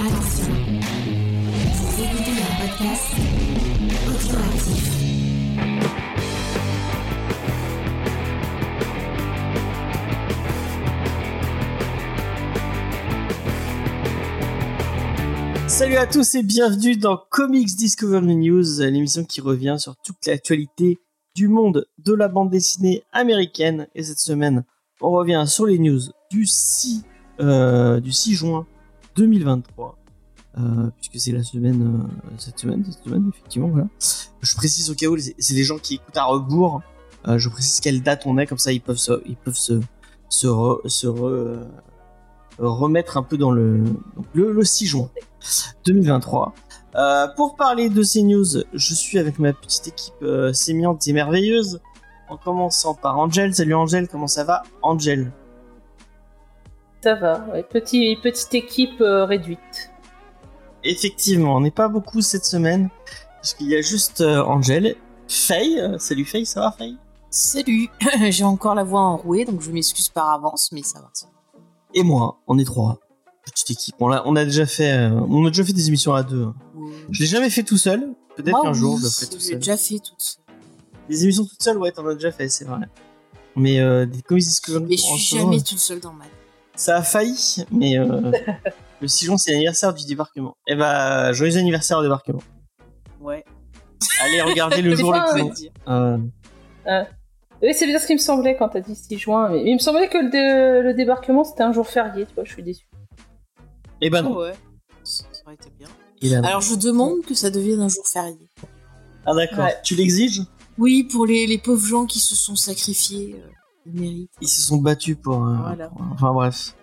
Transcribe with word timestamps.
Attention, 0.00 0.54
vous 1.74 2.02
écoutez 2.04 2.30
un 2.30 2.54
podcast. 2.60 3.10
Salut 15.66 15.96
à 15.96 16.06
tous 16.06 16.34
et 16.36 16.44
bienvenue 16.44 16.96
dans 16.96 17.16
Comics 17.16 17.74
Discovery 17.74 18.36
News, 18.36 18.78
l'émission 18.78 19.24
qui 19.24 19.40
revient 19.40 19.76
sur 19.80 19.96
toute 19.96 20.24
l'actualité 20.26 20.98
du 21.34 21.48
monde 21.48 21.88
de 21.98 22.12
la 22.12 22.28
bande 22.28 22.50
dessinée 22.50 23.02
américaine. 23.12 23.88
Et 23.96 24.04
cette 24.04 24.20
semaine, 24.20 24.64
on 25.00 25.10
revient 25.10 25.42
sur 25.48 25.66
les 25.66 25.80
news 25.80 26.02
du 26.30 26.46
6, 26.46 27.02
euh, 27.40 27.98
du 27.98 28.12
6 28.12 28.34
juin 28.34 28.66
2023. 29.18 29.96
Euh, 30.58 30.90
puisque 30.96 31.20
c'est 31.20 31.32
la 31.32 31.42
semaine, 31.42 31.82
euh, 32.02 32.34
cette 32.38 32.58
semaine, 32.58 32.84
cette 32.84 33.04
semaine, 33.04 33.30
effectivement, 33.32 33.68
voilà. 33.68 33.86
Je 34.40 34.56
précise 34.56 34.90
au 34.90 34.94
cas 34.94 35.06
où, 35.06 35.16
c'est 35.18 35.54
les 35.54 35.62
gens 35.64 35.78
qui 35.78 35.96
écoutent 35.96 36.16
à 36.16 36.24
rebours. 36.24 36.80
Euh, 37.26 37.38
je 37.38 37.48
précise 37.48 37.80
quelle 37.80 38.02
date 38.02 38.22
on 38.26 38.38
est, 38.38 38.46
comme 38.46 38.58
ça 38.58 38.72
ils 38.72 38.80
peuvent 38.80 38.96
se, 38.96 39.20
ils 39.26 39.36
peuvent 39.36 39.56
se, 39.56 39.80
se, 40.28 40.46
se 40.86 41.06
re- 41.06 41.64
remettre 42.58 43.16
un 43.18 43.22
peu 43.22 43.36
dans 43.36 43.50
le, 43.50 43.84
le, 44.34 44.52
le 44.52 44.64
6 44.64 44.86
juin 44.86 45.10
2023. 45.84 46.54
Euh, 46.94 47.28
pour 47.36 47.54
parler 47.56 47.90
de 47.90 48.02
ces 48.02 48.22
news, 48.22 48.46
je 48.72 48.94
suis 48.94 49.18
avec 49.18 49.38
ma 49.38 49.52
petite 49.52 49.88
équipe 49.88 50.24
sémillante 50.52 51.06
et 51.06 51.12
merveilleuse. 51.12 51.80
En 52.30 52.36
commençant 52.36 52.92
par 52.94 53.18
Angel. 53.18 53.54
Salut 53.54 53.74
Angel, 53.74 54.06
comment 54.06 54.26
ça 54.26 54.44
va 54.44 54.62
Angel? 54.82 55.32
Ça 57.08 57.14
va, 57.14 57.46
ouais. 57.54 57.62
Petit, 57.62 58.18
petite 58.22 58.52
équipe 58.52 59.00
euh, 59.00 59.24
réduite. 59.24 59.90
Effectivement, 60.84 61.56
on 61.56 61.62
n'est 61.62 61.70
pas 61.70 61.88
beaucoup 61.88 62.20
cette 62.20 62.44
semaine. 62.44 62.90
Parce 63.36 63.54
qu'il 63.54 63.68
y 63.68 63.76
a 63.76 63.80
juste 63.80 64.20
euh, 64.20 64.42
Angel. 64.42 64.94
Faye, 65.26 65.80
euh, 65.80 65.96
salut 65.98 66.26
Faye, 66.26 66.44
ça 66.44 66.60
va 66.60 66.70
Faye? 66.70 66.98
Salut, 67.30 67.88
j'ai 68.28 68.44
encore 68.44 68.74
la 68.74 68.84
voix 68.84 69.00
enrouée, 69.00 69.46
donc 69.46 69.62
je 69.62 69.70
m'excuse 69.70 70.10
par 70.10 70.28
avance, 70.30 70.70
mais 70.70 70.82
ça 70.82 71.00
va. 71.00 71.10
Et 71.94 72.02
moi, 72.02 72.40
on 72.46 72.58
est 72.58 72.64
trois. 72.66 72.98
Petite 73.42 73.70
équipe. 73.70 73.94
On 74.00 74.12
a, 74.12 74.22
on 74.26 74.36
a 74.36 74.44
déjà 74.44 74.66
fait, 74.66 74.92
euh, 74.92 75.18
on 75.30 75.46
a 75.46 75.48
déjà 75.48 75.64
fait 75.64 75.72
des 75.72 75.88
émissions 75.88 76.12
à 76.12 76.22
deux. 76.22 76.48
Je 77.10 77.22
l'ai 77.22 77.26
jamais 77.26 77.48
fait 77.48 77.62
tout 77.62 77.78
seul. 77.78 78.12
Peut-être 78.36 78.50
Moi, 78.50 78.62
qu'un 78.64 78.74
jour 78.74 78.96
oui, 78.96 79.00
je 79.00 79.04
le 79.06 79.10
ferai 79.10 79.26
tout 79.28 79.38
J'ai 79.40 79.46
seul. 79.46 79.58
déjà 79.60 79.76
fait 79.78 79.98
toute 79.98 80.20
seule. 80.20 80.44
Des 81.08 81.24
émissions 81.24 81.46
toutes 81.46 81.62
seules, 81.62 81.78
ouais, 81.78 81.90
t'en 81.90 82.06
as 82.06 82.12
déjà 82.16 82.32
fait, 82.32 82.50
c'est 82.50 82.66
vrai. 82.66 82.80
Mais 83.56 83.80
euh, 83.80 84.04
des 84.04 84.20
comics 84.20 84.44
Discovery 84.44 84.84
Mais 84.90 84.96
je 84.98 85.04
en 85.04 85.16
suis 85.16 85.24
solo, 85.24 85.42
jamais 85.44 85.62
toute 85.62 85.78
seule 85.78 86.00
dans 86.00 86.12
ma 86.12 86.24
vie. 86.24 86.30
Ça 86.78 86.96
a 86.98 87.02
failli, 87.02 87.64
mais 87.72 87.98
euh, 87.98 88.30
le 89.00 89.08
6 89.08 89.24
juin, 89.26 89.36
c'est 89.36 89.50
l'anniversaire 89.52 89.92
du 89.92 90.06
débarquement. 90.06 90.56
Eh 90.68 90.76
bah, 90.76 91.32
joyeux 91.32 91.56
anniversaire 91.56 91.98
au 91.98 92.02
débarquement. 92.02 92.42
Ouais. 93.20 93.44
Allez, 94.22 94.40
regardez 94.42 94.80
le 94.80 94.94
jour 94.94 95.12
le 95.12 95.20
plus. 95.50 95.68
Euh, 95.88 96.18
Oui, 97.60 97.74
c'est 97.74 97.86
bien 97.86 97.98
ce 97.98 98.06
qui 98.06 98.12
me 98.14 98.18
semblait 98.20 98.56
quand 98.56 98.68
t'as 98.68 98.80
dit 98.80 98.94
6 98.94 99.18
juin. 99.18 99.48
Mais 99.50 99.62
il 99.68 99.74
me 99.74 99.78
semblait 99.80 100.08
que 100.08 100.18
le, 100.18 100.30
dé- 100.30 100.82
le 100.84 100.94
débarquement 100.94 101.42
c'était 101.42 101.64
un 101.64 101.72
jour 101.72 101.86
férié, 101.88 102.26
tu 102.26 102.34
vois, 102.36 102.44
je 102.44 102.52
suis 102.52 102.62
déçu. 102.62 102.86
eh 104.00 104.08
ben 104.10 104.22
non. 104.22 104.36
Ouais. 104.38 104.54
Ça 105.02 105.24
aurait 105.44 105.54
été 105.56 105.70
bien. 106.20 106.42
Alors 106.44 106.60
je 106.60 106.76
demande 106.76 107.22
que 107.22 107.34
ça 107.34 107.50
devienne 107.50 107.80
un 107.80 107.88
jour 107.88 108.06
férié. 108.06 108.38
Ah 109.26 109.34
d'accord. 109.34 109.64
Ouais. 109.64 109.74
Tu 109.82 109.96
l'exiges? 109.96 110.42
Oui, 110.78 111.02
pour 111.02 111.26
les, 111.26 111.46
les 111.48 111.58
pauvres 111.58 111.84
gens 111.84 112.06
qui 112.06 112.20
se 112.20 112.36
sont 112.36 112.54
sacrifiés, 112.54 113.34
euh, 113.36 113.50
ils 113.92 114.00
méritent. 114.00 114.30
Ils 114.40 114.48
se 114.48 114.62
sont 114.62 114.78
battus 114.78 115.16
pour. 115.22 115.44
euh, 115.46 115.54
Voilà. 115.56 115.88
pour- 115.88 116.02
Enfin 116.12 116.32
bref. 116.32 116.74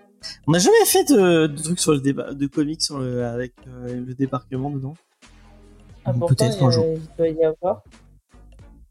On 0.48 0.52
n'a 0.54 0.60
jamais 0.60 0.84
fait 0.86 1.04
de, 1.04 1.48
de 1.48 1.62
trucs 1.62 1.80
sur 1.80 1.92
le 1.92 2.00
débat, 2.00 2.34
de 2.34 2.48
comics 2.48 2.82
sur 2.82 2.98
le, 2.98 3.26
avec 3.26 3.54
euh, 3.68 4.04
le 4.06 4.14
débarquement 4.16 4.72
dedans. 4.72 4.96
Ah, 6.04 6.14
Peut-être 6.14 6.64
un 6.64 6.70
jour. 6.72 6.86
Il 6.88 7.02
doit 7.18 7.28
y 7.28 7.44
avoir. 7.44 7.84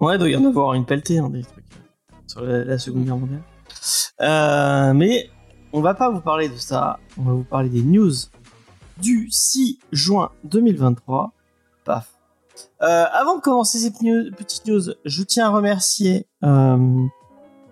Ouais, 0.00 0.14
il 0.16 0.18
doit 0.18 0.28
y 0.28 0.36
en 0.36 0.44
avoir 0.44 0.74
une 0.74 0.84
pelletée, 0.84 1.18
hein, 1.18 1.30
des 1.30 1.42
trucs 1.42 1.64
sur 2.26 2.40
la, 2.42 2.64
la 2.64 2.78
Seconde 2.78 3.04
Guerre 3.04 3.16
mondiale. 3.18 3.42
Euh, 4.20 4.92
mais 4.94 5.28
on 5.72 5.80
va 5.80 5.94
pas 5.94 6.10
vous 6.10 6.20
parler 6.20 6.48
de 6.48 6.56
ça. 6.56 6.98
On 7.18 7.22
va 7.22 7.32
vous 7.32 7.44
parler 7.44 7.68
des 7.68 7.82
news 7.82 8.12
du 9.00 9.28
6 9.30 9.80
juin 9.92 10.30
2023. 10.44 11.32
Paf. 11.84 12.12
Euh, 12.82 13.04
avant 13.12 13.36
de 13.36 13.40
commencer 13.40 13.78
ces 13.78 13.90
petites 13.92 14.66
news, 14.66 14.82
je 15.04 15.22
tiens 15.24 15.46
à 15.46 15.50
remercier 15.50 16.26
euh, 16.44 17.04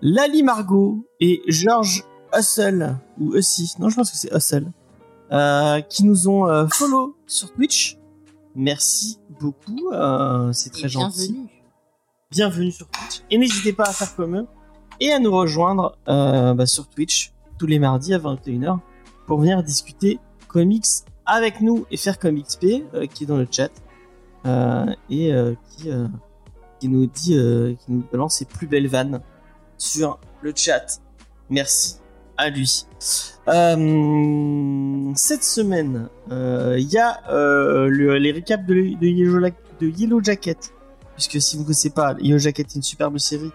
Lali 0.05 0.43
Margot 0.43 1.07
et 1.21 1.41
George 1.47 2.03
Hustle, 2.37 2.97
ou 3.17 3.35
Hussy, 3.37 3.73
non 3.79 3.87
je 3.87 3.95
pense 3.95 4.11
que 4.11 4.17
c'est 4.17 4.35
Hustle, 4.35 4.69
euh, 5.31 5.79
qui 5.79 6.03
nous 6.03 6.27
ont 6.27 6.45
euh, 6.45 6.67
follow 6.67 7.15
sur 7.25 7.53
Twitch. 7.53 7.97
Merci 8.53 9.17
beaucoup, 9.39 9.91
euh, 9.93 10.51
c'est 10.51 10.71
très 10.71 10.87
Et 10.87 10.89
gentil 10.89 11.31
bienvenue. 11.31 11.49
bienvenue 12.31 12.71
sur 12.73 12.89
Twitch. 12.89 13.21
Et 13.31 13.37
n'hésitez 13.37 13.71
pas 13.71 13.85
à 13.85 13.93
faire 13.93 14.13
comme 14.17 14.35
eux 14.35 14.45
et 14.99 15.09
à 15.13 15.19
nous 15.19 15.31
rejoindre 15.31 15.97
euh, 16.09 16.53
bah, 16.53 16.65
sur 16.65 16.89
Twitch 16.89 17.31
tous 17.57 17.65
les 17.65 17.79
mardis 17.79 18.13
à 18.13 18.19
21h 18.19 18.79
pour 19.25 19.39
venir 19.39 19.63
discuter 19.63 20.19
comics 20.49 20.83
avec 21.25 21.61
nous 21.61 21.85
et 21.91 21.95
faire 21.95 22.19
comme 22.19 22.41
XP 22.41 22.65
qui 23.13 23.23
est 23.23 23.27
dans 23.27 23.37
le 23.37 23.47
chat 23.49 23.71
et 25.09 25.31
qui, 25.77 25.89
qui 26.81 26.89
nous 26.89 27.05
dit, 27.05 27.37
qui 27.79 27.85
nous 27.87 28.03
balance 28.11 28.35
ses 28.35 28.43
plus 28.45 28.67
belles 28.67 28.89
vannes 28.89 29.21
sur 29.77 30.19
le 30.41 30.53
chat. 30.55 30.99
Merci 31.49 31.95
à 32.37 32.49
lui. 32.49 32.85
Euh, 33.47 35.11
cette 35.15 35.43
semaine, 35.43 36.07
euh, 36.31 36.77
il 36.79 36.89
y 36.91 36.97
a 36.97 37.21
euh, 37.29 37.87
le- 37.87 38.17
les 38.17 38.31
récaps 38.31 38.65
de, 38.65 38.73
de 38.73 39.07
Yellow, 39.07 39.39
La- 39.39 39.49
de 39.49 39.87
Yellow 39.87 40.21
Jacket 40.23 40.71
puisque 41.15 41.39
si 41.41 41.55
vous 41.57 41.61
ne 41.61 41.67
connaissez 41.67 41.91
pas, 41.91 42.15
Yellow 42.19 42.39
Jacket 42.39 42.67
est 42.71 42.75
une 42.75 42.81
superbe 42.81 43.17
série 43.19 43.51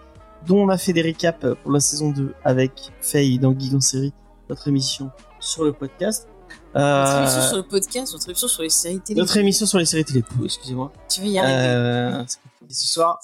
dont 0.47 0.63
on 0.63 0.69
a 0.69 0.77
fait 0.77 0.93
des 0.93 1.01
récaps 1.01 1.45
pour 1.61 1.71
la 1.73 1.81
saison 1.81 2.11
2 2.11 2.33
avec 2.45 2.71
Faye 3.01 3.37
dans 3.37 3.57
Geek 3.57 3.73
en 3.73 3.81
série, 3.81 4.13
notre 4.49 4.67
émission 4.69 5.11
sur 5.41 5.65
le 5.65 5.73
podcast. 5.73 6.27
Euh, 6.75 6.79
Notre 7.03 7.17
émission 7.19 7.41
sur 7.49 7.57
le 7.57 7.63
podcast, 7.63 8.13
notre 8.13 8.29
émission 8.29 8.47
sur 8.47 8.63
les 8.63 8.69
séries 8.69 8.99
télé. 9.01 9.19
notre 9.19 9.35
émission 9.37 9.65
sur 9.65 9.77
les 9.79 9.85
séries 9.85 10.05
télé, 10.05 10.23
excusez-moi. 10.45 10.91
Tu 11.09 11.19
vas 11.21 11.27
y 11.27 11.37
arriver? 11.39 12.25
Ce 12.69 12.87
soir. 12.87 13.19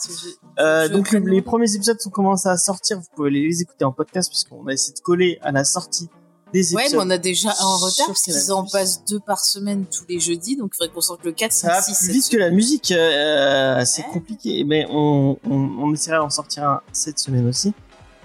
Euh, 0.60 0.90
donc 0.90 1.12
les 1.12 1.42
premiers 1.42 1.74
épisodes 1.76 2.00
sont 2.02 2.10
commencés 2.10 2.50
à 2.50 2.58
sortir, 2.58 2.98
vous 3.00 3.06
pouvez 3.16 3.30
les 3.30 3.62
écouter 3.62 3.86
en 3.86 3.92
podcast 3.92 4.30
puisqu'on 4.30 4.66
a 4.68 4.74
essayé 4.74 4.94
de 4.94 5.00
coller 5.02 5.38
à 5.42 5.52
la 5.52 5.64
sortie 5.64 6.10
des 6.54 6.74
Ouais, 6.74 6.84
épisodes. 6.84 7.00
mais 7.00 7.06
on 7.06 7.10
a 7.12 7.18
déjà 7.18 7.50
un 7.50 7.76
retard 7.76 7.92
sur 7.92 8.06
parce 8.08 8.22
qu'ils 8.24 8.52
en 8.52 8.66
passent 8.66 9.04
deux 9.06 9.20
par 9.20 9.40
semaine 9.40 9.86
tous 9.86 10.06
les 10.10 10.20
jeudis, 10.20 10.56
donc 10.56 10.72
il 10.74 10.78
faudrait 10.78 10.94
qu'on 10.94 11.02
sorte 11.02 11.24
le 11.26 11.32
4, 11.32 11.52
Ça 11.52 11.68
va 11.68 11.82
5, 11.82 11.94
6, 11.94 11.98
plus 11.98 12.06
7. 12.08 12.16
vite 12.16 12.30
que 12.32 12.38
la 12.38 12.50
musique, 12.50 12.92
euh, 12.92 13.84
c'est 13.86 14.04
Ouais. 14.04 14.14
compliqué, 14.14 14.64
mais 14.64 14.88
on, 14.90 15.38
on, 15.50 15.56
on 15.56 15.94
essaiera 15.94 16.20
d'en 16.20 16.30
sortir 16.30 16.64
un 16.64 16.82
cette 16.92 17.20
semaine 17.20 17.48
aussi. 17.48 17.74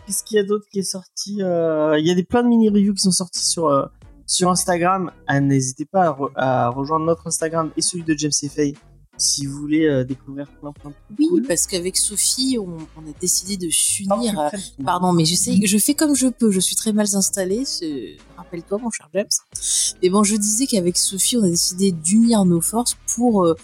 Qu'est-ce 0.06 0.22
qu'il 0.25 0.37
y 0.37 0.41
a 0.41 0.44
d'autre 0.44 0.66
qui 0.72 0.78
est 0.78 0.82
sorti 0.84 1.42
Euh, 1.42 1.98
Il 1.98 2.06
y 2.06 2.10
a 2.10 2.14
des 2.14 2.25
plein 2.25 2.42
de 2.42 2.48
mini-reviews 2.48 2.94
qui 2.94 3.02
sont 3.02 3.10
sortis 3.10 3.44
sur, 3.44 3.91
sur 4.26 4.48
Instagram. 4.50 5.10
Ah, 5.26 5.41
N'hésitez 5.41 5.84
pas 5.84 6.02
à, 6.04 6.10
re- 6.12 6.31
à 6.37 6.69
rejoindre 6.69 7.04
notre 7.06 7.26
Instagram 7.26 7.70
et 7.76 7.82
celui 7.82 8.04
de 8.04 8.14
James 8.16 8.31
et 8.42 8.48
Faye 8.48 8.76
si 9.20 9.47
vous 9.47 9.56
voulez 9.58 9.86
euh, 9.86 10.04
découvrir 10.04 10.47
plein 10.60 10.72
plein 10.72 10.91
de 10.91 10.94
trucs 10.94 11.19
Oui, 11.19 11.28
cool. 11.28 11.42
parce 11.47 11.66
qu'avec 11.66 11.97
Sophie, 11.97 12.56
on, 12.58 12.76
on 12.97 13.08
a 13.08 13.12
décidé 13.20 13.56
de 13.56 13.69
s'unir. 13.70 14.50
Pardon, 14.84 15.12
mais 15.12 15.25
j'essaie, 15.25 15.58
je 15.64 15.78
fais 15.78 15.94
comme 15.94 16.14
je 16.16 16.28
peux. 16.28 16.50
Je 16.50 16.60
suis 16.60 16.76
très 16.76 16.92
mal 16.92 17.06
installée. 17.14 17.64
Rappelle-toi, 18.36 18.78
mon 18.78 18.91
cher 18.91 19.08
James. 19.14 19.26
Mais 20.03 20.08
bon, 20.10 20.25
je 20.25 20.36
disais 20.36 20.66
qu'avec 20.66 20.97
Sophie, 20.97 21.36
on 21.36 21.44
a 21.44 21.48
décidé 21.48 21.92
d'unir 21.92 22.44
nos 22.44 22.60
forces 22.60 22.97
pour 23.14 23.44
euh, 23.44 23.54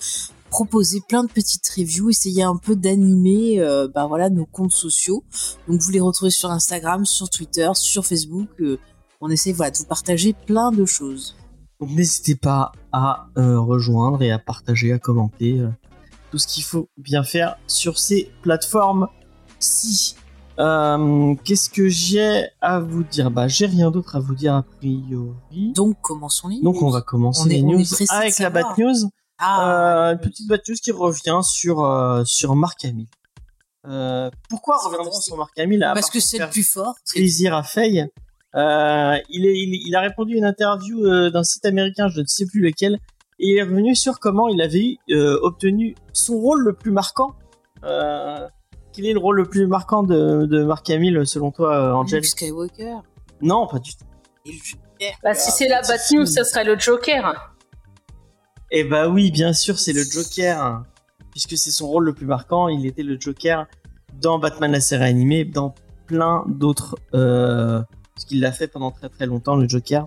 proposer 0.51 1.01
plein 1.09 1.25
de 1.25 1.29
petites 1.31 1.69
reviews, 1.77 2.11
essayer 2.11 2.43
un 2.43 2.57
peu 2.57 2.77
d'animer, 2.77 3.61
euh, 3.61 3.89
bah 3.89 4.07
voilà, 4.07 4.31
nos 4.31 4.47
comptes 4.47 4.73
sociaux. 4.73 5.25
Donc, 5.69 5.81
vous 5.81 5.91
les 5.91 6.01
retrouvez 6.01 6.31
sur 6.31 6.51
Instagram, 6.51 7.05
sur 7.05 7.29
Twitter, 7.31 7.69
sur 7.75 8.07
Facebook. 8.07 8.49
on 9.21 9.31
essaie, 9.31 9.53
voilà, 9.53 9.71
de 9.73 9.79
vous 9.79 9.85
partager 9.87 10.35
plein 10.47 10.71
de 10.71 10.85
choses. 10.85 11.35
Donc 11.81 11.91
n'hésitez 11.91 12.37
pas 12.37 12.73
à 12.93 13.27
euh, 13.37 13.61
rejoindre 13.61 14.23
et 14.23 14.31
à 14.31 14.39
partager, 14.39 14.93
à 14.93 14.99
commenter 14.99 15.61
euh, 15.61 15.69
tout 16.31 16.39
ce 16.39 16.47
qu'il 16.47 16.65
faut 16.65 16.89
bien 16.97 17.23
faire 17.23 17.57
sur 17.67 17.99
ces 17.99 18.31
plateformes. 18.43 19.09
Si 19.59 20.17
euh, 20.59 21.35
qu'est-ce 21.45 21.69
que 21.69 21.89
j'ai 21.89 22.47
à 22.63 22.81
vous 22.81 23.05
dire? 23.05 23.31
Bah 23.31 23.47
j'ai 23.47 23.67
rien 23.67 23.91
d'autre 23.91 24.17
à 24.17 24.21
vous 24.21 24.35
dire 24.35 24.55
a 24.55 24.63
priori. 24.63 25.73
Donc, 25.75 26.01
commençons 26.01 26.49
les 26.49 26.63
Donc 26.63 26.81
on 26.81 26.87
news. 26.87 26.93
va 26.93 27.03
commencer 27.03 27.43
On 27.43 27.47
les 27.47 27.59
est 27.59 27.63
news 27.63 27.85
avec 28.09 28.39
la 28.39 28.51
bad 28.51 28.67
news. 28.79 29.11
Ah, 29.39 30.13
une 30.13 30.19
petite 30.19 30.49
bad 30.49 30.63
news 30.67 30.77
qui 30.83 30.93
revient 30.93 31.41
sur 31.43 32.23
sur 32.25 32.57
Marc 32.57 32.87
Hamill. 32.87 33.09
Pourquoi 34.49 34.79
reviendrons 34.79 35.21
sur 35.21 35.37
Marc 35.37 35.59
Hamill 35.59 35.81
parce 35.95 36.09
que 36.09 36.21
c'est 36.21 36.39
le 36.39 36.49
plus 36.49 36.65
fort. 36.65 36.95
plaisir 37.13 37.55
à 37.55 37.63
Faye? 37.63 38.09
Euh, 38.57 39.19
il, 39.29 39.45
est, 39.45 39.55
il, 39.55 39.83
il 39.87 39.95
a 39.97 40.01
répondu 40.01 40.35
à 40.35 40.39
une 40.39 40.45
interview 40.47 41.05
euh, 41.05 41.31
d'un 41.31 41.43
site 41.43 41.67
américain, 41.67 42.09
je 42.09 42.23
ne 42.23 42.27
sais 42.27 42.47
plus 42.47 42.61
lequel, 42.61 42.95
et 43.39 43.51
il 43.51 43.59
est 43.59 43.63
revenu 43.63 43.95
sur 43.95 44.19
comment 44.19 44.49
il 44.49 44.63
avait 44.63 44.97
euh, 45.11 45.39
obtenu 45.43 45.95
son 46.15 46.39
rôle 46.39 46.63
le 46.65 46.73
plus 46.73 46.91
marquant. 46.91 47.35
Euh, 47.85 48.49
quel 48.95 49.05
est 49.05 49.13
le 49.13 49.19
rôle 49.19 49.37
le 49.37 49.45
plus 49.45 49.67
marquant 49.67 50.03
de, 50.03 50.47
de 50.47 50.65
Mark 50.65 50.89
Hamill 50.89 51.27
selon 51.27 51.51
toi, 51.51 51.95
Angel 51.97 52.21
Luke 52.21 52.25
Skywalker. 52.25 52.97
Non, 53.43 53.67
pas 53.67 53.79
du 53.79 53.95
tout. 53.95 54.07
Et 54.47 54.53
le 54.53 54.59
Joker. 54.59 55.19
Bah, 55.23 55.35
si 55.35 55.51
c'est 55.51 55.69
la 55.69 55.83
bad 55.83 56.01
news, 56.13 56.25
ça 56.25 56.43
serait 56.43 56.65
le 56.65 56.79
Joker. 56.79 57.53
Eh 58.71 58.85
bah 58.85 59.09
oui, 59.09 59.31
bien 59.31 59.53
sûr, 59.53 59.79
c'est 59.79 59.93
le 59.93 60.03
Joker. 60.03 60.83
Puisque 61.31 61.59
c'est 61.59 61.71
son 61.71 61.89
rôle 61.89 62.07
le 62.07 62.15
plus 62.15 62.25
marquant, 62.25 62.69
il 62.69 62.87
était 62.87 63.03
le 63.03 63.21
Joker 63.21 63.67
dans 64.15 64.39
Batman 64.39 64.73
la 64.73 64.81
série 64.81 65.05
animée, 65.05 65.45
dans 65.45 65.75
plein 66.07 66.45
d'autres... 66.49 66.97
Parce 68.17 68.25
qu'il 68.25 68.41
l'a 68.41 68.51
fait 68.51 68.67
pendant 68.67 68.91
très 68.91 69.11
très 69.11 69.27
longtemps, 69.27 69.57
le 69.57 69.69
Joker. 69.69 70.07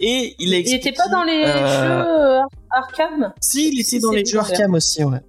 Et 0.00 0.34
il 0.38 0.54
a 0.54 0.58
Il 0.58 0.60
était 0.60 0.74
expliqué, 0.76 0.96
pas 0.96 1.08
dans 1.08 1.22
les 1.22 1.44
euh, 1.44 2.02
jeux 2.02 2.08
euh, 2.08 2.40
Arkham? 2.70 3.32
Si, 3.40 3.68
il 3.68 3.80
était 3.80 3.90
Si, 3.90 4.00
dans 4.00 4.10
les 4.10 4.24
jeux 4.24 4.38
Joker. 4.38 4.50
Arkham 4.52 4.74
aussi, 4.74 5.04
ouais. 5.04 5.20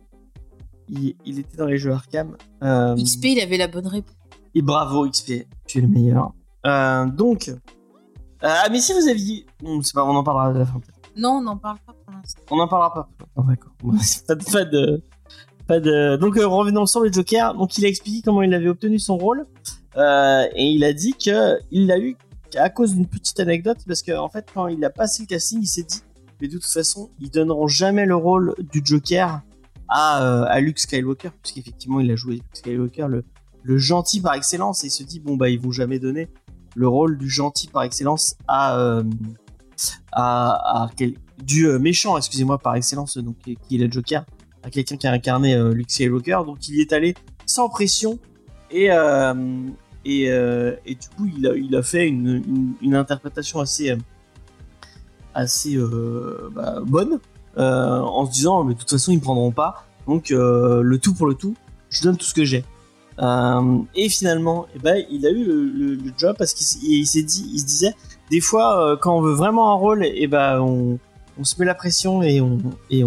Il, 0.90 1.16
il 1.26 1.40
était 1.40 1.58
dans 1.58 1.66
les 1.66 1.78
jeux 1.78 1.92
Arkham. 1.92 2.38
Euh, 2.64 2.96
XP, 2.96 3.26
il 3.26 3.40
avait 3.42 3.58
la 3.58 3.68
bonne 3.68 3.88
réponse. 3.88 4.16
Et 4.56 4.62
bravo 4.62 5.08
XP, 5.10 5.46
tu 5.68 5.80
es 5.80 5.82
le 5.82 5.90
meilleur. 5.90 6.32
Euh, 6.66 7.06
donc... 7.08 7.50
euh, 7.50 7.58
ah 8.42 8.70
mais 8.72 8.80
si 8.80 8.94
vous 8.94 9.08
aviez... 9.08 9.46
Bon, 9.62 9.82
c'est 9.82 9.94
pas, 9.94 10.06
on 10.06 10.16
en 10.16 10.24
parlera 10.24 10.48
à 10.48 10.54
la 10.54 10.66
fin. 10.66 10.80
Non, 11.18 11.32
on 11.32 11.42
n'en 11.42 11.58
parle 11.58 11.80
pas 11.86 11.94
pour 11.94 12.14
l'instant. 12.14 12.42
On 12.50 12.56
n'en 12.56 12.68
parlera 12.70 12.94
pas. 12.94 13.10
Non, 13.36 13.44
d'accord. 13.44 13.74
pas, 14.28 14.36
de, 14.36 14.44
pas 14.46 14.66
de, 14.66 15.04
pas 15.68 15.80
de. 15.80 16.16
Donc 16.18 16.38
euh, 16.38 16.48
revenons 16.48 16.86
sur 16.86 17.02
le 17.02 17.12
Joker. 17.12 17.56
Donc 17.56 17.78
il 17.78 17.86
a 17.86 17.88
expliqué 17.88 18.22
comment 18.24 18.44
il 18.44 18.54
avait 18.54 18.70
obtenu 18.70 19.00
son 19.00 19.18
rôle 19.18 19.46
et 19.98 20.66
il 20.66 20.84
a 20.84 20.94
dit 20.94 21.14
que 21.14 21.60
il 21.72 21.88
l'a 21.88 21.98
eu 22.00 22.16
à 22.56 22.70
cause 22.70 22.94
d'une 22.94 23.08
petite 23.08 23.40
anecdote 23.40 23.78
parce 23.88 24.02
qu'en 24.04 24.24
en 24.24 24.30
fait 24.30 24.48
quand 24.54 24.68
il 24.68 24.84
a 24.86 24.90
passé 24.90 25.24
le 25.24 25.28
casting, 25.28 25.60
il 25.62 25.68
s'est 25.68 25.84
dit 25.84 26.02
mais 26.40 26.48
de 26.48 26.54
toute 26.54 26.66
façon 26.66 27.10
ils 27.20 27.32
donneront 27.32 27.68
jamais 27.68 28.06
le 28.06 28.16
rôle 28.16 28.54
du 28.72 28.82
Joker 28.84 29.42
à 29.90 30.24
euh, 30.24 30.46
à 30.48 30.60
Luke 30.60 30.80
Skywalker 30.80 31.30
puisqu'effectivement 31.42 32.00
il 32.00 32.12
a 32.12 32.16
joué 32.16 32.36
Luke 32.36 32.44
Skywalker 32.54 33.08
le 33.10 33.24
le 33.64 33.78
gentil 33.78 34.22
par 34.22 34.36
excellence 34.36 34.84
et 34.84 34.88
il 34.88 34.92
se 34.92 35.04
dit 35.04 35.20
bon 35.20 35.36
bah 35.36 35.50
ils 35.50 35.60
vont 35.60 35.72
jamais 35.72 36.00
donner 36.00 36.30
le 36.76 36.88
rôle 36.88 37.18
du 37.18 37.30
gentil 37.30 37.68
par 37.68 37.84
excellence 37.84 38.36
à 38.48 38.78
euh, 38.78 39.04
à, 40.12 40.90
quel- 40.96 41.16
du 41.44 41.68
euh, 41.68 41.78
méchant, 41.78 42.18
excusez-moi, 42.18 42.58
par 42.58 42.76
excellence, 42.76 43.18
donc 43.18 43.36
qui 43.44 43.76
est 43.76 43.78
le 43.78 43.92
Joker, 43.92 44.26
à 44.64 44.70
quelqu'un 44.72 44.98
qui 44.98 45.06
a 45.06 45.12
incarné 45.12 45.54
euh, 45.54 45.72
Luke 45.74 45.92
Skywalker. 45.92 46.40
Donc 46.46 46.68
il 46.68 46.76
y 46.78 46.82
est 46.82 46.94
allé 46.94 47.14
sans 47.46 47.70
pression 47.70 48.18
et 48.72 48.92
euh, 48.92 49.34
et, 50.08 50.32
euh, 50.32 50.74
et 50.86 50.96
du 50.96 51.08
coup 51.10 51.28
il 51.28 51.76
a, 51.76 51.84
fait 51.84 52.08
une, 52.08 52.96
interprétation 52.96 53.60
assez 53.60 53.96
assez 55.34 55.76
euh, 55.76 56.50
bah, 56.56 56.78
bonne 56.86 57.20
euh, 57.58 58.00
en 58.00 58.26
se 58.26 58.32
disant 58.32 58.64
mais 58.64 58.74
de 58.74 58.80
toute 58.80 58.90
façon 58.90 59.12
ils 59.12 59.18
me 59.18 59.22
prendront 59.22 59.52
pas. 59.52 59.86
Donc 60.08 60.30
le 60.30 60.98
tout 60.98 61.14
pour 61.14 61.28
le 61.28 61.34
tout 61.36 61.56
je 61.90 62.04
donne 62.04 62.16
tout 62.16 62.26
ce 62.26 62.34
que 62.34 62.46
j'ai. 62.46 62.64
Et 63.20 64.10
finalement 64.10 64.68
eh 64.76 64.80
ben, 64.80 65.04
il 65.12 65.28
a 65.28 65.30
eu 65.30 65.44
le, 65.44 66.00
job 66.18 66.36
parce 66.40 66.54
qu'il 66.54 67.06
s'est 67.06 67.24
dit 67.24 67.50
il 67.54 67.60
se 67.60 67.66
disait 67.66 67.94
des 68.32 68.40
fois 68.40 68.98
quand 69.02 69.18
on 69.18 69.22
veut 69.22 69.34
vraiment 69.34 69.74
un 69.74 69.76
rôle 69.76 70.06
et 70.06 70.28
ben 70.28 70.62
on, 70.62 71.00
se 71.44 71.60
met 71.60 71.66
la 71.66 71.76
pression 71.76 72.24
et 72.24 72.40
on 72.40 72.60
et 72.90 73.04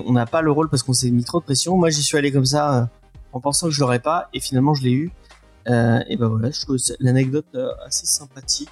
on 0.00 0.12
n'a 0.12 0.26
pas 0.26 0.42
le 0.42 0.50
rôle 0.50 0.68
parce 0.68 0.82
qu'on 0.82 0.92
s'est 0.92 1.10
mis 1.12 1.22
trop 1.22 1.38
de 1.38 1.44
pression. 1.44 1.76
Moi 1.76 1.90
j'y 1.90 2.02
suis 2.02 2.18
allé 2.18 2.32
comme 2.32 2.44
ça 2.44 2.88
en 3.32 3.38
pensant 3.38 3.68
que 3.68 3.72
je 3.72 3.80
l'aurais 3.80 4.00
pas 4.00 4.28
et 4.34 4.40
finalement 4.40 4.74
je 4.74 4.82
l'ai 4.82 4.92
eu 4.92 5.12
Euh, 5.68 6.00
et 6.08 6.16
ben 6.16 6.28
voilà 6.28 6.50
je 6.50 6.60
trouve 6.60 6.76
l'anecdote 7.00 7.46
euh, 7.54 7.70
assez 7.86 8.06
sympathique. 8.06 8.70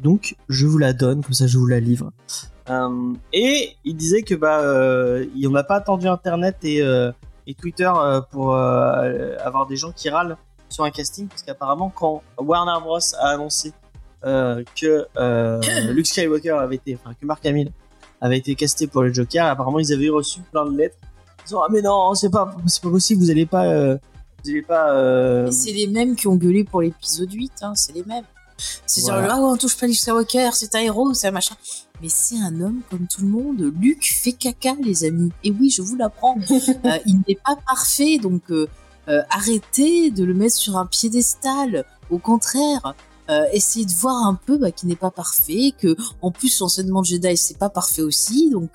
Donc 0.00 0.36
je 0.48 0.66
vous 0.66 0.78
la 0.78 0.92
donne 0.92 1.22
comme 1.22 1.34
ça 1.34 1.46
je 1.46 1.58
vous 1.58 1.66
la 1.66 1.80
livre. 1.80 2.12
Euh, 2.70 3.12
et 3.32 3.76
il 3.84 3.96
disait 3.96 4.22
que 4.22 4.34
bah 4.34 4.60
on 4.62 5.50
n'a 5.50 5.64
pas 5.64 5.76
attendu 5.76 6.08
internet 6.08 6.56
et 6.64 7.54
Twitter 7.58 7.92
pour 8.30 8.56
avoir 8.56 9.66
des 9.66 9.76
gens 9.76 9.92
qui 9.92 10.08
râlent 10.08 10.36
sur 10.68 10.84
un 10.84 10.90
casting 10.90 11.28
parce 11.28 11.42
qu'apparemment 11.42 11.90
quand 11.90 12.22
Warner 12.38 12.82
Bros. 12.82 12.98
a 13.18 13.28
annoncé 13.28 13.72
que 14.22 15.92
Luke 15.92 16.06
Skywalker 16.06 16.50
avait 16.50 16.76
été 16.76 16.98
que 17.20 17.26
Mark 17.26 17.44
Hamill 17.44 17.70
avait 18.20 18.38
été 18.38 18.54
casté 18.54 18.86
pour 18.86 19.02
le 19.02 19.12
Joker 19.12 19.46
apparemment 19.46 19.78
ils 19.78 19.92
avaient 19.92 20.08
reçu 20.08 20.40
plein 20.50 20.64
de 20.64 20.76
lettres. 20.76 20.96
Ils 21.40 21.44
disant 21.48 21.62
ah 21.62 21.68
mais 21.70 21.82
non 21.82 22.14
c'est 22.14 22.30
pas 22.30 22.56
c'est 22.66 22.82
pas 22.82 22.90
possible 22.90 23.20
vous 23.20 23.30
allez 23.30 23.44
pas 23.44 23.98
vous 24.44 24.50
allez 24.50 24.62
pas 24.62 24.92
euh, 24.92 25.50
C'est 25.50 25.72
les 25.72 25.86
mêmes 25.86 26.16
qui 26.16 26.26
ont 26.28 26.36
gueulé 26.36 26.64
pour 26.64 26.82
l'épisode 26.82 27.32
8, 27.32 27.52
hein, 27.62 27.74
c'est 27.74 27.92
les 27.92 28.04
mêmes. 28.04 28.24
C'est 28.86 29.00
Voilà. 29.02 29.28
genre, 29.28 29.36
ah 29.36 29.40
ouais, 29.42 29.50
on 29.52 29.56
touche 29.56 29.76
pas 29.76 29.86
Luke 29.86 29.96
Skywalker, 29.96 30.50
c'est 30.52 30.74
un 30.74 30.80
héros, 30.80 31.12
c'est 31.14 31.28
un 31.28 31.32
machin. 31.32 31.56
Mais 32.02 32.08
c'est 32.08 32.38
un 32.38 32.60
homme 32.60 32.82
comme 32.90 33.06
tout 33.06 33.22
le 33.22 33.28
monde. 33.28 33.72
Luke 33.80 34.04
fait 34.04 34.32
caca, 34.32 34.74
les 34.82 35.04
amis. 35.04 35.30
Et 35.42 35.50
oui, 35.50 35.70
je 35.70 35.82
vous 35.82 35.96
l'apprends. 35.96 36.36
Euh, 36.84 36.98
il 37.06 37.16
n'est 37.26 37.36
pas 37.36 37.56
parfait, 37.66 38.18
donc 38.18 38.42
euh, 38.50 38.66
euh, 39.08 39.22
arrêtez 39.30 40.10
de 40.10 40.24
le 40.24 40.34
mettre 40.34 40.54
sur 40.54 40.76
un 40.76 40.86
piédestal. 40.86 41.84
Au 42.10 42.18
contraire, 42.18 42.94
essayez 43.52 43.86
de 43.86 43.92
voir 43.92 44.26
un 44.26 44.34
peu 44.34 44.58
bah, 44.58 44.70
qu'il 44.70 44.88
n'est 44.88 44.96
pas 44.96 45.10
parfait, 45.10 45.72
que 45.78 45.96
en 46.20 46.30
plus 46.30 46.60
l'enseignement 46.60 47.00
de 47.00 47.06
Jedi 47.06 47.36
c'est 47.36 47.56
pas 47.56 47.70
parfait 47.70 48.02
aussi, 48.02 48.50
donc 48.50 48.70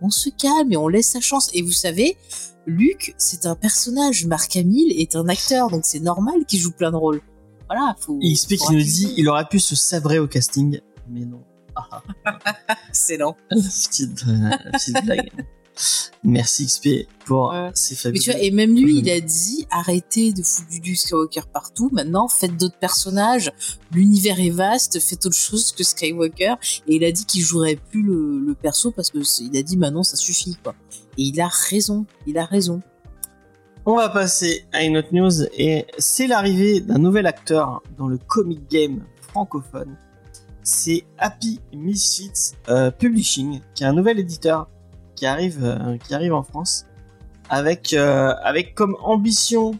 on 0.00 0.10
se 0.10 0.30
calme 0.30 0.72
et 0.72 0.76
on 0.76 0.88
laisse 0.88 1.10
sa 1.10 1.20
chance. 1.20 1.48
Et 1.52 1.62
vous 1.62 1.72
savez, 1.72 2.16
Luke, 2.66 3.14
c'est 3.18 3.46
un 3.46 3.54
personnage. 3.54 4.26
Mark 4.26 4.56
Hamill 4.56 4.92
est 5.00 5.16
un 5.16 5.28
acteur, 5.28 5.70
donc 5.70 5.82
c'est 5.84 6.00
normal 6.00 6.44
qu'il 6.46 6.60
joue 6.60 6.72
plein 6.72 6.90
de 6.90 6.96
rôles. 6.96 7.20
Voilà, 7.68 7.94
faut. 7.98 8.18
il 8.20 8.32
explique 8.32 8.60
il 8.70 8.76
nous 8.76 8.82
dit 8.82 9.14
il 9.16 9.28
aurait 9.28 9.46
pu 9.48 9.58
se 9.58 9.74
sabrer 9.74 10.18
au 10.18 10.26
casting 10.26 10.80
mais 11.08 11.24
non 11.24 11.42
Ah, 11.74 12.02
Excellent. 12.88 13.36
petite, 13.50 14.24
euh, 14.28 14.50
petite 14.72 15.04
blague 15.04 15.30
merci 16.22 16.66
XP 16.66 17.08
pour 17.26 17.50
Ouais. 17.50 17.70
ces 17.74 17.94
Mais 17.94 17.98
fabuleux 17.98 18.20
tu 18.20 18.30
vois, 18.30 18.40
et 18.40 18.50
même 18.50 18.74
lui, 18.74 18.98
il 18.98 19.10
a 19.10 19.20
dit 19.20 19.66
arrêtez 19.70 20.32
de 20.32 20.42
foutre 20.42 20.68
du 20.68 20.80
Luke 20.80 20.96
Skywalker 20.98 21.42
partout. 21.52 21.90
Maintenant, 21.92 22.28
faites 22.28 22.56
d'autres 22.56 22.78
personnages. 22.78 23.52
L'univers 23.92 24.40
est 24.40 24.50
vaste. 24.50 25.00
Faites 25.00 25.24
autre 25.26 25.36
chose 25.36 25.72
que 25.72 25.82
Skywalker. 25.84 26.54
Et 26.86 26.96
il 26.96 27.04
a 27.04 27.12
dit 27.12 27.24
qu'il 27.24 27.42
jouerait 27.42 27.78
plus 27.90 28.02
le, 28.02 28.40
le 28.40 28.54
perso 28.54 28.90
parce 28.90 29.10
que 29.10 29.18
il 29.42 29.56
a 29.56 29.62
dit 29.62 29.76
maintenant 29.76 30.02
ça 30.02 30.16
suffit 30.16 30.56
quoi. 30.62 30.74
Et 31.18 31.22
il 31.22 31.40
a 31.40 31.48
raison. 31.48 32.06
Il 32.26 32.38
a 32.38 32.44
raison. 32.44 32.80
On 33.86 33.96
va 33.96 34.08
passer 34.08 34.64
à 34.72 34.82
une 34.82 34.96
autre 34.96 35.08
news 35.12 35.42
et 35.58 35.86
c'est 35.98 36.26
l'arrivée 36.26 36.80
d'un 36.80 36.98
nouvel 36.98 37.26
acteur 37.26 37.82
dans 37.98 38.08
le 38.08 38.16
comic 38.16 38.60
game 38.70 39.04
francophone. 39.28 39.96
C'est 40.62 41.04
Happy 41.18 41.60
Misfits 41.74 42.54
euh, 42.70 42.90
Publishing, 42.90 43.60
qui 43.74 43.84
est 43.84 43.86
un 43.86 43.92
nouvel 43.92 44.18
éditeur 44.18 44.70
qui 45.14 45.26
arrive, 45.26 45.64
euh, 45.64 45.96
qui 45.98 46.14
arrive 46.14 46.34
en 46.34 46.42
France 46.42 46.86
avec, 47.50 47.92
euh, 47.92 48.34
avec 48.42 48.74
comme 48.74 48.96
ambition 49.02 49.78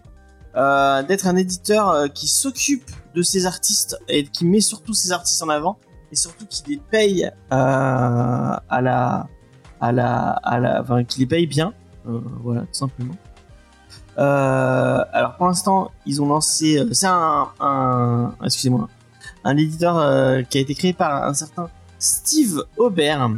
euh, 0.57 1.03
d'être 1.03 1.27
un 1.27 1.37
éditeur 1.37 2.13
qui 2.13 2.29
s'occupe 2.29 2.91
de 3.15 3.23
ses 3.23 3.47
artistes 3.47 3.99
et 4.09 4.25
qui 4.25 4.45
met 4.45 4.61
surtout 4.61 4.95
ses 4.95 5.13
artistes 5.13 5.43
en 5.43 5.49
avant 5.49 5.79
et 6.13 6.17
surtout 6.17 6.47
qui 6.47 6.63
les 6.69 6.77
paye 6.77 7.31
à 7.51 8.61
la 8.71 9.27
à 9.81 9.93
la 9.93 10.31
à 10.31 10.61
la 10.61 11.05
qui 11.05 11.21
les 11.21 11.27
paye 11.27 11.47
bien 11.47 11.73
voilà 12.05 12.63
tout 12.63 12.75
simplement 12.75 13.15
alors 14.17 15.35
pour 15.37 15.47
l'instant, 15.47 15.91
ils 16.07 16.23
ont 16.23 16.29
lancé. 16.29 16.87
C'est 16.93 17.09
un, 17.09 17.49
un 17.59 18.33
excusez-moi, 18.45 18.89
un 19.43 19.57
éditeur 19.57 19.97
qui 20.49 20.59
a 20.59 20.61
été 20.61 20.75
créé 20.77 20.93
par 20.93 21.25
un 21.25 21.35
certain 21.35 21.69
Steve 21.99 22.63
Aubert, 22.77 23.29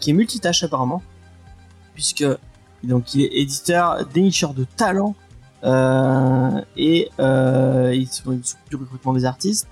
qui 0.00 0.10
est 0.10 0.12
multitâche 0.12 0.64
apparemment, 0.64 1.02
puisque 1.94 2.24
donc 2.84 3.14
il 3.14 3.22
est 3.22 3.40
éditeur, 3.40 4.06
dénicheur 4.06 4.54
de 4.54 4.64
talent 4.64 5.14
euh, 5.64 6.60
et 6.76 7.10
euh, 7.20 7.92
il 7.94 8.08
s'occupe 8.08 8.42
du 8.70 8.76
recrutement 8.76 9.12
des 9.12 9.24
artistes, 9.24 9.68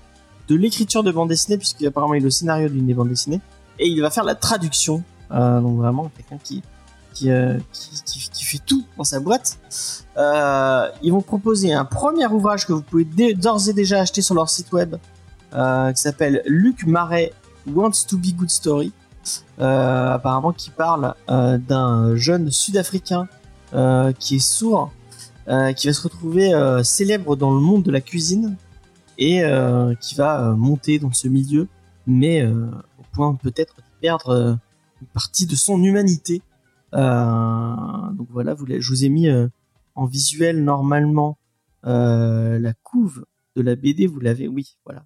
de 0.47 0.55
l'écriture 0.55 1.03
de 1.03 1.11
bande 1.11 1.29
dessinée, 1.29 1.57
puisqu'apparemment 1.57 2.13
il 2.13 2.21
est 2.21 2.25
le 2.25 2.29
scénario 2.29 2.69
d'une 2.69 2.87
des 2.87 2.93
bandes 2.93 3.09
dessinées, 3.09 3.41
et 3.79 3.87
il 3.87 4.01
va 4.01 4.09
faire 4.09 4.23
la 4.23 4.35
traduction. 4.35 5.03
Euh, 5.31 5.61
donc 5.61 5.77
vraiment 5.77 6.11
quelqu'un 6.15 6.35
euh, 6.35 7.57
qui, 7.71 8.03
qui, 8.05 8.29
qui 8.29 8.43
fait 8.43 8.59
tout 8.65 8.85
dans 8.97 9.03
sa 9.03 9.19
boîte. 9.19 9.59
Ils 10.17 11.11
vont 11.11 11.21
proposer 11.21 11.73
un 11.73 11.85
premier 11.85 12.27
ouvrage 12.27 12.65
que 12.65 12.73
vous 12.73 12.81
pouvez 12.81 13.05
d'ores 13.33 13.69
et 13.69 13.73
déjà 13.73 13.99
acheter 13.99 14.21
sur 14.21 14.35
leur 14.35 14.49
site 14.49 14.71
web, 14.71 14.95
qui 15.51 16.01
s'appelle 16.01 16.41
Luc 16.45 16.85
Marais 16.85 17.33
Wants 17.67 18.05
to 18.07 18.17
Be 18.17 18.33
Good 18.33 18.49
Story. 18.49 18.93
Euh, 19.59 20.13
apparemment, 20.13 20.53
qui 20.53 20.71
parle 20.71 21.13
euh, 21.29 21.57
d'un 21.57 22.15
jeune 22.15 22.49
Sud-Africain 22.49 23.27
euh, 23.73 24.11
qui 24.13 24.37
est 24.37 24.39
sourd, 24.39 24.91
qui 25.75 25.87
va 25.87 25.93
se 25.93 26.01
retrouver 26.01 26.51
célèbre 26.83 27.35
dans 27.35 27.53
le 27.53 27.59
monde 27.59 27.83
de 27.83 27.91
la 27.91 27.99
cuisine 27.99 28.55
et 29.17 29.41
qui 29.99 30.15
va 30.15 30.53
monter 30.55 30.97
dans 30.97 31.11
ce 31.11 31.27
milieu, 31.27 31.67
mais 32.07 32.45
au 32.45 33.03
point 33.11 33.35
peut-être 33.35 33.75
de 33.75 33.83
perdre 33.99 34.57
une 35.01 35.07
partie 35.07 35.47
de 35.47 35.55
son 35.55 35.83
humanité. 35.83 36.41
Donc 36.93 38.27
voilà, 38.29 38.55
je 38.79 38.87
vous 38.87 39.03
ai 39.03 39.09
mis 39.09 39.27
en 39.95 40.05
visuel 40.05 40.63
normalement 40.63 41.37
la 41.83 42.73
couve 42.83 43.25
de 43.57 43.61
la 43.61 43.75
BD. 43.75 44.07
Vous 44.07 44.21
l'avez, 44.21 44.47
oui, 44.47 44.77
voilà, 44.85 45.03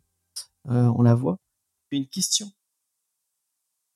on 0.67 1.01
la 1.01 1.15
voit. 1.15 1.39
Une 1.89 2.05
question. 2.05 2.51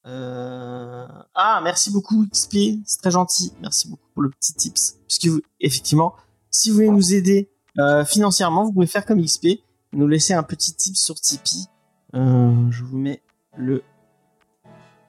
Euh, 0.06 1.06
Ah, 1.36 1.62
merci 1.64 1.92
beaucoup 1.92 2.26
XP, 2.28 2.80
c'est 2.86 3.00
très 3.02 3.12
gentil. 3.12 3.54
Merci 3.62 3.90
beaucoup 3.90 4.08
pour 4.14 4.24
le 4.24 4.30
petit 4.30 4.54
tips. 4.54 4.98
Puisque 5.08 5.28
vous, 5.28 5.42
effectivement, 5.60 6.16
si 6.52 6.70
vous 6.70 6.76
voulez 6.76 6.90
nous 6.90 7.14
aider 7.14 7.50
euh, 7.80 8.04
financièrement, 8.06 8.64
vous 8.64 8.74
pouvez 8.74 8.88
faire 8.88 9.06
comme 9.06 9.22
XP, 9.24 9.48
nous 9.94 10.08
laisser 10.08 10.34
un 10.34 10.44
petit 10.44 10.74
tip 10.74 10.96
sur 10.96 11.16
Tipeee. 11.16 11.68
Euh, 12.16 12.70
je 12.72 12.84
vous 12.84 12.98
mets 12.98 13.22
le. 13.58 13.84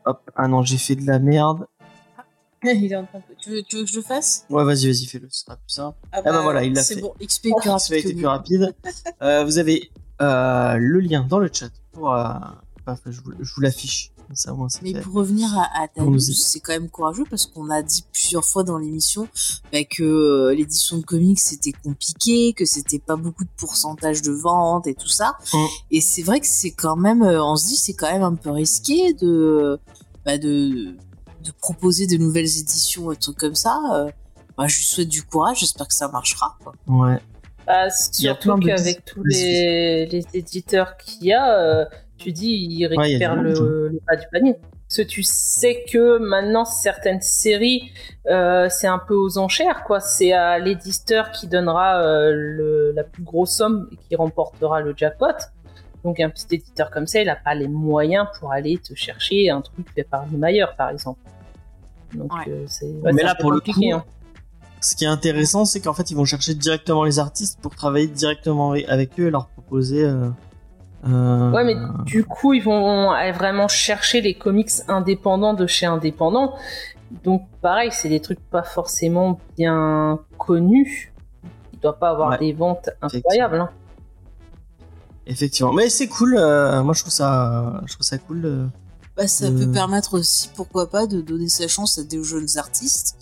Hop, 0.05 0.31
ah 0.35 0.49
non, 0.49 0.63
j'ai 0.63 0.79
fait 0.79 0.97
de 0.97 1.07
la 1.07 1.19
merde. 1.19 1.67
Il 2.63 2.93
est 2.93 2.97
en 2.97 3.07
train 3.07 3.19
de- 3.21 3.35
tu, 3.39 3.51
veux, 3.51 3.63
tu 3.63 3.77
veux 3.77 3.85
que 3.85 3.91
je 3.91 3.97
le 3.97 4.03
fasse? 4.03 4.45
Ouais, 4.51 4.65
vas-y, 4.65 4.87
vas-y, 4.87 5.07
fais-le, 5.07 5.29
ce 5.31 5.45
sera 5.45 5.57
plus 5.57 5.71
simple. 5.71 5.97
Ah 6.13 6.21
bah 6.21 6.43
voilà, 6.43 6.63
il 6.63 6.75
l'a 6.75 6.83
C'est 6.83 6.97
fait. 6.97 7.01
bon, 7.01 7.15
XP 7.23 7.47
est 7.47 7.51
plus 7.59 7.71
Ça 7.79 7.95
a 7.95 7.97
été 7.97 8.13
plus 8.15 8.27
rapide. 8.27 8.75
Vous 9.21 9.59
avez 9.59 9.91
le 10.19 10.99
lien 11.01 11.25
dans 11.27 11.39
le 11.39 11.51
chat 11.53 11.71
pour. 11.93 12.09
enfin, 12.09 12.97
je 13.07 13.21
vous, 13.23 13.33
je 13.41 13.55
vous 13.55 13.61
l'affiche. 13.63 14.13
Ça, 14.35 14.55
Mais 14.83 14.93
fait. 14.93 15.01
pour 15.01 15.15
revenir 15.15 15.49
à, 15.59 15.83
à 15.83 15.89
ta 15.89 16.03
news, 16.03 16.21
c'est 16.21 16.61
quand 16.61 16.73
même 16.73 16.89
courageux 16.89 17.25
parce 17.29 17.47
qu'on 17.47 17.69
a 17.69 17.83
dit 17.83 18.05
plusieurs 18.13 18.45
fois 18.45 18.63
dans 18.63 18.79
l'émission 18.79 19.27
bah, 19.73 19.83
que 19.85 20.03
euh, 20.05 20.55
l'édition 20.55 20.99
de 20.99 21.05
comics 21.05 21.41
c'était 21.41 21.73
compliqué, 21.73 22.53
que 22.53 22.65
c'était 22.65 23.01
pas 23.01 23.17
beaucoup 23.17 23.45
de 23.45 23.51
pourcentage 23.57 24.23
de 24.23 24.31
vente 24.31 24.87
et 24.87 24.95
tout 24.95 25.09
ça. 25.09 25.37
Mm. 25.53 25.59
Et 25.91 26.01
c'est 26.01 26.23
vrai 26.23 26.39
que 26.41 26.47
c'est 26.47 26.71
quand 26.71 26.97
même, 26.97 27.23
euh, 27.23 27.43
on 27.43 27.57
se 27.57 27.67
dit 27.69 27.77
c'est 27.77 27.95
quand 27.95 28.11
même 28.13 28.23
un 28.23 28.35
peu 28.35 28.51
risqué 28.51 29.15
de, 29.15 29.81
bah, 30.25 30.39
de, 30.39 30.95
de 31.43 31.53
proposer 31.61 32.07
de 32.07 32.17
nouvelles 32.17 32.59
éditions 32.59 33.11
et 33.11 33.17
trucs 33.17 33.39
comme 33.39 33.57
ça. 33.57 33.81
Euh, 33.95 34.11
bah, 34.57 34.67
je 34.69 34.77
lui 34.77 34.85
souhaite 34.85 35.09
du 35.09 35.23
courage, 35.23 35.61
j'espère 35.61 35.89
que 35.89 35.95
ça 35.95 36.09
marchera. 36.09 36.57
Quoi. 36.63 36.75
Ouais. 36.87 37.19
Bah, 37.67 37.91
surtout 37.91 38.57
qu'avec 38.59 39.05
tous 39.05 39.23
les, 39.25 40.07
les 40.07 40.25
éditeurs 40.35 40.97
qu'il 40.97 41.25
y 41.25 41.33
a, 41.33 41.59
euh, 41.59 41.85
tu 42.21 42.33
dis, 42.33 42.49
ils 42.71 42.87
Ouais, 42.87 42.95
il 42.95 43.01
récupèrent 43.03 43.37
du 43.37 43.43
le, 43.45 43.89
le 43.89 44.01
bas 44.07 44.17
du 44.17 44.27
panier. 44.33 44.55
Parce 44.89 44.97
que 44.99 45.03
tu 45.03 45.23
sais 45.23 45.85
que 45.91 46.19
maintenant, 46.19 46.65
certaines 46.65 47.21
séries, 47.21 47.93
euh, 48.29 48.67
c'est 48.71 48.87
un 48.89 48.99
peu 48.99 49.15
aux 49.15 49.39
enchères, 49.39 49.85
quoi. 49.85 50.01
C'est 50.01 50.33
à 50.33 50.59
l'éditeur 50.59 51.31
qui 51.31 51.47
donnera 51.47 52.03
euh, 52.03 52.33
le- 52.35 52.93
la 52.97 53.05
plus 53.05 53.23
grosse 53.23 53.53
somme 53.53 53.89
et 53.93 53.97
qui 54.09 54.17
remportera 54.17 54.81
le 54.81 54.93
jackpot. 54.97 55.27
Donc, 56.05 56.19
un 56.19 56.31
petit 56.31 56.47
éditeur 56.57 56.91
comme 56.91 57.07
ça, 57.07 57.21
il 57.21 57.27
n'a 57.27 57.37
pas 57.37 57.55
les 57.55 57.69
moyens 57.69 58.27
pour 58.39 58.51
aller 58.53 58.79
te 58.79 58.95
chercher 58.95 59.51
un 59.51 59.61
truc 59.61 59.87
fait 59.95 60.03
par 60.03 60.27
Niemeyer, 60.27 60.65
par 60.77 60.91
exemple. 60.91 61.21
Donc, 62.15 62.33
Ouais. 62.35 62.45
euh, 62.49 62.65
c'est 62.67 62.91
Mais 63.13 63.23
là, 63.23 63.35
pour 63.39 63.53
le 63.53 63.61
coup, 63.61 63.71
hein. 63.93 64.03
Ce 64.81 64.97
qui 64.97 65.05
est 65.05 65.09
intéressant, 65.09 65.67
c'est 65.67 65.81
qu'en 65.81 65.93
fait, 65.93 66.11
ils 66.11 66.17
vont 66.17 66.25
chercher 66.25 66.55
directement 66.55 67.05
les 67.05 67.19
artistes 67.19 67.61
pour 67.61 67.77
travailler 67.77 68.07
directement 68.07 68.71
avec- 68.73 68.89
avec 68.89 69.21
eux 69.21 69.27
et 69.27 69.31
leur 69.31 69.47
proposer. 69.49 70.03
Euh, 71.09 71.51
Ouais, 71.53 71.65
mais 71.65 71.77
du 72.05 72.25
coup, 72.25 72.53
ils 72.53 72.63
vont 72.63 73.11
aller 73.11 73.33
vraiment 73.33 73.69
chercher 73.69 74.21
les 74.21 74.35
comics 74.35 74.71
indépendants 74.89 75.55
de 75.55 75.67
chez 75.67 75.87
indépendants. 75.87 76.55
Donc, 77.25 77.43
pareil, 77.63 77.91
c'est 77.93 78.09
des 78.09 78.21
trucs 78.21 78.41
pas 78.51 78.63
forcément 78.63 79.41
bien 79.57 80.21
connus. 80.39 81.13
Il 81.73 81.81
doit 81.81 81.99
pas 81.99 82.11
avoir 82.11 82.31
Ouais, 82.31 82.39
des 82.39 82.53
ventes 82.53 82.91
incroyables. 83.03 83.61
hein. 83.61 83.71
Effectivement. 85.27 85.73
Mais 85.73 85.89
c'est 85.89 86.09
cool. 86.09 86.37
euh, 86.37 86.83
moi, 86.83 86.95
je 86.95 87.01
trouve 87.01 87.13
ça, 87.13 87.81
je 87.87 87.93
trouve 87.95 88.07
ça 88.07 88.19
cool. 88.19 88.43
euh. 88.45 88.67
Bah, 89.17 89.27
ça 89.27 89.47
Euh. 89.47 89.59
peut 89.67 89.71
permettre 89.73 90.15
aussi, 90.19 90.51
pourquoi 90.55 90.89
pas, 90.91 91.07
de 91.07 91.21
donner 91.21 91.49
sa 91.49 91.69
chance 91.69 91.99
à 91.99 92.05
des 92.05 92.23
jeunes 92.23 92.47
artistes 92.57 93.17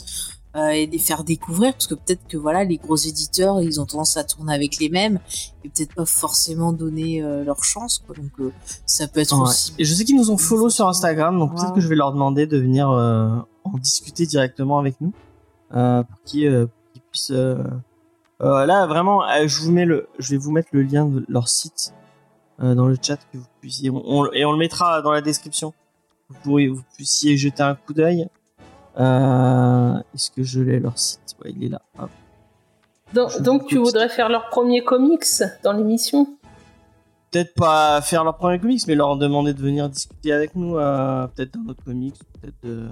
euh, 0.57 0.69
et 0.71 0.87
les 0.87 0.99
faire 0.99 1.25
découvrir, 1.25 1.73
parce 1.73 1.87
que 1.87 1.95
peut-être 1.95 2.27
que 2.27 2.37
voilà, 2.37 2.65
les 2.65 2.79
gros 2.79 2.97
éditeurs, 2.97 3.61
ils 3.63 3.81
ont 3.81 3.87
tendance 3.87 4.17
à 4.17 4.25
tourner 4.25 4.55
avec 4.55 4.79
les 4.79 4.89
mêmes 4.89 5.21
et 5.65 5.69
peut-être 5.69 5.95
pas 5.95 6.07
forcément 6.07 6.73
donner 6.73 7.23
euh, 7.23 7.45
leur 7.45 7.63
chance. 7.65 8.03
Quoi. 8.07 8.17
Donc 8.17 8.31
euh, 8.41 8.53
ça 8.87 9.07
peut 9.09 9.21
être 9.21 9.37
Ouais. 9.37 9.43
aussi. 9.49 9.75
Et 9.79 9.85
je 9.85 9.93
sais 9.95 10.05
qu'ils 10.05 10.17
nous 10.17 10.31
ont 10.31 10.39
follow 10.39 10.71
sur 10.71 10.89
Instagram, 10.89 11.39
donc 11.39 11.55
peut-être 11.55 11.75
que 11.75 11.81
je 11.81 11.89
vais 11.89 11.97
leur 11.97 12.13
demander 12.13 12.47
de 12.47 12.57
venir 12.59 12.89
en 12.89 13.79
discuter 13.79 14.25
directement 14.27 14.79
avec 14.79 14.99
nous, 15.01 15.13
pour 15.71 16.23
qu'ils 16.25 16.69
puissent. 17.11 17.31
là, 18.41 18.87
vraiment, 18.87 19.23
je 19.47 19.61
vous 19.63 19.71
mets 19.73 19.85
le, 19.85 20.09
je 20.19 20.31
vais 20.31 20.37
vous 20.39 20.51
mettre 20.53 20.69
le 20.73 20.83
lien 20.83 21.05
de 21.07 21.25
leur 21.29 21.49
site 21.49 21.93
dans 22.59 22.87
le 22.87 22.97
chat 23.01 23.17
que 23.33 23.39
vous 23.39 23.47
puissiez, 23.61 23.91
on- 23.91 24.03
on- 24.05 24.33
et 24.33 24.45
on 24.45 24.53
le 24.53 24.59
mettra 24.59 25.03
dans 25.03 25.13
la 25.13 25.21
description. 25.21 25.75
Vous 26.31 26.37
pourriez, 26.43 26.69
vous 26.69 26.83
puissiez 26.97 27.37
jeter 27.37 27.63
un 27.63 27.75
coup 27.75 27.95
d'œil. 27.95 28.29
Euh, 28.99 29.95
Est-ce 30.15 30.31
que 30.31 30.43
je 30.43 30.61
l'ai 30.61 30.81
leur 30.81 30.99
site? 30.99 31.37
Ouais, 31.45 31.53
il 31.57 31.65
est 31.65 31.69
là. 31.69 31.83
Hop. 31.99 32.11
Donc, 33.41 33.67
tu 33.67 33.79
voudrais 33.79 34.09
faire 34.09 34.29
leur 34.29 34.49
premier 34.51 34.83
comics 34.85 35.25
dans 35.63 35.73
l'émission? 35.73 36.37
Peut-être 37.31 37.55
pas 37.55 38.01
faire 38.03 38.25
leur 38.25 38.37
premier 38.37 38.59
comics, 38.59 38.83
mais 38.87 38.95
leur 38.95 39.17
demander 39.17 39.53
de 39.55 39.61
venir 39.61 39.89
discuter 39.89 40.33
avec 40.33 40.55
nous, 40.55 40.77
euh, 40.79 41.27
peut-être 41.29 41.53
d'un 41.53 41.69
autre 41.71 41.85
comics, 41.85 42.17
peut-être 42.41 42.57
de 42.63 42.89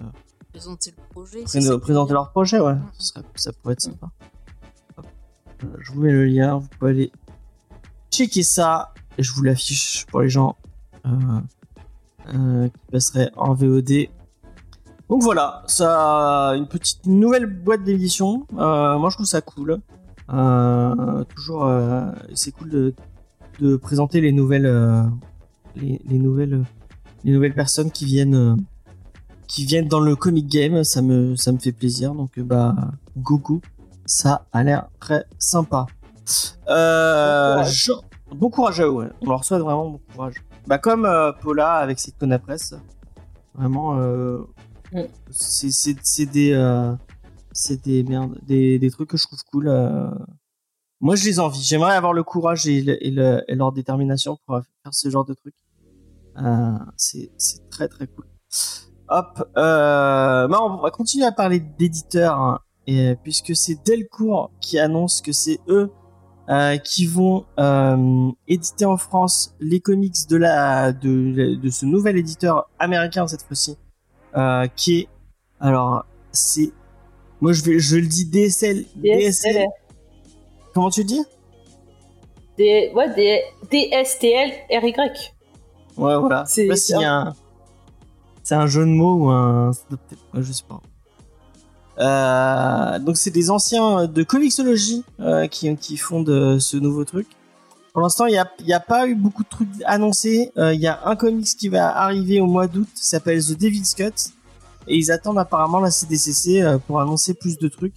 Présenter 0.52 0.94
le 0.96 1.02
projet. 1.12 1.42
Pré- 1.42 1.80
présenter 1.80 2.12
leur 2.14 2.30
projet, 2.30 2.60
ouais. 2.60 2.74
Mhm. 2.74 2.82
Ça, 2.98 3.00
serait- 3.04 3.24
ça 3.34 3.52
pourrait 3.52 3.72
être 3.74 3.80
sympa. 3.82 4.08
Hop. 4.96 5.06
Euh, 5.64 5.66
Je 5.80 5.92
vous 5.92 6.00
mets 6.00 6.12
le 6.12 6.24
lien, 6.26 6.56
vous 6.56 6.68
pouvez 6.78 6.90
aller 6.92 7.12
checker 8.10 8.42
ça. 8.42 8.94
Et 9.18 9.22
je 9.22 9.32
vous 9.34 9.42
l'affiche 9.42 10.06
pour 10.06 10.20
les 10.20 10.28
gens 10.30 10.56
euh, 11.06 11.10
euh, 12.34 12.68
qui 12.68 12.90
passeraient 12.92 13.30
en 13.36 13.52
VOD. 13.54 14.08
Donc 15.08 15.22
voilà, 15.22 15.62
ça, 15.66 16.52
une 16.56 16.66
petite 16.66 17.06
nouvelle 17.06 17.46
boîte 17.46 17.84
d'édition. 17.84 18.46
Euh, 18.58 18.98
moi, 18.98 19.08
je 19.10 19.16
trouve 19.16 19.26
ça 19.26 19.40
cool. 19.40 19.78
Euh, 20.32 21.22
toujours, 21.34 21.64
euh, 21.64 22.10
c'est 22.34 22.50
cool 22.50 22.70
de, 22.70 22.94
de 23.60 23.76
présenter 23.76 24.20
les 24.20 24.32
nouvelles, 24.32 24.66
les, 25.76 26.00
les 26.08 26.18
nouvelles, 26.18 26.64
les 27.24 27.32
nouvelles 27.32 27.54
personnes 27.54 27.90
qui 27.92 28.04
viennent. 28.04 28.56
qui 29.46 29.64
viennent 29.64 29.86
dans 29.86 30.00
le 30.00 30.16
comic 30.16 30.48
game, 30.48 30.82
ça 30.82 31.02
me, 31.02 31.36
ça 31.36 31.52
me 31.52 31.58
fait 31.58 31.70
plaisir. 31.72 32.12
Donc, 32.12 32.40
bah, 32.40 32.74
go 33.16 33.38
go, 33.38 33.60
ça 34.06 34.46
a 34.52 34.64
l'air 34.64 34.88
très 34.98 35.24
sympa. 35.38 35.86
Bon 36.66 36.72
courage. 36.74 37.72
je- 37.86 38.34
bon 38.34 38.50
courage 38.50 38.80
à 38.80 38.84
eux, 38.86 38.90
ouais. 38.90 39.08
On 39.20 39.30
leur 39.30 39.44
souhaite 39.44 39.62
vraiment 39.62 39.88
bon 39.90 40.00
courage. 40.12 40.34
Bah, 40.66 40.78
comme 40.78 41.08
Paula 41.42 41.74
avec 41.74 42.00
ses 42.00 42.10
Press, 42.44 42.74
vraiment, 43.54 43.94
euh, 44.94 45.02
Mm. 45.02 45.06
c'est 45.30 46.26
des, 46.26 46.52
euh, 46.52 46.92
des, 47.84 48.02
merde, 48.04 48.38
des, 48.46 48.78
des 48.78 48.90
trucs 48.90 49.10
que 49.10 49.16
je 49.16 49.26
trouve 49.26 49.42
cool. 49.50 49.68
euh. 49.68 50.08
Moi, 51.00 51.14
je 51.16 51.24
les 51.24 51.40
envie. 51.40 51.62
J'aimerais 51.62 51.94
avoir 51.94 52.12
le 52.12 52.22
courage 52.22 52.66
et, 52.66 52.80
le- 52.82 53.04
et, 53.04 53.10
le- 53.10 53.42
et 53.48 53.54
leur 53.54 53.72
détermination 53.72 54.38
pour 54.46 54.60
faire 54.82 54.94
ce 54.94 55.10
genre 55.10 55.24
de 55.24 55.34
trucs. 55.34 55.54
Euh, 56.38 56.72
c'est 56.96 57.30
très 57.70 57.88
très 57.88 58.06
cool. 58.06 58.26
Hop, 59.08 59.38
euh, 59.56 60.48
bah, 60.48 60.58
on 60.62 60.80
va 60.80 60.90
continuer 60.90 61.24
à 61.26 61.32
parler 61.32 61.60
d'éditeurs, 61.60 62.38
hein, 62.40 62.60
puisque 63.22 63.54
c'est 63.54 63.84
Delcourt 63.86 64.50
qui 64.60 64.78
annonce 64.78 65.20
que 65.22 65.32
c'est 65.32 65.60
eux 65.68 65.90
euh, 66.48 66.76
qui 66.78 67.06
vont 67.06 67.44
euh, 67.58 68.30
éditer 68.48 68.84
en 68.84 68.96
France 68.96 69.54
les 69.60 69.80
comics 69.80 70.28
de 70.28 70.36
la 70.36 70.92
de, 70.92 71.54
de 71.56 71.70
ce 71.70 71.84
nouvel 71.86 72.16
éditeur 72.16 72.68
américain 72.78 73.26
cette 73.28 73.42
fois-ci, 73.42 73.76
euh, 74.36 74.66
qui 74.76 75.00
est 75.00 75.08
alors 75.60 76.04
c'est 76.32 76.72
moi 77.40 77.52
je 77.52 77.62
vais 77.62 77.78
je 77.78 77.96
le 77.96 78.06
dis 78.06 78.26
DSL 78.26 78.84
DSTL. 78.96 79.66
comment 80.74 80.90
tu 80.90 81.00
le 81.00 81.06
dis? 81.06 81.22
Des, 82.58 82.90
ouais, 82.94 83.14
des 83.14 83.42
DSTL 83.70 84.50
RY. 84.70 84.94
Ouais, 85.98 86.16
voilà. 86.18 86.44
C'est- 86.46 86.68
a 86.94 87.12
un... 87.12 87.34
C'est 88.42 88.54
un 88.54 88.66
jeu 88.66 88.82
de 88.82 88.90
mots 88.90 89.24
ou 89.24 89.28
un... 89.28 89.70
ouais, 89.70 89.96
Je 90.42 90.52
sais 90.52 90.62
pas. 90.66 90.80
Euh, 91.98 92.98
donc 92.98 93.16
c'est 93.16 93.30
des 93.30 93.50
anciens 93.50 94.06
de 94.06 94.22
Comixology 94.22 95.04
euh, 95.20 95.46
qui, 95.48 95.74
qui 95.76 95.96
font 95.96 96.22
de 96.22 96.58
ce 96.58 96.76
nouveau 96.76 97.04
truc. 97.04 97.26
Pour 97.96 98.02
l'instant, 98.02 98.26
il 98.26 98.38
n'y 98.66 98.74
a, 98.74 98.76
a 98.76 98.80
pas 98.80 99.08
eu 99.08 99.14
beaucoup 99.14 99.42
de 99.42 99.48
trucs 99.48 99.70
annoncés. 99.86 100.52
Euh, 100.58 100.74
Il 100.74 100.80
y 100.82 100.86
a 100.86 101.00
un 101.06 101.16
comics 101.16 101.56
qui 101.56 101.70
va 101.70 101.96
arriver 101.96 102.42
au 102.42 102.46
mois 102.46 102.66
d'août, 102.66 102.86
s'appelle 102.92 103.42
The 103.42 103.58
Devil's 103.58 103.94
Cut. 103.94 104.34
Et 104.86 104.98
ils 104.98 105.10
attendent 105.10 105.38
apparemment 105.38 105.80
la 105.80 105.90
CDCC 105.90 106.60
euh, 106.60 106.76
pour 106.76 107.00
annoncer 107.00 107.32
plus 107.32 107.56
de 107.56 107.68
trucs. 107.68 107.94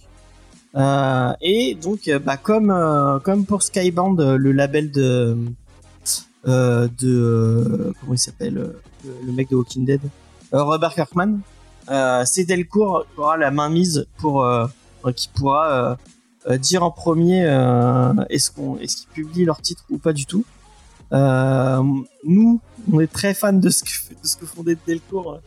Euh, 0.74 1.34
et 1.42 1.74
donc, 1.74 2.10
bah, 2.24 2.38
comme, 2.38 2.74
comme 3.24 3.44
pour 3.44 3.62
Skybound, 3.62 4.18
euh, 4.22 4.38
le 4.38 4.52
label 4.52 4.90
de, 4.90 5.36
de 6.46 7.92
comment 8.00 8.14
il 8.14 8.18
s'appelle 8.18 8.54
le, 8.54 8.80
le 9.26 9.32
mec 9.32 9.50
de 9.50 9.56
Walking 9.56 9.84
Dead 9.84 10.00
Robert 10.50 10.94
Kirkman 10.94 11.40
c'est 12.24 12.44
Delcourt 12.44 13.04
qui 13.14 13.20
aura 13.20 13.36
la 13.36 13.50
main 13.50 13.68
mise 13.68 14.06
pour 14.16 14.48
qui 15.14 15.28
pourra 15.28 15.98
dire 16.58 16.82
en 16.82 16.90
premier 16.90 17.44
euh, 17.44 18.12
est-ce 18.30 18.50
qu'on 18.50 18.78
est-ce 18.78 18.96
qu'ils 18.98 19.08
publient 19.08 19.44
leur 19.44 19.60
titre 19.60 19.84
ou 19.90 19.98
pas 19.98 20.12
du 20.12 20.26
tout 20.26 20.44
Euh, 21.12 21.82
nous 22.24 22.60
on 22.92 23.00
est 23.00 23.12
très 23.12 23.34
fans 23.34 23.52
de 23.52 23.68
ce 23.68 23.82
que 23.82 23.90
de 24.42 24.46
font 24.46 24.62
des 24.62 24.76
Delcourt 24.86 25.40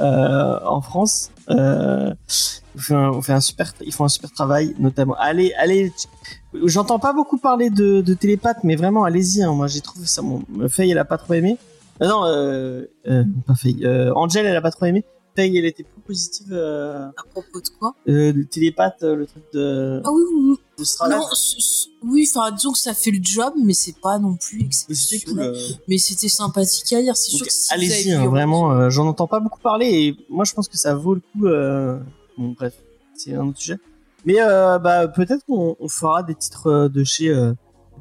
euh, 0.00 0.58
en 0.64 0.80
France 0.80 1.30
euh, 1.50 2.14
on 2.94 3.20
fait 3.22 3.34
un, 3.34 3.40
super 3.40 3.72
ils 3.82 3.92
font 3.92 4.04
un 4.04 4.08
super 4.08 4.30
travail 4.32 4.74
notamment 4.78 5.14
allez 5.18 5.52
allez 5.58 5.92
J'entends 6.64 6.98
pas 6.98 7.12
beaucoup 7.12 7.38
parler 7.38 7.70
de, 7.70 8.02
de 8.02 8.14
mais 8.62 8.76
vraiment, 8.76 9.04
allez-y. 9.04 9.42
hein. 9.42 9.52
Moi, 9.52 9.66
j'ai 9.68 9.80
trouvé 9.80 10.06
ça. 10.06 10.22
Faye, 10.68 10.90
elle 10.90 10.98
a 10.98 11.04
pas 11.04 11.18
trop 11.18 11.34
aimé. 11.34 11.56
Euh, 12.02 12.08
non, 12.08 12.24
euh, 12.26 12.86
euh, 13.08 13.24
pas 13.46 13.54
Faye. 13.54 13.84
Euh, 13.84 14.12
Angel, 14.14 14.44
elle 14.44 14.56
a 14.56 14.60
pas 14.60 14.70
trop 14.70 14.86
aimé. 14.86 15.04
Faye, 15.34 15.56
elle 15.56 15.64
était 15.64 15.82
plus 15.82 16.00
positive. 16.02 16.48
Euh, 16.52 17.08
À 17.16 17.22
propos 17.32 17.60
de 17.60 17.68
quoi? 17.78 17.94
euh, 18.08 18.32
le 18.32 18.44
télépathe, 18.46 19.02
euh, 19.02 19.16
le 19.16 19.26
truc 19.26 19.42
de, 19.54 20.00
Ah 20.04 20.10
oui, 20.12 20.22
oui, 20.34 20.40
oui. 20.50 20.56
de. 20.78 21.08
Non, 21.10 21.20
oui, 22.04 22.28
enfin, 22.34 22.50
disons 22.52 22.72
que 22.72 22.78
ça 22.78 22.92
fait 22.94 23.10
le 23.12 23.20
job, 23.22 23.54
mais 23.64 23.72
c'est 23.72 23.98
pas 24.00 24.18
non 24.18 24.36
plus 24.36 24.58
cool. 24.58 24.66
exceptionnel. 24.90 25.46
euh. 25.54 25.68
Mais 25.88 25.98
c'était 25.98 26.28
sympathique 26.28 26.92
à 26.92 27.00
lire, 27.00 27.16
c'est 27.16 27.30
sûr 27.30 27.46
que 27.46 27.52
si 27.52 27.72
allez-y, 27.72 28.12
hein, 28.12 28.26
vraiment. 28.26 28.90
J'en 28.90 29.06
entends 29.06 29.26
pas 29.26 29.40
beaucoup 29.40 29.60
parler 29.60 29.86
et 29.86 30.16
moi, 30.28 30.44
je 30.44 30.52
pense 30.52 30.68
que 30.68 30.76
ça 30.76 30.94
vaut 30.94 31.14
le 31.14 31.20
coup. 31.20 31.46
Bon, 32.38 32.48
bref, 32.56 32.74
c'est 33.14 33.34
un 33.34 33.46
autre 33.46 33.58
sujet. 33.58 33.78
Mais 34.24 34.34
bah, 34.36 35.08
peut-être 35.08 35.44
qu'on 35.46 35.76
on 35.78 35.88
fera 35.88 36.22
des 36.22 36.34
titres 36.34 36.88
de 36.88 37.04
chez 37.04 37.32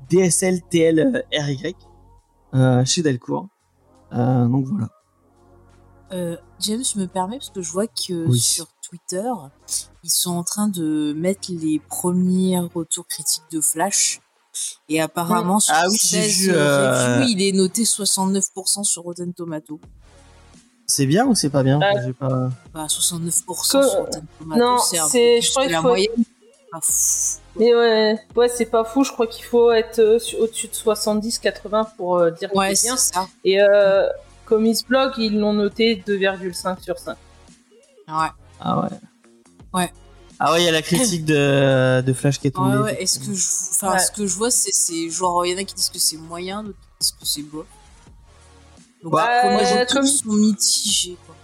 DSL 0.10 0.62
TL 0.70 1.24
RY, 1.34 1.76
chez 2.86 3.02
Delcourt. 3.04 3.48
Donc 4.12 4.66
voilà. 4.66 4.90
Euh, 6.14 6.36
James, 6.60 6.84
je 6.84 7.00
me 7.00 7.08
permets 7.08 7.38
parce 7.38 7.50
que 7.52 7.62
je 7.62 7.72
vois 7.72 7.88
que 7.88 8.26
Oui. 8.28 8.40
sur 8.40 8.68
Twitter, 8.88 9.30
ils 10.04 10.10
sont 10.10 10.32
en 10.32 10.44
train 10.44 10.68
de 10.68 11.14
mettre 11.16 11.50
les 11.50 11.80
premiers 11.90 12.60
retours 12.60 13.08
critiques 13.08 13.44
de 13.52 13.62
Flash. 13.62 14.20
Et 14.90 15.00
apparemment, 15.00 15.60
sur 15.62 15.74
Ah 15.76 15.86
oui, 15.90 15.98
j'ai 16.02 16.22
16 16.24 16.38
vu, 16.40 16.52
euh, 16.54 17.16
reviews, 17.20 17.30
il 17.30 17.42
est 17.42 17.52
noté 17.54 17.84
69% 17.86 18.84
sur 18.84 19.04
Rotten 19.04 19.34
Tomato. 19.34 19.80
C'est 20.86 21.06
bien 21.06 21.26
ou 21.26 21.36
c'est 21.36 21.50
pas 21.50 21.64
bien? 21.64 21.80
Euh, 21.82 22.02
J'ai 22.06 22.12
pas... 22.14 22.50
Bah, 22.74 22.88
69% 22.88 23.62
Que- 23.62 23.66
sur 23.90 24.00
Rotten 24.02 24.26
Tomato, 24.40 24.60
non, 24.62 24.78
c'est 24.80 25.40
je 25.42 25.50
crois 25.52 25.62
que 25.64 25.68
qu'il 25.68 25.76
la 25.76 25.82
faut- 25.82 25.88
moyenne. 25.88 26.12
Ah. 26.74 26.80
Mais 27.58 27.74
ouais, 27.74 28.20
ouais 28.36 28.50
c'est 28.50 28.66
pas 28.66 28.84
fou. 28.84 29.04
Je 29.06 29.12
crois 29.14 29.28
qu'il 29.28 29.46
faut 29.46 29.72
être 29.72 30.00
euh, 30.00 30.20
su- 30.20 30.36
au-dessus 30.38 30.68
de 30.68 30.74
70-80 30.74 31.86
pour 31.96 32.18
euh, 32.18 32.32
dire 32.32 32.50
que 32.52 32.58
Ouais, 32.58 32.76
c'est 32.76 32.88
bien. 32.88 32.98
ça. 32.98 33.28
Et 33.46 33.62
euh, 33.62 34.08
Comics 34.52 34.86
Blog, 34.86 35.14
ils 35.18 35.40
l'ont 35.40 35.54
noté 35.54 36.04
2,5 36.06 36.82
sur 36.82 37.00
5. 37.00 37.16
Ouais. 38.10 38.14
Ah 38.60 38.82
ouais. 38.82 38.90
Ouais. 39.74 39.94
Ah 40.40 40.52
ouais, 40.52 40.62
il 40.62 40.66
y 40.66 40.68
a 40.68 40.74
la 40.74 40.82
critique 40.82 41.24
de, 41.24 42.02
de 42.02 42.12
Flash 42.14 42.38
qui 42.40 42.48
est 42.48 42.52
tombée. 42.52 42.76
Ouais, 42.78 42.84
ouais, 42.84 43.02
est-ce 43.02 43.20
que 43.20 43.34
je, 43.34 43.48
enfin, 43.72 43.94
Ouais. 43.94 44.00
ce 44.00 44.12
que 44.12 44.26
je 44.28 44.36
vois, 44.36 44.52
c'est, 44.52 44.74
c'est 44.74 45.10
genre, 45.10 45.46
il 45.46 45.54
y 45.54 45.56
en 45.56 45.58
a 45.60 45.64
qui 45.64 45.74
disent 45.76 45.90
que 45.90 46.00
c'est 46.00 46.18
moyen, 46.18 46.64
d'autres 46.64 46.78
qui 46.80 46.98
disent 47.00 47.12
que 47.14 47.26
c'est 47.26 47.44
beau. 47.44 47.66
Donc, 49.04 49.14
Bah, 49.14 49.24
après, 49.24 49.52
moi, 49.54 49.62
euh, 49.62 49.66
j'ai 49.66 49.86
comme- 49.86 50.02
tous 50.04 50.24
sont 50.24 50.34
mitigés, 50.34 51.18
quoi. 51.26 51.36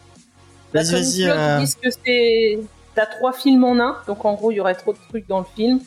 Vas-y, 0.74 0.92
vas-y. 0.92 1.24
Blog, 1.24 1.38
euh, 1.38 1.58
ils 1.60 1.66
disent 1.66 1.76
que 1.76 1.90
c'est. 2.06 2.60
T'as 2.94 3.06
trois 3.06 3.32
films 3.32 3.64
en 3.64 3.80
un, 3.80 3.98
donc 4.06 4.26
en 4.26 4.34
gros, 4.34 4.52
il 4.52 4.56
y 4.56 4.60
aurait 4.60 4.76
trop 4.76 4.92
de 4.92 4.98
trucs 5.08 5.28
dans 5.30 5.40
le 5.40 5.46
film. 5.56 5.80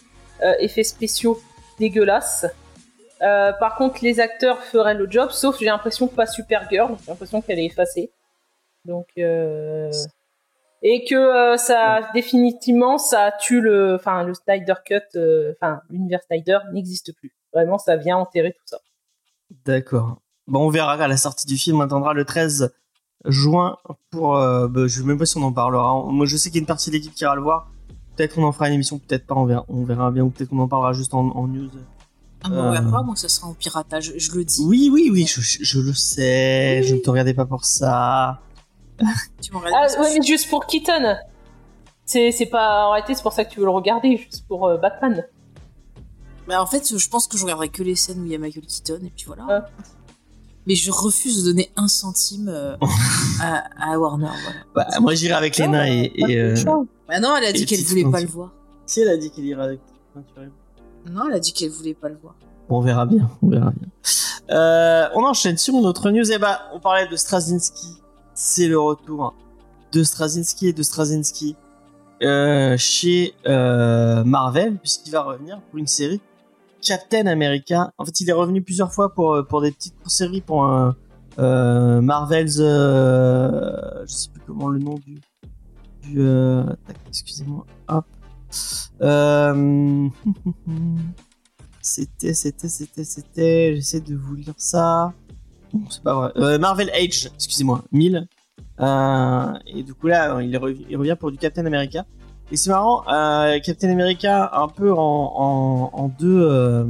Euh, 0.42 0.54
effets 0.60 0.84
spéciaux 0.84 1.38
dégueulasses. 1.78 2.46
Euh, 3.22 3.52
par 3.52 3.76
contre, 3.76 3.98
les 4.02 4.18
acteurs 4.18 4.62
feraient 4.62 4.94
le 4.94 5.10
job, 5.10 5.30
sauf 5.30 5.58
j'ai 5.58 5.66
l'impression 5.66 6.08
que 6.08 6.14
pas 6.14 6.26
Supergirl, 6.26 6.96
j'ai 7.04 7.10
l'impression 7.10 7.42
qu'elle 7.42 7.58
est 7.58 7.66
effacée. 7.66 8.10
Donc, 8.86 9.08
euh... 9.18 9.92
et 10.82 11.04
que 11.04 11.14
euh, 11.14 11.56
ça 11.58 12.08
définitivement 12.14 12.96
ça 12.96 13.32
tue 13.38 13.60
le, 13.60 13.96
enfin 13.96 14.22
le 14.22 14.32
Snyder 14.32 14.74
Cut, 14.86 15.18
enfin 15.52 15.82
l'univers 15.90 16.20
Snyder 16.22 16.58
n'existe 16.72 17.14
plus. 17.14 17.34
Vraiment, 17.52 17.76
ça 17.76 17.96
vient 17.96 18.16
enterrer 18.16 18.52
tout 18.52 18.64
ça. 18.64 18.78
D'accord. 19.66 20.18
Bon, 20.46 20.66
on 20.66 20.70
verra 20.70 20.92
à 20.94 21.08
la 21.08 21.16
sortie 21.16 21.46
du 21.46 21.56
film. 21.56 21.78
On 21.78 21.80
attendra 21.80 22.14
le 22.14 22.24
13 22.24 22.72
juin 23.26 23.76
pour. 24.10 24.34
bah, 24.34 24.86
je 24.86 25.00
sais 25.00 25.04
même 25.04 25.18
pas 25.18 25.26
si 25.26 25.36
on 25.36 25.42
en 25.42 25.52
parlera. 25.52 26.04
Moi, 26.04 26.26
je 26.26 26.36
sais 26.36 26.48
qu'il 26.48 26.56
y 26.56 26.60
a 26.60 26.62
une 26.62 26.66
partie 26.66 26.90
de 26.90 26.94
l'équipe 26.94 27.12
qui 27.12 27.24
ira 27.24 27.34
le 27.34 27.42
voir. 27.42 27.68
Peut-être 28.16 28.36
qu'on 28.36 28.44
en 28.44 28.52
fera 28.52 28.68
une 28.68 28.74
émission, 28.74 28.98
peut-être 28.98 29.26
pas. 29.26 29.34
On 29.34 29.44
verra, 29.44 29.64
on 29.68 29.84
verra 29.84 30.10
bien. 30.12 30.22
Ou 30.22 30.30
peut-être 30.30 30.50
qu'on 30.50 30.60
en 30.60 30.68
parlera 30.68 30.92
juste 30.92 31.12
en, 31.12 31.28
en 31.30 31.48
news. 31.48 31.70
Ah, 32.42 32.49
mais 32.49 32.78
Euh. 32.78 32.90
pas, 32.90 33.02
moi, 33.02 33.16
ça 33.16 33.28
sera 33.28 33.49
en 33.49 33.54
piratage, 33.54 34.14
je 34.16 34.32
le 34.32 34.44
dis. 34.44 34.64
Oui, 34.64 34.88
oui, 34.92 35.11
oui. 35.12 35.26
Je, 35.26 35.40
je- 35.40 35.59
je 35.62 35.78
le 35.80 35.92
sais. 35.92 36.82
Je 36.82 36.94
ne 36.94 37.00
te 37.00 37.11
regardais 37.11 37.35
pas 37.35 37.44
pour 37.47 37.64
ça. 37.64 38.40
Tu 39.42 39.52
m'en 39.52 39.61
Ah 39.75 39.87
ouais, 40.00 40.18
mais 40.18 40.26
juste 40.26 40.49
pour 40.50 40.66
Keaton. 40.66 41.16
C'est 42.04 42.32
c'est 42.32 42.47
pas 42.47 42.87
en 42.87 42.90
réalité 42.92 43.14
c'est 43.14 43.23
pour 43.23 43.32
ça 43.32 43.44
que 43.44 43.52
tu 43.52 43.61
veux 43.61 43.66
le 43.66 43.70
regarder, 43.70 44.16
juste 44.16 44.44
pour 44.49 44.66
euh, 44.66 44.76
Batman. 44.78 45.25
Bah, 46.49 46.61
en 46.62 46.66
fait, 46.66 46.97
je 46.99 47.09
pense 47.09 47.28
que 47.28 47.38
je 47.38 47.44
regarderai 47.44 47.68
que 47.68 47.82
les 47.82 47.94
scènes 47.94 48.20
où 48.23 48.25
il 48.26 48.32
y 48.32 48.35
a 48.35 48.38
Michael 48.38 48.66
Keaton, 48.66 48.99
et 49.04 49.11
puis 49.14 49.26
voilà. 49.26 49.47
Ouais. 49.47 49.61
Mais 50.66 50.75
je 50.75 50.90
refuse 50.90 51.42
de 51.44 51.50
donner 51.50 51.70
un 51.76 51.88
centime 51.88 52.49
euh, 52.49 52.76
à, 53.40 53.92
à 53.92 53.99
Warner, 53.99 54.26
voilà. 54.75 54.88
Bah, 54.90 55.00
moi, 55.00 55.14
j'irai 55.14 55.35
avec 55.35 55.56
Lena 55.59 55.88
et. 55.88 56.12
et, 56.16 56.37
euh, 56.38 56.54
Bah 57.09 57.20
non, 57.20 57.37
elle 57.37 57.44
a 57.44 57.52
dit 57.52 57.64
qu'elle 57.66 57.82
voulait 57.85 58.05
pas 58.11 58.20
le 58.20 58.26
voir. 58.26 58.53
Si 58.87 59.00
elle 59.00 59.09
a 59.09 59.16
dit 59.16 59.31
qu'elle 59.31 59.44
ira 59.46 59.64
avec. 59.64 59.81
Non, 61.06 61.28
elle 61.28 61.34
a 61.34 61.40
dit 61.40 61.52
qu'elle 61.52 61.70
voulait 61.70 61.94
pas 61.94 62.08
le 62.08 62.16
voir. 62.16 62.34
On 62.68 62.80
verra 62.80 63.06
bien, 63.06 63.30
on 63.42 63.48
verra 63.48 63.70
bien. 63.70 63.88
Euh, 64.50 65.08
on 65.14 65.24
enchaîne 65.24 65.56
sur 65.56 65.74
une 65.74 65.86
autre 65.86 66.10
news. 66.10 66.30
Et 66.30 66.38
bah, 66.38 66.60
on 66.72 66.80
parlait 66.80 67.08
de 67.08 67.16
Straczynski. 67.16 67.96
C'est 68.34 68.68
le 68.68 68.78
retour 68.78 69.34
de 69.92 70.02
Straczynski 70.02 70.68
et 70.68 70.72
de 70.72 70.82
Straczynski 70.82 71.56
euh, 72.22 72.76
chez 72.76 73.34
euh, 73.46 74.22
Marvel, 74.24 74.76
puisqu'il 74.78 75.10
va 75.10 75.22
revenir 75.22 75.60
pour 75.62 75.78
une 75.78 75.86
série 75.86 76.20
Captain 76.82 77.26
America. 77.26 77.92
En 77.98 78.04
fait, 78.04 78.20
il 78.20 78.28
est 78.30 78.34
revenu 78.34 78.62
plusieurs 78.62 78.92
fois 78.92 79.12
pour, 79.14 79.34
euh, 79.34 79.42
pour 79.42 79.60
des 79.62 79.72
petites 79.72 79.94
séries, 80.06 80.40
pour 80.40 80.64
un 80.64 80.96
euh, 81.38 82.00
Marvel's. 82.00 82.58
Euh, 82.60 84.04
je 84.06 84.12
sais 84.12 84.28
plus 84.30 84.42
comment 84.46 84.68
le 84.68 84.78
nom 84.78 84.94
du. 84.94 85.20
euh, 86.18 86.64
excusez-moi. 87.08 87.66
Hop. 87.88 88.04
Euh, 89.00 90.08
C'était, 91.82 92.34
c'était, 92.34 92.68
c'était, 92.68 93.04
c'était. 93.04 93.74
J'essaie 93.76 94.00
de 94.00 94.14
vous 94.14 94.34
lire 94.34 94.52
ça. 94.58 95.14
C'est 95.88 96.02
pas 96.02 96.14
vrai. 96.14 96.32
Euh, 96.36 96.58
Marvel 96.58 96.90
Age, 96.90 97.30
excusez-moi, 97.34 97.82
1000. 97.90 98.28
Euh, 98.80 99.52
et 99.66 99.82
du 99.82 99.94
coup 99.94 100.08
là, 100.08 100.42
il, 100.42 100.54
rev- 100.56 100.84
il 100.88 100.96
revient 100.98 101.16
pour 101.18 101.30
du 101.30 101.38
Captain 101.38 101.64
America. 101.64 102.04
Et 102.52 102.56
c'est 102.56 102.68
marrant, 102.70 103.02
Captain 103.62 103.90
America 103.90 104.50
un 104.52 104.68
peu 104.68 104.92
en, 104.92 106.10
deux, 106.18 106.84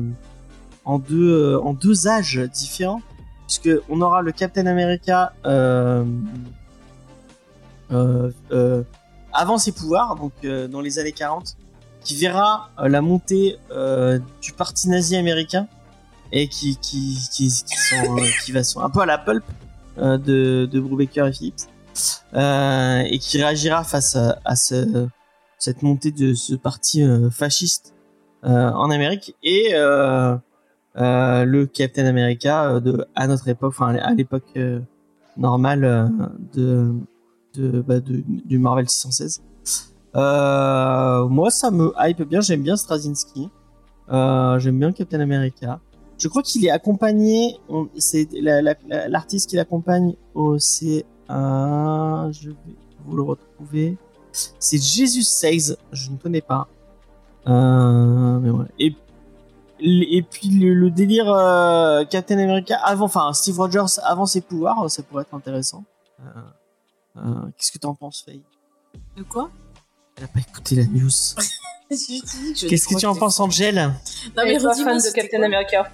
en 0.85 0.99
deux, 0.99 1.57
en 1.63 1.75
deux 1.75 2.09
âges 2.09 2.39
différents, 2.53 3.03
puisque 3.47 3.71
on 3.91 4.01
aura 4.01 4.23
le 4.23 4.33
Captain 4.33 4.67
America 4.67 5.35
avant 9.33 9.59
ses 9.59 9.73
pouvoirs, 9.73 10.17
donc 10.17 10.33
euh, 10.45 10.69
dans 10.69 10.81
les 10.81 10.99
années 10.99 11.13
40, 11.13 11.57
qui 12.03 12.17
verra 12.17 12.71
euh, 12.79 12.89
la 12.89 13.01
montée 13.01 13.59
euh, 13.71 14.19
du 14.41 14.53
parti 14.53 14.89
nazi 14.89 15.17
américain 15.17 15.67
et 16.33 16.49
qui 16.49 16.77
qui 16.77 17.19
qui, 17.33 17.49
qui, 17.49 17.77
sont, 17.77 18.17
qui 18.45 18.53
va 18.53 18.63
sont 18.65 18.81
un 18.81 18.91
peu 18.91 19.01
à 19.01 19.07
la 19.07 19.19
pulp 19.19 19.45
de 19.99 20.69
de 20.71 20.81
Brubaker 20.81 21.27
et 21.27 21.33
Phillips 21.33 21.69
euh, 22.35 23.03
et 23.07 23.19
qui 23.19 23.39
réagira 23.39 23.83
face 23.83 24.15
à, 24.15 24.39
à 24.45 24.55
ce, 24.55 25.09
cette 25.59 25.83
montée 25.83 26.13
de 26.13 26.35
ce 26.35 26.55
parti 26.55 27.03
euh, 27.03 27.29
fasciste 27.31 27.95
euh, 28.45 28.71
en 28.71 28.91
Amérique 28.91 29.35
et 29.43 29.73
le 29.75 31.65
Captain 31.67 32.07
America 32.07 32.81
de 32.81 33.05
à 33.15 33.27
notre 33.27 33.49
époque 33.49 33.73
enfin 33.77 33.97
à 33.97 34.15
l'époque 34.15 34.59
normale 35.37 36.11
de 36.55 36.93
bah, 37.59 38.01
du 38.01 38.59
Marvel 38.59 38.89
616 38.89 39.43
euh, 40.17 41.29
moi, 41.29 41.51
ça 41.51 41.71
me 41.71 41.93
hype 42.01 42.23
bien. 42.23 42.41
J'aime 42.41 42.63
bien 42.63 42.77
Straczynski. 42.77 43.49
Euh, 44.11 44.59
j'aime 44.59 44.77
bien 44.79 44.91
Captain 44.93 45.21
America. 45.21 45.79
Je 46.19 46.27
crois 46.27 46.43
qu'il 46.43 46.65
est 46.67 46.71
accompagné. 46.71 47.57
C'est 47.97 48.29
la- 48.33 48.61
la- 48.61 48.75
la- 48.89 49.09
l'artiste 49.09 49.49
qui 49.51 49.55
l'accompagne. 49.57 50.15
Oh, 50.35 50.59
c'est. 50.59 51.05
Je 51.29 52.49
vais 52.49 52.57
vous 53.07 53.17
le 53.17 53.23
retrouver. 53.23 53.97
C'est 54.33 54.83
Jesus 54.83 55.23
Says. 55.23 55.77
Je 55.93 56.11
ne 56.11 56.17
connais 56.17 56.41
pas. 56.41 56.67
Euh, 57.47 58.39
mais 58.41 58.51
ouais. 58.51 58.67
Et 59.83 60.23
puis 60.23 60.49
le, 60.51 60.75
le 60.75 60.91
délire 60.91 61.33
euh, 61.33 62.05
Captain 62.05 62.39
America 62.39 62.77
avant, 62.85 63.05
enfin 63.05 63.33
Steve 63.33 63.59
Rogers 63.59 64.01
avant 64.03 64.27
ses 64.27 64.41
pouvoirs, 64.41 64.91
ça 64.91 65.03
pourrait 65.05 65.23
être 65.23 65.35
intéressant. 65.35 65.85
Euh, 67.17 67.21
euh, 67.21 67.51
Qu'est-ce 67.57 67.73
que 67.73 67.79
t'en 67.79 67.95
penses, 67.95 68.23
Faye? 68.25 68.43
De 69.17 69.23
quoi? 69.23 69.51
Elle 70.17 70.25
a 70.25 70.29
pas 70.29 70.41
écouté 70.41 70.77
la 70.77 70.85
news. 70.85 71.11
Qu'est-ce 71.89 72.87
que 72.89 72.99
tu 72.99 73.07
en 73.07 73.15
penses, 73.17 73.41
Angel 73.41 73.75
Non, 73.75 73.93
mais 74.45 74.59
pas 74.59 74.69
redis-moi, 74.71 74.75
fan 74.75 74.99
de 74.99 75.13
Captain 75.15 75.43
America. 75.43 75.91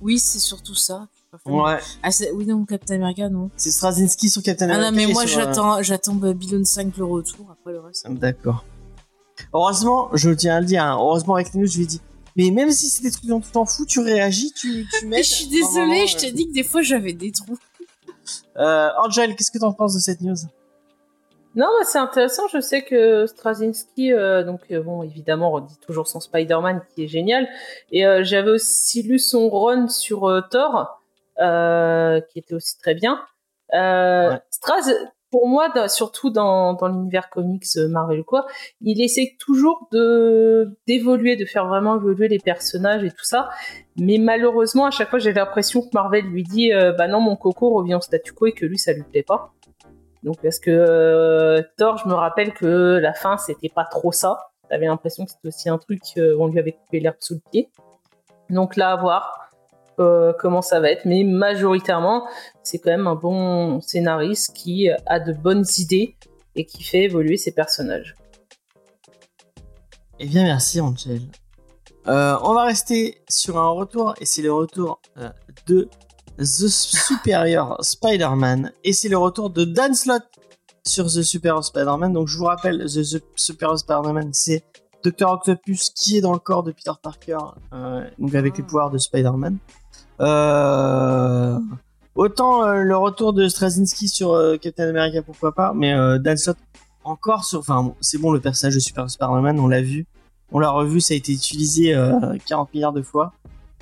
Oui, 0.00 0.18
c'est 0.18 0.38
surtout 0.38 0.74
ça. 0.74 1.08
Ouais, 1.44 1.78
Ah, 2.02 2.08
oui, 2.34 2.46
non, 2.46 2.64
Captain 2.64 2.94
America, 2.96 3.28
non. 3.28 3.50
c'est 3.56 3.70
Straczynski 3.70 4.30
sur 4.30 4.42
Captain 4.42 4.68
Ah 4.70 4.74
America. 4.74 4.90
non, 4.90 4.96
mais 4.96 5.06
moi, 5.12 5.24
euh, 5.24 5.26
j'attends, 5.26 5.82
j'attends 5.82 6.14
Babylon 6.14 6.64
5 6.64 6.96
le 6.96 7.04
retour, 7.04 7.46
après 7.50 7.72
le 7.72 7.80
reste. 7.80 8.06
D'accord. 8.10 8.64
Heureusement, 9.54 10.08
je 10.14 10.30
tiens 10.30 10.56
à 10.56 10.60
le 10.60 10.66
dire, 10.66 10.82
hein, 10.82 10.96
heureusement 10.98 11.34
avec 11.34 11.52
les 11.52 11.60
news, 11.60 11.66
je 11.66 11.76
lui 11.76 11.84
ai 11.84 11.86
dit, 11.86 12.00
mais 12.36 12.50
même 12.50 12.70
si 12.70 12.88
c'est 12.88 13.02
des 13.02 13.10
trucs 13.10 13.26
dont 13.26 13.40
tu 13.40 13.50
t'en 13.50 13.64
fous, 13.66 13.84
tu 13.86 14.00
réagis, 14.00 14.52
tu, 14.52 14.86
tu 14.98 15.06
mets. 15.06 15.16
Mais 15.18 15.22
je 15.22 15.28
suis 15.34 15.46
désolée, 15.48 16.06
je 16.06 16.16
t'ai 16.16 16.32
dit 16.32 16.48
que 16.48 16.52
des 16.52 16.64
fois 16.64 16.82
j'avais 16.82 17.12
des 17.12 17.30
trous. 17.32 17.58
Euh, 18.56 18.88
Angel, 18.98 19.34
qu'est-ce 19.36 19.50
que 19.50 19.58
t'en 19.58 19.72
penses 19.72 19.94
de 19.94 20.00
cette 20.00 20.20
news? 20.20 20.36
Non, 21.54 21.68
mais 21.78 21.84
c'est 21.84 21.98
intéressant. 21.98 22.46
Je 22.52 22.60
sais 22.60 22.82
que 22.82 23.26
Straczynski, 23.26 24.12
euh, 24.12 24.44
donc 24.44 24.60
euh, 24.70 24.82
bon, 24.82 25.02
évidemment, 25.02 25.54
on 25.54 25.60
dit 25.60 25.78
toujours 25.78 26.06
son 26.06 26.20
Spider-Man 26.20 26.82
qui 26.94 27.04
est 27.04 27.08
génial. 27.08 27.48
Et 27.90 28.06
euh, 28.06 28.22
j'avais 28.22 28.50
aussi 28.50 29.02
lu 29.02 29.18
son 29.18 29.48
run 29.50 29.88
sur 29.88 30.28
euh, 30.28 30.40
Thor, 30.42 31.00
euh, 31.40 32.20
qui 32.20 32.38
était 32.38 32.54
aussi 32.54 32.78
très 32.78 32.94
bien. 32.94 33.20
Euh, 33.74 34.30
Ouais. 34.30 34.40
Straz, 34.50 34.92
pour 35.30 35.48
moi, 35.48 35.70
surtout 35.88 36.30
dans, 36.30 36.76
l'univers 36.88 37.28
comics 37.30 37.64
euh, 37.76 37.88
Marvel 37.88 38.24
quoi, 38.24 38.46
il 38.80 39.02
essaie 39.02 39.36
toujours 39.38 39.88
de 39.92 40.76
d'évoluer, 40.86 41.36
de 41.36 41.44
faire 41.44 41.66
vraiment 41.66 41.96
évoluer 41.96 42.28
les 42.28 42.38
personnages 42.38 43.04
et 43.04 43.10
tout 43.10 43.24
ça. 43.24 43.50
Mais 43.96 44.18
malheureusement, 44.18 44.86
à 44.86 44.90
chaque 44.90 45.10
fois, 45.10 45.18
j'ai 45.18 45.32
l'impression 45.32 45.82
que 45.82 45.88
Marvel 45.92 46.24
lui 46.24 46.44
dit, 46.44 46.72
euh, 46.72 46.92
bah 46.92 47.08
non, 47.08 47.20
mon 47.20 47.36
coco 47.36 47.74
revient 47.74 47.96
au 47.96 48.00
statu 48.00 48.32
quo 48.32 48.46
et 48.46 48.52
que 48.52 48.64
lui, 48.64 48.78
ça 48.78 48.92
lui 48.92 49.02
plaît 49.02 49.24
pas. 49.24 49.52
Donc 50.22 50.40
parce 50.42 50.58
que 50.58 50.70
euh, 50.70 51.62
Thor, 51.76 51.98
je 51.98 52.08
me 52.08 52.14
rappelle 52.14 52.52
que 52.52 52.98
la 53.00 53.14
fin 53.14 53.36
c'était 53.36 53.68
pas 53.68 53.84
trop 53.84 54.12
ça. 54.12 54.50
J'avais 54.70 54.86
l'impression 54.86 55.24
que 55.24 55.30
c'était 55.30 55.48
aussi 55.48 55.68
un 55.68 55.78
truc 55.78 56.02
euh, 56.16 56.36
on 56.38 56.48
lui 56.48 56.58
avait 56.58 56.72
coupé 56.72 57.00
l'herbe 57.00 57.16
sous 57.20 57.34
le 57.34 57.40
pied. 57.50 57.70
Donc 58.50 58.76
là 58.76 58.90
à 58.90 58.96
voir 58.96 59.47
euh, 60.00 60.32
comment 60.38 60.62
ça 60.62 60.80
va 60.80 60.90
être, 60.90 61.04
mais 61.04 61.24
majoritairement 61.24 62.26
c'est 62.62 62.78
quand 62.78 62.90
même 62.90 63.06
un 63.06 63.14
bon 63.14 63.80
scénariste 63.80 64.52
qui 64.54 64.90
a 65.06 65.20
de 65.20 65.32
bonnes 65.32 65.64
idées 65.78 66.16
et 66.54 66.66
qui 66.66 66.82
fait 66.82 67.04
évoluer 67.04 67.36
ses 67.36 67.52
personnages. 67.52 68.14
Eh 70.18 70.26
bien, 70.26 70.42
merci, 70.42 70.80
Angel. 70.80 71.22
Euh, 72.08 72.36
on 72.42 72.54
va 72.54 72.64
rester 72.64 73.22
sur 73.28 73.58
un 73.58 73.68
retour, 73.68 74.14
et 74.20 74.24
c'est 74.24 74.42
le 74.42 74.52
retour 74.52 75.00
euh, 75.18 75.30
de 75.66 75.88
The 76.38 76.68
Superior 76.68 77.76
Spider-Man, 77.84 78.72
et 78.82 78.92
c'est 78.92 79.08
le 79.08 79.18
retour 79.18 79.50
de 79.50 79.64
Dan 79.64 79.94
Slott 79.94 80.24
sur 80.84 81.06
The 81.06 81.22
Superior 81.22 81.64
Spider-Man. 81.64 82.12
Donc, 82.12 82.28
je 82.28 82.36
vous 82.36 82.46
rappelle, 82.46 82.84
The, 82.86 83.02
The 83.02 83.22
Superior 83.36 83.78
Spider-Man, 83.78 84.30
c'est 84.32 84.64
Dr. 85.04 85.30
Octopus 85.30 85.90
qui 85.90 86.16
est 86.16 86.20
dans 86.20 86.32
le 86.32 86.40
corps 86.40 86.64
de 86.64 86.72
Peter 86.72 86.90
Parker, 87.00 87.38
euh, 87.72 88.04
donc 88.18 88.34
avec 88.34 88.56
les 88.56 88.64
pouvoirs 88.64 88.90
de 88.90 88.98
Spider-Man. 88.98 89.58
Euh, 90.20 91.58
autant 92.14 92.64
euh, 92.64 92.82
le 92.82 92.96
retour 92.96 93.32
de 93.32 93.48
Straczynski 93.48 94.08
sur 94.08 94.32
euh, 94.32 94.56
Captain 94.56 94.88
America, 94.88 95.22
pourquoi 95.22 95.52
pas, 95.52 95.72
mais 95.74 95.92
euh, 95.94 96.18
Dan 96.18 96.36
Slott 96.36 96.56
encore 97.04 97.44
sur. 97.44 97.60
Enfin, 97.60 97.92
c'est 98.00 98.18
bon, 98.18 98.32
le 98.32 98.40
personnage 98.40 98.74
de 98.74 98.80
Super 98.80 99.08
Spider-Man, 99.10 99.58
on 99.60 99.68
l'a 99.68 99.82
vu, 99.82 100.06
on 100.52 100.58
l'a 100.58 100.70
revu, 100.70 101.00
ça 101.00 101.14
a 101.14 101.16
été 101.16 101.32
utilisé 101.32 101.94
euh, 101.94 102.36
40 102.46 102.74
milliards 102.74 102.92
de 102.92 103.02
fois. 103.02 103.32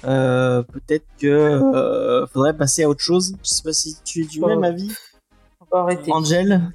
Peut-être 0.02 1.06
que 1.18 2.26
faudrait 2.32 2.56
passer 2.56 2.84
à 2.84 2.88
autre 2.88 3.00
chose. 3.00 3.34
Je 3.42 3.48
sais 3.48 3.62
pas 3.62 3.72
si 3.72 3.96
tu 4.04 4.22
es 4.22 4.26
du 4.26 4.40
Oh. 4.42 4.46
même 4.46 4.62
avis, 4.62 4.92
arrêter. 5.72 6.12
Angel. 6.12 6.70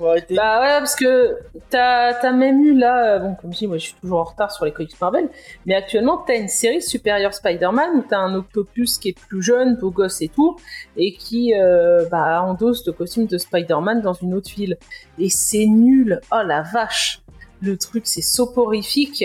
Bah 0.00 0.60
ouais, 0.60 0.78
parce 0.78 0.96
que 0.96 1.36
t'as 1.68 2.14
as 2.14 2.32
même 2.32 2.60
eu 2.60 2.74
là, 2.74 3.14
euh, 3.14 3.18
bon, 3.18 3.34
comme 3.34 3.52
je 3.52 3.58
dis, 3.58 3.66
moi 3.66 3.76
je 3.76 3.84
suis 3.86 3.94
toujours 4.00 4.20
en 4.20 4.24
retard 4.24 4.50
sur 4.50 4.64
les 4.64 4.72
comics 4.72 4.98
Marvel, 5.00 5.28
mais 5.66 5.74
actuellement 5.74 6.18
t'as 6.18 6.36
une 6.36 6.48
série 6.48 6.80
Superior 6.80 7.34
Spider-Man 7.34 7.98
où 7.98 8.04
t'as 8.08 8.18
un 8.18 8.34
Octopus 8.34 8.98
qui 8.98 9.10
est 9.10 9.18
plus 9.18 9.42
jeune, 9.42 9.76
beau 9.76 9.90
gosse 9.90 10.22
et 10.22 10.28
tout, 10.28 10.56
et 10.96 11.12
qui 11.12 11.54
euh, 11.54 12.06
bah, 12.10 12.42
endosse 12.42 12.86
le 12.86 12.92
costume 12.92 13.26
de 13.26 13.38
Spider-Man 13.38 14.00
dans 14.00 14.14
une 14.14 14.34
autre 14.34 14.50
ville. 14.50 14.78
Et 15.18 15.28
c'est 15.28 15.66
nul, 15.66 16.20
oh 16.32 16.42
la 16.44 16.62
vache! 16.62 17.22
Le 17.60 17.76
truc 17.76 18.06
c'est 18.06 18.22
soporifique, 18.22 19.24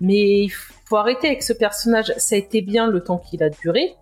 mais 0.00 0.44
il 0.44 0.50
faut 0.50 0.96
arrêter 0.96 1.28
avec 1.28 1.42
ce 1.42 1.52
personnage. 1.52 2.14
Ça 2.16 2.34
a 2.34 2.38
été 2.38 2.62
bien 2.62 2.86
le 2.86 3.00
temps 3.02 3.18
qu'il 3.18 3.42
a 3.42 3.50
duré. 3.50 3.94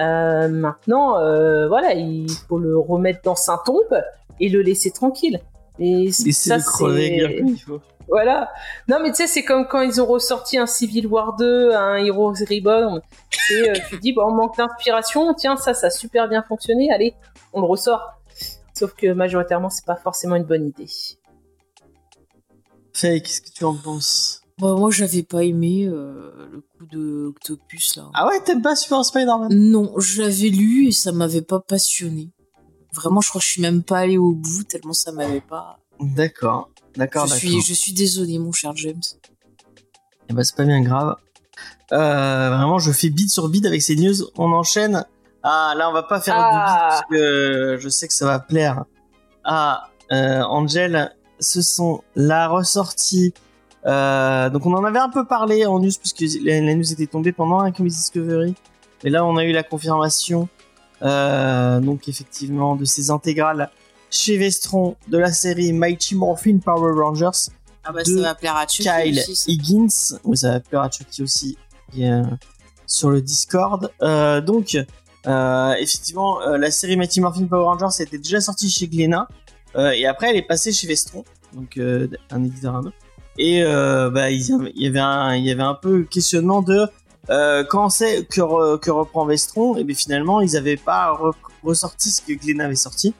Euh, 0.00 0.48
maintenant, 0.48 1.18
euh, 1.18 1.68
voilà, 1.68 1.92
il 1.94 2.30
faut 2.48 2.58
le 2.58 2.78
remettre 2.78 3.20
dans 3.22 3.36
sa 3.36 3.60
tombe 3.64 4.02
et 4.40 4.48
le 4.48 4.62
laisser 4.62 4.90
tranquille. 4.90 5.40
Et 5.78 6.12
ça, 6.12 6.58
le 6.58 6.62
crever 6.62 7.10
bien 7.10 7.28
c'est 7.28 7.38
comme 7.38 7.48
il 7.48 7.58
faut. 7.58 7.80
voilà. 8.08 8.50
Non, 8.88 8.98
mais 9.02 9.10
tu 9.10 9.16
sais, 9.16 9.26
c'est 9.26 9.42
comme 9.42 9.66
quand 9.66 9.80
ils 9.80 10.00
ont 10.00 10.06
ressorti 10.06 10.58
un 10.58 10.66
Civil 10.66 11.06
War 11.06 11.36
2, 11.36 11.72
un 11.72 11.96
Heroes 11.96 12.34
Reborn. 12.48 13.00
Et 13.50 13.70
euh, 13.70 13.72
tu 13.88 13.96
te 13.96 14.00
dis, 14.00 14.12
bah, 14.12 14.22
on 14.26 14.34
manque 14.34 14.56
d'inspiration. 14.56 15.32
Tiens, 15.34 15.56
ça, 15.56 15.74
ça 15.74 15.86
a 15.86 15.90
super 15.90 16.28
bien 16.28 16.42
fonctionné. 16.42 16.92
Allez, 16.92 17.14
on 17.52 17.60
le 17.60 17.66
ressort. 17.66 18.20
Sauf 18.74 18.94
que 18.94 19.12
majoritairement, 19.12 19.70
c'est 19.70 19.84
pas 19.84 19.96
forcément 19.96 20.36
une 20.36 20.44
bonne 20.44 20.66
idée. 20.66 20.86
Faye, 22.92 23.22
qu'est-ce 23.22 23.40
que 23.40 23.50
tu 23.50 23.64
en 23.64 23.74
penses? 23.74 24.42
Bah, 24.58 24.74
moi, 24.74 24.90
j'avais 24.90 25.22
pas 25.22 25.42
aimé 25.44 25.86
euh, 25.86 26.48
le 26.52 26.60
coup 26.60 26.86
de 26.86 27.26
Octopus 27.26 27.96
là. 27.96 28.10
Ah 28.14 28.26
ouais, 28.28 28.40
t'aimes 28.44 28.62
pas 28.62 28.76
Super 28.76 29.04
Spider-Man? 29.04 29.48
Non, 29.50 29.94
je 29.98 30.22
l'avais 30.22 30.50
lu 30.50 30.88
et 30.88 30.92
ça 30.92 31.12
m'avait 31.12 31.42
pas 31.42 31.60
passionné. 31.60 32.30
Vraiment, 32.94 33.20
je 33.20 33.28
crois 33.28 33.40
que 33.40 33.46
je 33.46 33.52
suis 33.52 33.62
même 33.62 33.82
pas 33.82 33.98
allée 34.00 34.18
au 34.18 34.32
bout 34.32 34.64
tellement 34.64 34.92
ça 34.92 35.12
m'avait 35.12 35.40
pas. 35.40 35.78
D'accord, 36.00 36.70
d'accord, 36.96 37.26
Je 37.26 37.30
d'accord. 37.34 37.38
suis, 37.38 37.60
je 37.62 37.72
suis 37.74 37.92
désolée, 37.92 38.38
mon 38.38 38.52
cher 38.52 38.72
James. 38.76 39.00
Eh 40.28 40.34
ben, 40.34 40.42
c'est 40.44 40.56
pas 40.56 40.64
bien 40.64 40.80
grave. 40.82 41.16
Euh, 41.92 42.48
vraiment, 42.50 42.78
je 42.78 42.90
fais 42.92 43.10
bide 43.10 43.30
sur 43.30 43.48
bide 43.48 43.66
avec 43.66 43.82
ces 43.82 43.96
news. 43.96 44.14
On 44.36 44.52
enchaîne. 44.52 45.04
Ah, 45.42 45.74
là, 45.76 45.88
on 45.90 45.92
va 45.92 46.02
pas 46.02 46.20
faire 46.20 46.34
Ah. 46.36 46.40
de 46.40 46.56
bide 46.56 46.88
parce 46.88 47.02
que 47.10 47.76
je 47.80 47.88
sais 47.88 48.08
que 48.08 48.14
ça 48.14 48.26
va 48.26 48.38
plaire 48.38 48.84
à 49.44 49.88
euh, 50.12 50.42
Angel. 50.42 51.14
Ce 51.40 51.60
sont 51.62 52.02
la 52.14 52.48
ressortie. 52.48 53.34
euh, 53.86 54.48
donc, 54.50 54.64
on 54.66 54.74
en 54.74 54.84
avait 54.84 54.98
un 55.00 55.08
peu 55.10 55.24
parlé 55.26 55.66
en 55.66 55.78
news 55.80 55.90
puisque 55.98 56.24
la, 56.44 56.60
la 56.60 56.74
news 56.74 56.92
était 56.92 57.06
tombée 57.08 57.32
pendant 57.32 57.58
un 57.60 57.72
Comics 57.72 57.92
Discovery. 57.92 58.54
Mais 59.04 59.10
là, 59.10 59.24
on 59.24 59.36
a 59.36 59.44
eu 59.44 59.52
la 59.52 59.62
confirmation. 59.64 60.48
Euh, 61.02 61.80
donc, 61.80 62.08
effectivement, 62.08 62.76
de 62.76 62.84
ces 62.84 63.10
intégrales 63.10 63.70
chez 64.10 64.36
Vestron 64.36 64.96
de 65.08 65.18
la 65.18 65.32
série 65.32 65.72
Mighty 65.72 66.14
Morphin 66.14 66.58
Power 66.58 66.92
Rangers. 67.00 67.50
Ah 67.84 67.92
bah, 67.92 68.02
De 68.02 68.14
ça 68.16 68.20
va 68.20 68.34
plaire 68.34 68.56
à 68.56 68.66
Chucky 68.66 68.88
Kyle 68.88 69.18
aussi. 69.18 69.50
Higgins, 69.52 70.18
oui, 70.24 70.36
ça 70.36 70.50
va 70.52 70.60
plaire 70.60 70.82
à 70.82 70.90
Chucky 70.90 71.22
aussi, 71.22 71.58
qui 71.90 72.04
est 72.04 72.22
sur 72.86 73.10
le 73.10 73.20
Discord. 73.22 73.90
Euh, 74.02 74.40
donc, 74.40 74.76
euh, 75.26 75.74
effectivement, 75.80 76.38
la 76.46 76.70
série 76.70 76.96
Mighty 76.96 77.20
Morphin 77.20 77.46
Power 77.46 77.64
Rangers 77.64 78.02
était 78.02 78.18
déjà 78.18 78.40
sortie 78.40 78.70
chez 78.70 78.86
Glénat, 78.86 79.26
euh, 79.76 79.90
et 79.90 80.06
après 80.06 80.30
elle 80.30 80.36
est 80.36 80.46
passée 80.46 80.72
chez 80.72 80.86
Vestron, 80.86 81.24
donc 81.54 81.78
un 82.30 82.44
éditeur 82.44 82.76
à 82.76 82.80
eux. 82.82 82.92
Et 83.38 83.64
bah, 83.64 84.30
il 84.30 84.46
y 84.46 84.52
avait- 84.52 84.72
il 84.76 84.82
y 84.82 84.86
avait 84.86 85.00
un, 85.00 85.34
il 85.34 85.44
y 85.44 85.50
avait 85.50 85.62
un 85.62 85.74
peu 85.74 86.04
questionnement 86.04 86.60
de 86.62 86.86
euh, 87.30 87.64
quand 87.68 87.88
c'est 87.90 88.24
que, 88.26 88.40
re- 88.40 88.78
que 88.78 88.90
reprend 88.90 89.24
Vestron, 89.26 89.76
et 89.76 89.84
bien 89.84 89.94
finalement 89.96 90.40
ils 90.40 90.56
avaient 90.56 90.76
pas 90.76 91.12
re- 91.14 91.34
ressorti 91.62 92.10
ce 92.10 92.20
que 92.20 92.32
Glénat 92.32 92.64
avait 92.66 92.74
sorti, 92.76 93.14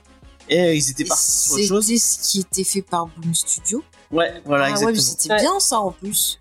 et 0.49 0.75
ils 0.75 0.89
étaient 0.91 1.03
Et 1.03 1.07
partis 1.07 1.31
sur 1.31 1.53
autre 1.55 1.63
chose. 1.67 1.85
C'était 1.85 1.99
ce 1.99 2.19
qui 2.31 2.39
était 2.41 2.63
fait 2.63 2.81
par 2.81 3.07
Boom 3.07 3.33
Studio. 3.33 3.83
Ouais, 4.11 4.41
voilà, 4.45 4.65
ah 4.65 4.69
exactement. 4.69 4.87
ouais, 4.87 4.93
mais 4.93 4.99
c'était 4.99 5.33
Ouais. 5.33 5.39
bien 5.39 5.59
ça 5.59 5.79
en 5.79 5.91
plus. 5.91 6.37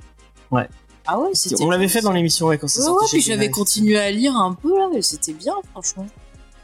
Ouais. 0.51 0.69
Ah 1.07 1.19
ouais, 1.19 1.31
c'était. 1.35 1.63
On 1.63 1.71
l'avait 1.71 1.89
fait 1.89 2.01
dans 2.01 2.13
l'émission 2.13 2.47
ouais, 2.49 2.59
quand 2.59 2.69
c'est 2.69 2.81
Ouais, 2.81 2.87
sorti 2.87 3.05
ouais, 3.05 3.09
puis 3.13 3.21
j'avais 3.23 3.51
continué 3.51 3.99
à 3.99 4.11
lire 4.11 4.37
un 4.37 4.53
peu 4.55 4.77
là, 4.77 4.89
et 4.95 5.03
c'était 5.03 5.33
bien, 5.33 5.55
franchement. 5.73 6.07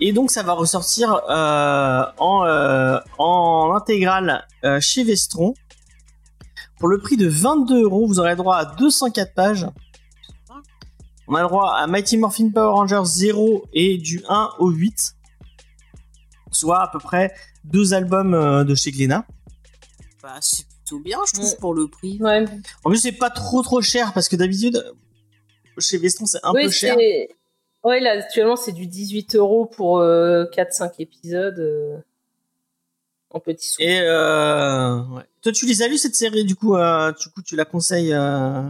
Et 0.00 0.12
donc 0.12 0.30
ça 0.30 0.42
va 0.44 0.52
ressortir 0.52 1.12
euh, 1.28 2.02
en, 2.18 2.44
euh, 2.44 2.98
en 3.18 3.72
intégrale 3.74 4.46
euh, 4.64 4.78
chez 4.80 5.02
Vestron. 5.02 5.54
Pour 6.78 6.86
le 6.88 6.98
prix 6.98 7.16
de 7.16 7.26
22 7.28 7.82
euros, 7.82 8.06
vous 8.06 8.20
aurez 8.20 8.36
droit 8.36 8.56
à 8.56 8.64
204 8.64 9.34
pages. 9.34 9.66
On 11.28 11.34
a 11.34 11.42
le 11.42 11.48
droit 11.48 11.74
à 11.74 11.86
Mighty 11.86 12.16
Morphin 12.16 12.50
Power 12.50 12.72
Rangers 12.72 13.02
0 13.04 13.66
et 13.72 13.98
du 13.98 14.22
1 14.28 14.50
au 14.58 14.70
8. 14.70 15.14
Soit 16.50 16.80
à 16.82 16.88
peu 16.88 16.98
près 16.98 17.34
deux 17.64 17.92
albums 17.92 18.32
euh, 18.34 18.64
de 18.64 18.74
chez 18.74 18.90
Glénat. 18.90 19.26
Bah, 20.22 20.36
c'est 20.40 20.66
plutôt 20.66 21.00
bien, 21.00 21.18
je 21.26 21.34
trouve, 21.34 21.46
Ouais. 21.50 21.56
pour 21.60 21.74
le 21.74 21.86
prix. 21.88 22.18
Ouais, 22.20 22.44
En 22.84 22.90
plus, 22.90 22.98
c'est 22.98 23.12
pas 23.12 23.28
trop 23.30 23.62
trop 23.62 23.82
cher 23.82 24.12
parce 24.14 24.28
que 24.28 24.36
d'habitude, 24.36 24.82
chez 25.78 25.98
Vestron, 25.98 26.24
c'est 26.26 26.38
un 26.42 26.52
oui, 26.54 26.64
peu 26.64 26.70
cher. 26.70 26.96
Ouais, 27.84 28.00
là, 28.00 28.12
actuellement, 28.12 28.56
c'est 28.56 28.72
du 28.72 28.86
18 28.86 29.36
euros 29.36 29.66
pour 29.66 29.98
euh, 29.98 30.44
4-5 30.46 30.92
épisodes 30.98 31.58
euh, 31.58 31.98
en 33.30 33.38
petits 33.38 33.68
sous. 33.68 33.82
Et 33.82 34.00
euh, 34.00 35.02
ouais. 35.10 35.22
toi, 35.42 35.52
tu 35.52 35.66
les 35.66 35.82
as 35.82 35.88
vus 35.88 35.98
cette 35.98 36.16
série 36.16 36.44
du 36.44 36.56
coup, 36.56 36.74
euh, 36.76 37.12
du 37.12 37.28
coup, 37.28 37.42
tu 37.42 37.54
la 37.54 37.64
conseilles 37.66 38.12
euh, 38.14 38.62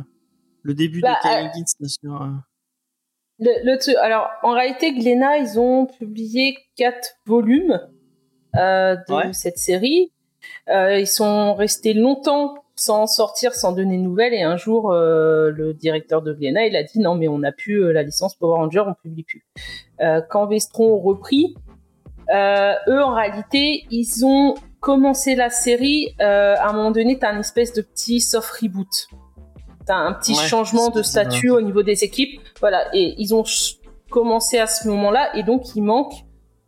le 0.63 0.75
début 0.75 1.01
Bah, 1.01 1.17
de 1.25 1.29
euh, 1.29 1.49
Higgins 1.49 1.87
sur. 1.87 2.29
Le, 3.41 3.51
le 3.65 3.79
truc- 3.79 3.97
alors, 3.97 4.29
en 4.43 4.53
réalité, 4.53 4.93
Glénat, 4.93 5.39
ils 5.39 5.59
ont 5.61 5.87
publié 5.87 6.57
quatre 6.77 7.15
volumes 7.27 7.81
euh, 8.57 8.97
de 9.09 9.15
Ouais. 9.15 9.33
cette 9.33 9.59
série. 9.59 10.13
Euh, 10.71 10.99
ils 10.99 11.07
sont 11.07 11.55
restés 11.55 11.95
longtemps 11.95 12.55
sans 12.75 13.07
sortir, 13.07 13.55
sans 13.55 13.73
donner 13.73 13.97
de 13.97 14.03
nouvelles. 14.03 14.35
Et 14.35 14.43
un 14.43 14.57
jour, 14.57 14.93
euh, 14.93 15.51
le 15.51 15.75
directeur 15.75 16.23
de 16.23 16.33
Glénat, 16.33 16.67
il 16.67 16.77
a 16.77 16.83
dit 16.83 16.99
non, 17.01 17.15
mais 17.15 17.29
on 17.29 17.39
n'a 17.39 17.53
plus 17.53 17.83
euh, 17.85 17.93
la 17.93 18.03
licence 18.03 18.35
Power 18.37 18.57
Ranger, 18.59 18.85
on 18.87 18.95
publie 18.95 19.25
plus. 19.25 19.45
Euh, 20.01 20.21
quand 20.31 20.47
Vestron 20.47 20.95
ont 20.95 20.99
repris, 21.01 21.55
euh, 22.35 22.73
eux, 22.89 23.03
en 23.03 23.15
réalité, 23.15 23.85
ils 23.91 24.25
ont 24.25 24.55
commencé 24.81 25.35
la 25.35 25.51
série. 25.51 26.15
euh, 26.21 26.55
à 26.57 26.69
un 26.69 26.73
moment 26.73 26.91
donné, 26.93 27.19
t'as 27.19 27.31
un 27.33 27.41
espèce 27.41 27.73
de 27.73 27.83
petit 27.83 28.21
soft 28.21 28.51
reboot. 28.63 29.09
Un 29.97 30.13
petit 30.13 30.33
Ouais, 30.33 30.47
changement 30.47 30.91
de 30.91 31.03
statut 31.03 31.51
au 31.51 31.61
niveau 31.61 31.83
des 31.83 32.05
équipes. 32.05 32.41
Voilà, 32.61 32.87
et 32.95 33.15
ils 33.19 33.35
ont 33.35 33.45
commencé 34.11 34.59
à 34.59 34.67
ce 34.67 34.89
moment-là, 34.89 35.37
et 35.37 35.43
donc 35.43 35.75
il 35.75 35.83
manque, 35.83 36.13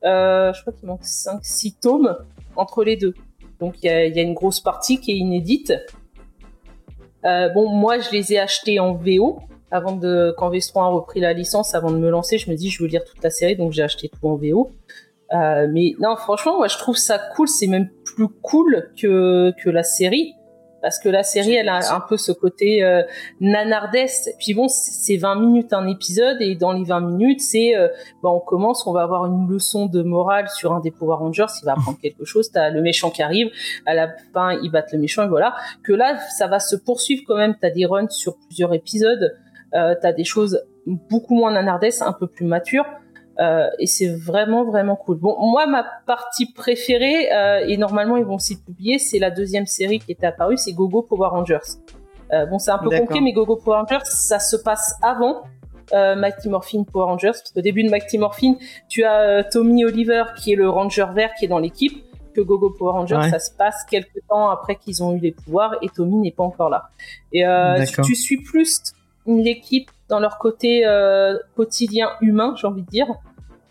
euh, 0.05 0.53
je 0.53 0.61
crois 0.61 0.73
qu'il 0.73 0.87
manque 0.87 1.05
5-6 1.05 1.81
tomes 1.81 2.17
entre 2.57 2.85
les 2.85 2.97
deux. 2.97 3.15
Donc 3.59 3.77
il 3.83 3.87
y 3.87 3.89
a, 3.89 4.07
il 4.07 4.17
y 4.17 4.19
a 4.19 4.23
une 4.23 4.35
grosse 4.35 4.61
partie 4.61 4.99
qui 5.01 5.13
est 5.13 5.17
inédite. 5.17 5.73
Euh, 7.25 7.49
bon, 7.51 7.69
moi 7.71 7.99
je 7.99 8.11
les 8.11 8.33
ai 8.33 8.39
achetés 8.39 8.81
en 8.81 8.95
VO 8.95 9.41
avant 9.71 9.93
de 9.93 10.35
quand 10.37 10.51
Vestron 10.51 10.83
a 10.83 10.89
repris 10.89 11.21
la 11.21 11.33
licence, 11.33 11.75
avant 11.75 11.91
de 11.91 11.99
me 11.99 12.11
lancer, 12.11 12.39
je 12.39 12.51
me 12.51 12.57
dis 12.57 12.71
je 12.71 12.83
veux 12.83 12.89
lire 12.89 13.05
toute 13.05 13.23
la 13.23 13.31
série, 13.31 13.57
donc 13.57 13.73
j'ai 13.73 13.83
acheté 13.83 14.09
tout 14.09 14.27
en 14.27 14.37
VO. 14.37 14.71
Euh, 15.33 15.69
mais 15.71 15.95
non, 16.01 16.17
franchement, 16.17 16.57
moi 16.57 16.67
je 16.69 16.77
trouve 16.77 16.97
ça 16.97 17.19
cool. 17.37 17.47
C'est 17.47 17.69
même 17.69 17.89
plus 18.05 18.29
cool 18.43 18.91
que 19.01 19.53
que 19.63 19.71
la 19.71 19.85
série 19.85 20.35
parce 20.83 20.99
que 20.99 21.09
la 21.09 21.23
série 21.23 21.55
elle 21.55 21.69
a 21.69 21.95
un 21.95 22.01
peu 22.01 22.16
ce 22.16 22.33
côté 22.33 22.83
euh, 22.83 23.03
nanardesque. 23.40 24.31
Puis 24.38 24.55
bon 24.55 24.69
c'est 24.69 25.16
20 25.16 25.37
minutes 25.37 25.73
un 25.73 25.87
épisode 25.87 26.37
et 26.40 26.55
dans 26.55 26.73
les 26.73 26.85
20 26.85 27.01
minutes 27.01 27.40
c'est 27.40 27.77
euh, 27.77 27.88
bah, 28.23 28.31
on 28.31 28.40
commence 28.40 28.87
on 28.87 28.93
va 28.93 29.03
avoir 29.03 29.27
une 29.27 29.49
leçon 29.49 29.87
de 29.87 30.03
morale 30.03 30.49
sur 30.49 30.73
un 30.73 30.81
des 30.81 30.90
Power 30.90 31.16
Rangers. 31.16 31.47
Il 31.62 31.66
va 31.66 31.73
apprendre 31.73 31.99
quelque 32.03 32.25
chose 32.25 32.51
t'as 32.51 32.71
le 32.71 32.83
méchant 32.83 33.11
qui 33.11 33.23
arrive 33.23 33.51
à 33.87 33.95
la 33.95 34.09
fin 34.33 34.53
ils 34.62 34.71
battent 34.71 34.93
le 34.93 34.99
méchant 34.99 35.25
et 35.25 35.29
voilà. 35.29 35.55
Que 35.83 35.93
là 35.93 36.19
ça 36.37 36.47
va 36.47 36.61
se 36.61 36.77
poursuivre 36.77 37.23
quand 37.27 37.37
même. 37.37 37.55
T'as 37.61 37.71
des 37.71 37.87
runs 37.87 38.09
sur 38.09 38.37
plusieurs 38.37 38.75
épisodes. 38.75 39.37
Euh, 39.75 39.95
t'as 40.01 40.12
des 40.12 40.25
choses 40.25 40.61
beaucoup 40.87 41.37
moins 41.37 41.53
nanardesques 41.53 42.03
un 42.03 42.12
peu 42.12 42.27
plus 42.27 42.45
matures 42.45 42.87
et 43.79 43.87
c'est 43.87 44.09
vraiment 44.09 44.64
vraiment 44.64 44.96
cool. 44.96 45.16
Bon, 45.18 45.37
moi 45.40 45.66
ma 45.66 45.85
partie 46.07 46.53
préférée 46.53 47.33
euh, 47.33 47.64
et 47.66 47.76
normalement 47.76 48.16
ils 48.16 48.24
vont 48.24 48.38
s'y 48.38 48.61
publier, 48.61 48.98
c'est 48.98 49.18
la 49.18 49.31
deuxième 49.31 49.66
série 49.66 49.98
qui 49.98 50.12
est 50.12 50.24
apparue, 50.24 50.57
c'est 50.57 50.72
Gogo 50.72 51.03
Power 51.03 51.29
Rangers. 51.29 51.59
Euh, 52.33 52.46
bon, 52.46 52.59
c'est 52.59 52.70
un 52.70 52.79
peu 52.79 52.90
compliqué, 52.90 53.20
mais 53.20 53.33
Gogo 53.33 53.57
Power 53.57 53.79
Rangers, 53.79 54.05
ça 54.05 54.38
se 54.38 54.57
passe 54.57 54.94
avant 55.03 55.42
euh, 55.92 56.14
Mighty 56.16 56.48
Morphin 56.48 56.85
Power 56.85 57.07
Rangers, 57.07 57.33
parce 57.33 57.50
qu'au 57.50 57.61
début 57.61 57.83
de 57.83 57.90
Mighty 57.90 58.18
Morphin, 58.18 58.55
tu 58.88 59.03
as 59.05 59.20
euh, 59.20 59.42
Tommy 59.50 59.85
Oliver 59.85 60.24
qui 60.37 60.53
est 60.53 60.57
le 60.57 60.68
Ranger 60.68 61.07
vert 61.12 61.31
qui 61.38 61.46
est 61.46 61.48
dans 61.48 61.59
l'équipe, 61.59 62.05
que 62.35 62.40
Gogo 62.40 62.70
Power 62.70 62.92
Rangers, 62.92 63.16
Ouais. 63.16 63.31
ça 63.31 63.40
se 63.40 63.50
passe 63.50 63.85
quelques 63.90 64.20
temps 64.29 64.50
après 64.50 64.76
qu'ils 64.76 65.03
ont 65.03 65.12
eu 65.16 65.18
les 65.18 65.33
pouvoirs 65.33 65.74
et 65.83 65.88
Tommy 65.88 66.16
n'est 66.18 66.31
pas 66.31 66.44
encore 66.44 66.70
là. 66.70 66.90
Et 67.33 67.44
euh, 67.44 67.85
tu, 67.85 68.03
tu 68.03 68.14
suis 68.14 68.40
plus 68.42 68.81
l'équipe 69.26 69.90
dans 70.09 70.20
leur 70.20 70.38
côté 70.38 70.87
euh, 70.87 71.37
quotidien 71.57 72.11
humain, 72.20 72.55
j'ai 72.57 72.66
envie 72.66 72.83
de 72.83 72.88
dire. 72.90 73.07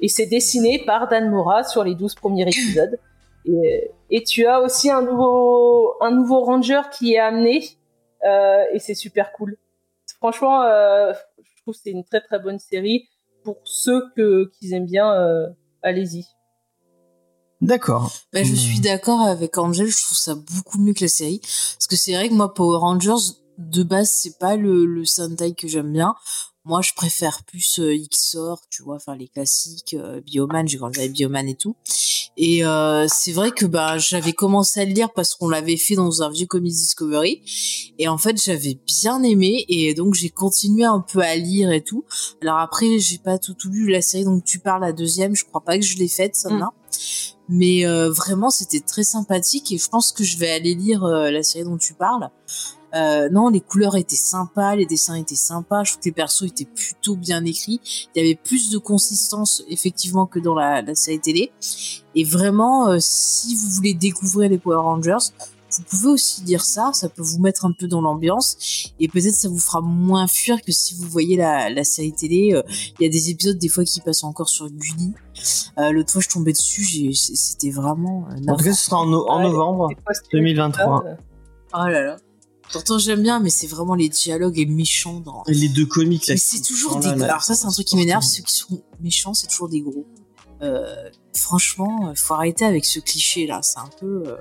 Et 0.01 0.07
c'est 0.07 0.25
dessiné 0.27 0.83
par 0.85 1.07
Dan 1.09 1.29
Mora 1.29 1.63
sur 1.63 1.83
les 1.83 1.95
12 1.95 2.15
premiers 2.15 2.43
épisodes. 2.47 2.97
Et, 3.45 3.91
et 4.09 4.23
tu 4.23 4.45
as 4.45 4.61
aussi 4.61 4.89
un 4.91 5.01
nouveau, 5.01 5.93
un 6.01 6.11
nouveau 6.11 6.43
ranger 6.43 6.81
qui 6.91 7.13
est 7.13 7.19
amené. 7.19 7.63
euh, 8.25 8.63
et 8.73 8.79
c'est 8.79 8.95
super 8.95 9.31
cool. 9.33 9.57
Franchement, 10.17 10.63
euh, 10.63 11.13
je 11.37 11.61
trouve 11.61 11.73
que 11.75 11.79
c'est 11.83 11.91
une 11.91 12.03
très 12.03 12.21
très 12.21 12.39
bonne 12.39 12.59
série. 12.59 13.07
Pour 13.43 13.57
ceux 13.63 14.03
que, 14.17 14.51
qui 14.59 14.73
aiment 14.73 14.85
bien, 14.85 15.13
euh, 15.13 15.47
allez-y. 15.81 16.25
D'accord. 17.61 18.11
Bah, 18.33 18.43
je 18.43 18.51
Hmm. 18.51 18.55
suis 18.55 18.79
d'accord 18.79 19.21
avec 19.21 19.57
Angel, 19.57 19.87
je 19.87 20.03
trouve 20.05 20.17
ça 20.17 20.35
beaucoup 20.35 20.77
mieux 20.79 20.93
que 20.93 21.03
la 21.03 21.07
série. 21.09 21.39
Parce 21.41 21.87
que 21.87 21.95
c'est 21.97 22.13
vrai 22.13 22.29
que 22.29 22.33
moi, 22.33 22.53
Power 22.53 22.77
Rangers, 22.77 23.33
de 23.57 23.83
base, 23.83 24.09
c'est 24.09 24.37
pas 24.39 24.55
le, 24.55 24.85
le 24.85 25.03
Sentai 25.05 25.53
que 25.53 25.67
j'aime 25.67 25.91
bien. 25.91 26.15
Moi, 26.69 26.81
je 26.83 26.93
préfère 26.93 27.41
plus 27.45 27.79
euh, 27.79 27.97
Xor, 27.97 28.61
tu 28.69 28.83
vois, 28.83 28.97
enfin 28.97 29.15
les 29.15 29.27
classiques, 29.27 29.95
euh, 29.95 30.21
Bioman, 30.21 30.67
j'ai 30.67 30.77
grandi 30.77 30.99
avec 30.99 31.13
Bioman 31.13 31.49
et 31.49 31.55
tout. 31.55 31.75
Et 32.37 32.63
euh, 32.63 33.07
c'est 33.09 33.31
vrai 33.31 33.49
que 33.49 33.65
bah 33.65 33.97
j'avais 33.97 34.33
commencé 34.33 34.79
à 34.79 34.85
le 34.85 34.91
lire 34.91 35.11
parce 35.11 35.33
qu'on 35.33 35.49
l'avait 35.49 35.77
fait 35.77 35.95
dans 35.95 36.21
un 36.21 36.29
vieux 36.29 36.45
Comics 36.45 36.71
Discovery. 36.71 37.41
Et 37.97 38.07
en 38.07 38.19
fait, 38.19 38.39
j'avais 38.39 38.77
bien 38.85 39.23
aimé 39.23 39.65
et 39.67 39.95
donc 39.95 40.13
j'ai 40.13 40.29
continué 40.29 40.83
un 40.83 40.99
peu 40.99 41.21
à 41.21 41.35
lire 41.37 41.71
et 41.71 41.81
tout. 41.83 42.05
Alors 42.43 42.59
après, 42.59 42.99
j'ai 42.99 43.17
pas 43.17 43.39
tout, 43.39 43.55
tout 43.55 43.71
lu 43.71 43.89
la 43.89 44.03
série 44.03 44.25
dont 44.25 44.39
tu 44.39 44.59
parles, 44.59 44.81
la 44.81 44.93
deuxième, 44.93 45.35
je 45.35 45.45
crois 45.45 45.61
pas 45.61 45.75
que 45.75 45.83
je 45.83 45.97
l'ai 45.97 46.07
faite, 46.07 46.35
ça 46.35 46.49
Mm. 46.51 46.69
mais 47.49 47.83
vraiment 48.09 48.51
c'était 48.51 48.79
très 48.79 49.03
sympathique 49.03 49.71
et 49.71 49.79
je 49.79 49.87
pense 49.87 50.11
que 50.11 50.23
je 50.23 50.37
vais 50.37 50.51
aller 50.51 50.75
lire 50.75 51.03
la 51.03 51.41
série 51.41 51.63
dont 51.65 51.77
tu 51.77 51.95
parles. 51.95 52.29
Euh, 52.95 53.29
non, 53.29 53.49
les 53.49 53.61
couleurs 53.61 53.95
étaient 53.95 54.15
sympas, 54.15 54.75
les 54.75 54.85
dessins 54.85 55.15
étaient 55.15 55.35
sympas, 55.35 55.83
je 55.83 55.91
trouve 55.91 56.01
que 56.01 56.05
les 56.09 56.11
persos 56.13 56.43
étaient 56.47 56.65
plutôt 56.65 57.15
bien 57.15 57.43
écrits. 57.45 57.79
Il 58.15 58.21
y 58.21 58.25
avait 58.25 58.35
plus 58.35 58.69
de 58.71 58.77
consistance 58.77 59.63
effectivement 59.69 60.25
que 60.25 60.39
dans 60.39 60.55
la, 60.55 60.81
la 60.81 60.95
série 60.95 61.19
télé. 61.19 61.51
Et 62.15 62.23
vraiment, 62.23 62.89
euh, 62.89 62.97
si 62.99 63.55
vous 63.55 63.69
voulez 63.69 63.93
découvrir 63.93 64.49
les 64.49 64.57
Power 64.57 64.77
Rangers, 64.81 65.17
vous 65.71 65.83
pouvez 65.87 66.07
aussi 66.07 66.41
dire 66.41 66.65
ça, 66.65 66.89
ça 66.95 67.09
peut 67.09 67.21
vous 67.21 67.37
mettre 67.37 67.63
un 67.63 67.71
peu 67.71 67.87
dans 67.87 68.01
l'ambiance 68.01 68.91
et 68.99 69.07
peut-être 69.07 69.35
ça 69.35 69.47
vous 69.47 69.59
fera 69.59 69.81
moins 69.81 70.25
fuir 70.25 70.59
que 70.63 70.71
si 70.71 70.95
vous 70.95 71.07
voyez 71.07 71.37
la, 71.37 71.69
la 71.69 71.83
série 71.83 72.11
télé. 72.11 72.53
Euh, 72.55 72.63
Il 72.99 73.03
y 73.03 73.05
a 73.05 73.09
des 73.11 73.29
épisodes 73.29 73.59
des 73.59 73.67
fois 73.69 73.83
qui 73.83 74.01
passent 74.01 74.23
encore 74.23 74.49
sur 74.49 74.67
Gulli. 74.67 75.13
Euh, 75.77 75.91
L'autre 75.91 76.11
fois 76.11 76.21
je 76.23 76.29
tombais 76.29 76.53
dessus, 76.53 76.83
j'ai- 76.83 77.13
c'était 77.13 77.69
vraiment 77.69 78.25
euh, 78.31 78.51
En 78.51 78.55
tout 78.57 78.63
cas, 78.63 78.73
ce 78.73 78.83
sera 78.85 78.97
en, 78.97 79.05
no- 79.05 79.29
en 79.29 79.43
novembre. 79.43 79.89
C'est 79.95 80.03
pas 80.03 80.13
ce 80.15 80.21
que- 80.21 80.37
2023. 80.37 81.03
Euh, 81.05 81.13
Oh 81.75 81.85
là 81.87 82.01
là. 82.01 82.17
Pourtant 82.71 82.97
j'aime 82.99 83.21
bien, 83.23 83.39
mais 83.39 83.49
c'est 83.49 83.67
vraiment 83.67 83.95
les 83.95 84.09
dialogues 84.09 84.59
et 84.59 84.65
méchants 84.65 85.19
dans. 85.21 85.43
Et 85.47 85.53
Les 85.53 85.69
deux 85.69 85.85
comics 85.85 86.27
là. 86.27 86.35
C'est 86.37 86.61
toujours 86.61 86.99
des 86.99 87.15
là. 87.15 87.25
Alors 87.25 87.41
ça 87.41 87.55
c'est 87.55 87.65
un 87.65 87.71
truc 87.71 87.85
qui 87.87 87.95
m'énerve, 87.95 88.21
ceux 88.23 88.43
qui 88.43 88.53
sont 88.53 88.81
méchants 89.01 89.33
c'est 89.33 89.47
toujours 89.47 89.69
des 89.69 89.81
gros. 89.81 90.05
Euh, 90.61 90.85
franchement, 91.35 92.09
euh, 92.09 92.13
faut 92.15 92.33
arrêter 92.33 92.65
avec 92.65 92.85
ce 92.85 92.99
cliché 92.99 93.47
là, 93.47 93.59
c'est 93.63 93.79
un 93.79 93.89
peu. 93.99 94.23
euh, 94.27 94.35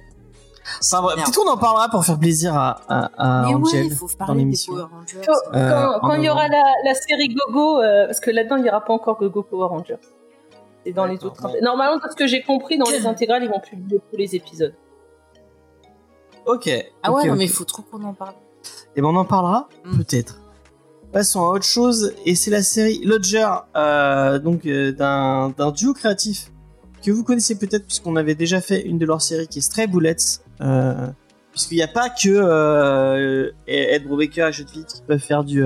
Enfin. 0.82 1.02
Peut-être 1.14 1.32
qu'on 1.34 1.48
en 1.48 1.56
parlera 1.56 1.88
pour 1.88 2.04
faire 2.04 2.18
plaisir 2.18 2.54
à, 2.54 2.82
à, 2.88 3.04
à 3.16 3.46
Mais 3.46 3.54
ouais, 3.54 3.60
Angel. 3.70 3.86
il 3.86 3.94
faut 3.94 4.06
parler 4.18 4.34
des 4.34 4.38
l'émission. 4.40 4.74
Power 4.74 4.86
Rangers. 4.92 5.20
Quand, 5.26 5.56
Euh, 5.56 5.98
quand- 6.02 6.14
il 6.14 6.24
y 6.24 6.28
aura 6.28 6.46
la, 6.48 6.62
la 6.84 6.94
série 6.94 7.28
Gogo, 7.34 7.80
euh, 7.80 8.04
parce 8.06 8.20
que 8.20 8.30
là-dedans 8.30 8.56
il 8.56 8.64
n'y 8.64 8.68
aura 8.68 8.84
pas 8.84 8.92
encore 8.92 9.18
Gogo 9.18 9.42
Power 9.44 9.68
Rangers. 9.68 9.96
C'est 10.84 10.92
dans 10.92 11.06
les 11.06 11.24
autres. 11.24 11.42
ouais. 11.46 11.60
Normalement, 11.62 11.96
de 11.96 12.02
ce 12.10 12.14
que 12.16 12.26
j'ai 12.26 12.42
compris, 12.42 12.76
dans 12.76 12.90
les 12.90 13.06
intégrales, 13.06 13.42
ils 13.44 13.48
vont 13.48 13.60
publier 13.60 13.98
tous 14.10 14.16
les 14.18 14.34
épisodes. 14.36 14.74
Ok. 16.48 16.68
Ah 17.02 17.12
ouais, 17.12 17.22
ok, 17.22 17.28
non, 17.28 17.36
mais 17.36 17.44
il 17.44 17.50
faut 17.50 17.64
trop 17.64 17.82
qu'on 17.82 18.02
en 18.04 18.14
parle. 18.14 18.34
Et 18.96 19.00
ben 19.02 19.08
on 19.08 19.16
en 19.16 19.24
parlera 19.24 19.68
Mm. 19.84 19.98
peut-être. 19.98 20.40
Passons 21.12 21.40
à 21.42 21.50
autre 21.52 21.64
chose 21.64 22.12
et 22.26 22.34
c'est 22.34 22.50
la 22.50 22.62
série 22.62 23.00
Lodger, 23.04 23.46
euh, 23.76 24.38
donc 24.38 24.66
euh, 24.66 24.92
d'un 24.92 25.50
d'un 25.56 25.70
duo 25.70 25.94
créatif 25.94 26.50
que 27.02 27.10
vous 27.10 27.22
connaissez 27.24 27.56
peut-être 27.56 27.86
puisqu'on 27.86 28.16
avait 28.16 28.34
déjà 28.34 28.60
fait 28.60 28.82
une 28.82 28.98
de 28.98 29.06
leurs 29.06 29.22
séries 29.22 29.46
qui 29.48 29.60
est 29.60 29.62
Stray 29.62 29.86
Bullets. 29.86 30.16
Euh, 30.60 31.06
puisqu'il 31.52 31.76
n'y 31.76 31.82
a 31.82 31.88
pas 31.88 32.10
que 32.10 32.28
euh, 32.28 33.50
Ed 33.66 34.06
Brubaker 34.06 34.48
et 34.48 34.52
Judith 34.52 34.86
qui 34.96 35.02
peuvent 35.02 35.18
faire 35.20 35.44
du 35.44 35.64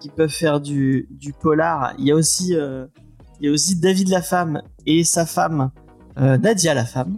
qui 0.00 0.08
peuvent 0.10 0.28
faire 0.28 0.60
du, 0.60 1.06
du 1.10 1.32
polar. 1.32 1.94
Il 1.98 2.04
y 2.04 2.10
a 2.10 2.14
aussi 2.14 2.52
il 2.52 3.46
y 3.46 3.48
a 3.48 3.52
aussi 3.52 3.76
David 3.80 4.08
la 4.08 4.22
femme 4.22 4.62
et 4.86 5.04
sa 5.04 5.24
femme 5.26 5.70
Nadia 6.16 6.74
la 6.74 6.84
femme. 6.84 7.16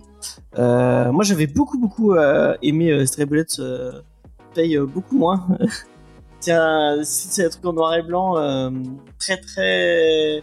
Euh, 0.58 1.12
moi 1.12 1.24
j'avais 1.24 1.46
beaucoup 1.46 1.78
beaucoup 1.78 2.14
euh, 2.14 2.56
aimé 2.62 2.90
euh, 2.90 3.06
Stray 3.06 3.26
Bullets. 3.26 3.58
euh, 3.60 3.92
paye 4.54 4.76
euh, 4.76 4.86
beaucoup 4.86 5.16
moins. 5.16 5.46
c'est 6.40 6.52
un, 6.52 7.00
c'est 7.04 7.46
un 7.46 7.48
truc 7.50 7.64
en 7.66 7.72
noir 7.72 7.94
et 7.94 8.02
blanc 8.02 8.36
euh, 8.38 8.70
très 9.18 9.36
très. 9.40 10.42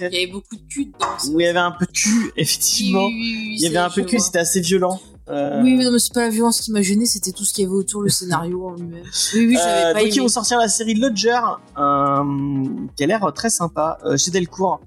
Il 0.00 0.04
y 0.04 0.06
avait 0.06 0.26
beaucoup 0.28 0.54
de 0.54 0.62
cul 0.72 0.86
dedans. 0.86 1.06
Où 1.32 1.40
il 1.40 1.44
y 1.44 1.48
avait 1.48 1.58
un 1.58 1.72
peu 1.72 1.84
de 1.84 1.90
cul, 1.90 2.30
effectivement. 2.36 3.06
Oui, 3.06 3.12
oui, 3.14 3.34
oui, 3.48 3.54
il 3.58 3.62
y 3.62 3.66
avait 3.66 3.78
un 3.78 3.90
peu 3.90 4.02
de 4.02 4.06
cul, 4.06 4.20
c'était 4.20 4.38
assez 4.38 4.60
violent. 4.60 5.00
Euh, 5.28 5.60
Oui, 5.60 5.74
oui, 5.76 5.84
non, 5.84 5.90
mais 5.90 5.98
c'est 5.98 6.14
pas 6.14 6.20
la 6.22 6.28
violence 6.28 6.60
qui 6.60 6.70
m'a 6.70 6.82
gêné, 6.82 7.04
c'était 7.04 7.32
tout 7.32 7.42
ce 7.44 7.52
qu'il 7.52 7.64
y 7.64 7.66
avait 7.66 7.74
autour, 7.74 8.02
le 8.02 8.08
scénario 8.08 8.64
en 8.68 8.74
lui-même. 8.74 9.02
Oui, 9.34 9.46
oui, 9.48 9.56
j'avais 9.60 9.90
euh, 9.90 9.92
pas 9.94 9.98
donc 9.98 10.08
ils 10.08 10.12
aimé. 10.14 10.20
vont 10.20 10.28
sortir 10.28 10.58
la 10.58 10.68
série 10.68 10.94
Lodger, 10.94 11.40
euh, 11.78 12.64
qui 12.96 13.02
a 13.02 13.06
l'air 13.08 13.32
très 13.34 13.50
sympa, 13.50 13.98
euh, 14.04 14.16
chez 14.16 14.30
Delcourt, 14.30 14.80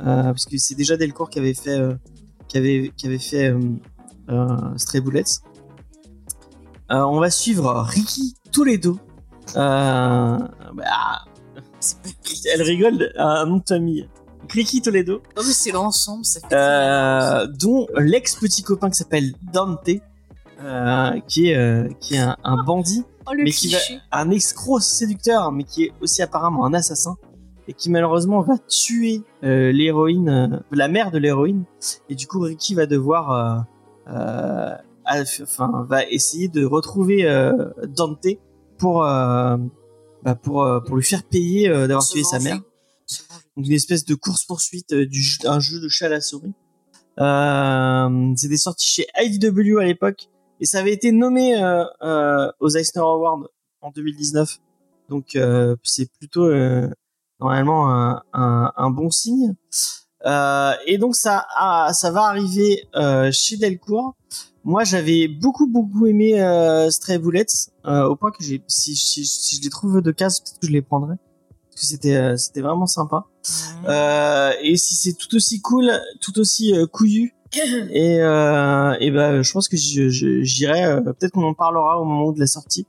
euh, 0.00 0.22
parce 0.24 0.46
que 0.46 0.58
c'est 0.58 0.74
déjà 0.74 0.96
Delcourt 0.96 1.30
qui 1.30 1.38
avait 1.38 1.54
fait, 1.54 1.78
euh, 1.78 1.94
qui 2.56 2.58
avait, 2.58 2.92
qui 2.96 3.06
avait 3.06 3.18
fait 3.18 3.48
euh, 3.50 3.60
euh, 4.30 4.46
Stray 4.76 5.00
Bullets. 5.00 5.24
Euh, 6.90 7.02
on 7.02 7.20
va 7.20 7.30
suivre 7.30 7.70
Ricky 7.86 8.34
Toledo. 8.52 8.98
Euh, 9.56 10.38
bah, 10.74 11.24
elle 12.52 12.62
rigole 12.62 13.12
à 13.16 13.40
un 13.42 13.46
nom 13.46 13.56
de 13.58 13.62
famille. 13.68 14.08
Ricky 14.48 14.80
Toledo, 14.80 15.22
Non, 15.36 15.42
mais 15.44 15.52
c'est 15.52 15.72
l'ensemble, 15.72 16.24
ça 16.24 16.38
fait. 16.40 16.54
euh, 16.54 17.46
dont 17.48 17.86
l'ex 17.96 18.36
petit 18.36 18.62
copain 18.62 18.88
qui 18.90 18.96
s'appelle 18.96 19.32
Dante, 19.52 19.90
euh, 20.62 21.20
qui 21.26 21.50
est 21.50 21.56
euh, 21.56 21.88
qui 22.00 22.14
est 22.14 22.18
un, 22.20 22.36
un 22.44 22.62
bandit, 22.62 23.04
Oh, 23.28 23.32
le 23.32 23.42
mais 23.42 23.50
qui 23.50 23.72
va- 23.72 23.78
un 24.12 24.30
escroc 24.30 24.78
séducteur, 24.80 25.50
mais 25.50 25.64
qui 25.64 25.84
est 25.84 25.92
aussi 26.00 26.22
apparemment 26.22 26.64
un 26.64 26.74
assassin 26.74 27.16
et 27.68 27.72
qui 27.74 27.90
malheureusement 27.90 28.40
va 28.42 28.58
tuer 28.68 29.22
euh, 29.44 29.72
l'héroïne, 29.72 30.28
euh, 30.28 30.58
la 30.70 30.88
mère 30.88 31.10
de 31.10 31.18
l'héroïne, 31.18 31.64
et 32.08 32.14
du 32.14 32.26
coup 32.26 32.40
Ricky 32.40 32.74
va 32.74 32.86
devoir, 32.86 33.66
euh, 34.08 34.12
euh, 34.12 34.74
enfin, 35.42 35.86
va 35.88 36.04
essayer 36.06 36.48
de 36.48 36.64
retrouver 36.64 37.28
euh, 37.28 37.70
Dante 37.88 38.26
pour 38.78 39.04
euh, 39.04 39.56
bah, 40.22 40.34
pour 40.34 40.62
euh, 40.62 40.80
pour 40.80 40.96
lui 40.96 41.04
faire 41.04 41.22
payer 41.22 41.68
euh, 41.68 41.86
d'avoir 41.86 42.06
tué 42.06 42.22
sa 42.22 42.38
mère. 42.38 42.60
Donc 43.56 43.66
une 43.66 43.72
espèce 43.72 44.04
de 44.04 44.14
course-poursuite, 44.14 44.92
euh, 44.92 45.06
du 45.06 45.22
un 45.44 45.60
jeu 45.60 45.80
de 45.80 45.88
chat 45.88 46.06
à 46.06 46.10
la 46.10 46.20
souris. 46.20 46.52
Euh, 47.18 48.32
C'était 48.36 48.56
sorti 48.58 48.86
chez 48.86 49.06
IDW 49.18 49.78
à 49.78 49.84
l'époque 49.84 50.28
et 50.60 50.66
ça 50.66 50.80
avait 50.80 50.92
été 50.92 51.12
nommé 51.12 51.62
euh, 51.62 51.84
euh, 52.02 52.50
aux 52.60 52.68
Eisner 52.68 53.00
Awards 53.02 53.48
en 53.80 53.90
2019. 53.90 54.58
Donc 55.08 55.36
euh, 55.36 55.76
c'est 55.82 56.10
plutôt 56.18 56.46
euh, 56.46 56.88
normalement 57.40 57.90
un, 57.90 58.22
un, 58.32 58.72
un 58.76 58.90
bon 58.90 59.10
signe. 59.10 59.54
Euh, 60.24 60.72
et 60.86 60.98
donc 60.98 61.14
ça, 61.14 61.46
ah, 61.56 61.90
ça 61.92 62.10
va 62.10 62.22
arriver 62.22 62.88
euh, 62.96 63.30
chez 63.30 63.56
Delcourt. 63.56 64.16
Moi, 64.64 64.82
j'avais 64.82 65.28
beaucoup 65.28 65.68
beaucoup 65.68 66.06
aimé 66.06 66.40
euh, 66.42 66.90
Stray 66.90 67.18
Bullets 67.18 67.70
euh, 67.86 68.08
au 68.08 68.16
point 68.16 68.32
que 68.32 68.42
j'ai, 68.42 68.62
si, 68.66 68.96
si, 68.96 69.24
si 69.24 69.56
je 69.56 69.62
les 69.62 69.70
trouve 69.70 70.02
de 70.02 70.10
cases, 70.10 70.40
peut-être 70.40 70.58
que 70.58 70.66
je 70.66 70.72
les 70.72 70.82
prendrai 70.82 71.14
parce 71.70 71.82
que 71.82 71.86
c'était 71.86 72.36
c'était 72.38 72.62
vraiment 72.62 72.86
sympa. 72.86 73.26
Euh, 73.86 74.52
et 74.62 74.76
si 74.76 74.94
c'est 74.94 75.12
tout 75.12 75.34
aussi 75.36 75.60
cool, 75.60 75.92
tout 76.20 76.38
aussi 76.38 76.74
couillu 76.90 77.34
Et, 77.92 78.16
et 78.16 79.10
ben, 79.10 79.42
je 79.42 79.52
pense 79.52 79.68
que 79.68 79.76
j'irai. 79.76 81.02
Peut-être 81.04 81.32
qu'on 81.32 81.44
en 81.44 81.54
parlera 81.54 82.00
au 82.00 82.04
moment 82.04 82.32
de 82.32 82.40
la 82.40 82.46
sortie. 82.46 82.86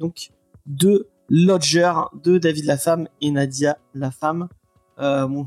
Donc, 0.00 0.30
de 0.66 1.08
Lodger, 1.30 1.92
de 2.24 2.38
David 2.38 2.64
la 2.64 2.76
femme 2.76 3.08
et 3.20 3.30
Nadia 3.30 3.78
la 3.94 4.10
femme. 4.10 4.48
Euh, 4.98 5.26
bon, 5.26 5.46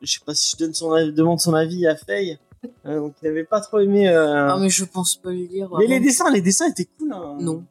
je 0.00 0.12
sais 0.12 0.20
pas 0.24 0.32
si 0.34 0.52
je 0.56 0.64
donne 0.64 0.72
son 0.74 0.92
avis- 0.92 1.12
demande 1.12 1.40
son 1.40 1.52
avis 1.54 1.86
à 1.86 1.96
Faye. 1.96 2.38
Euh, 2.86 2.98
donc, 3.00 3.14
il 3.22 3.28
avait 3.28 3.44
pas 3.44 3.60
trop 3.60 3.80
aimé. 3.80 4.08
euh, 4.08 4.48
Ah, 4.50 4.56
mais 4.58 4.70
je 4.70 4.84
pense 4.84 5.16
pas 5.16 5.28
le 5.30 5.34
lire. 5.36 5.68
mais 5.70 5.84
vraiment. 5.84 5.90
les 5.90 6.00
dessins, 6.00 6.30
les 6.30 6.40
dessins 6.40 6.68
étaient 6.68 6.88
cool. 6.98 7.12
hein. 7.12 7.36
Non. 7.40 7.64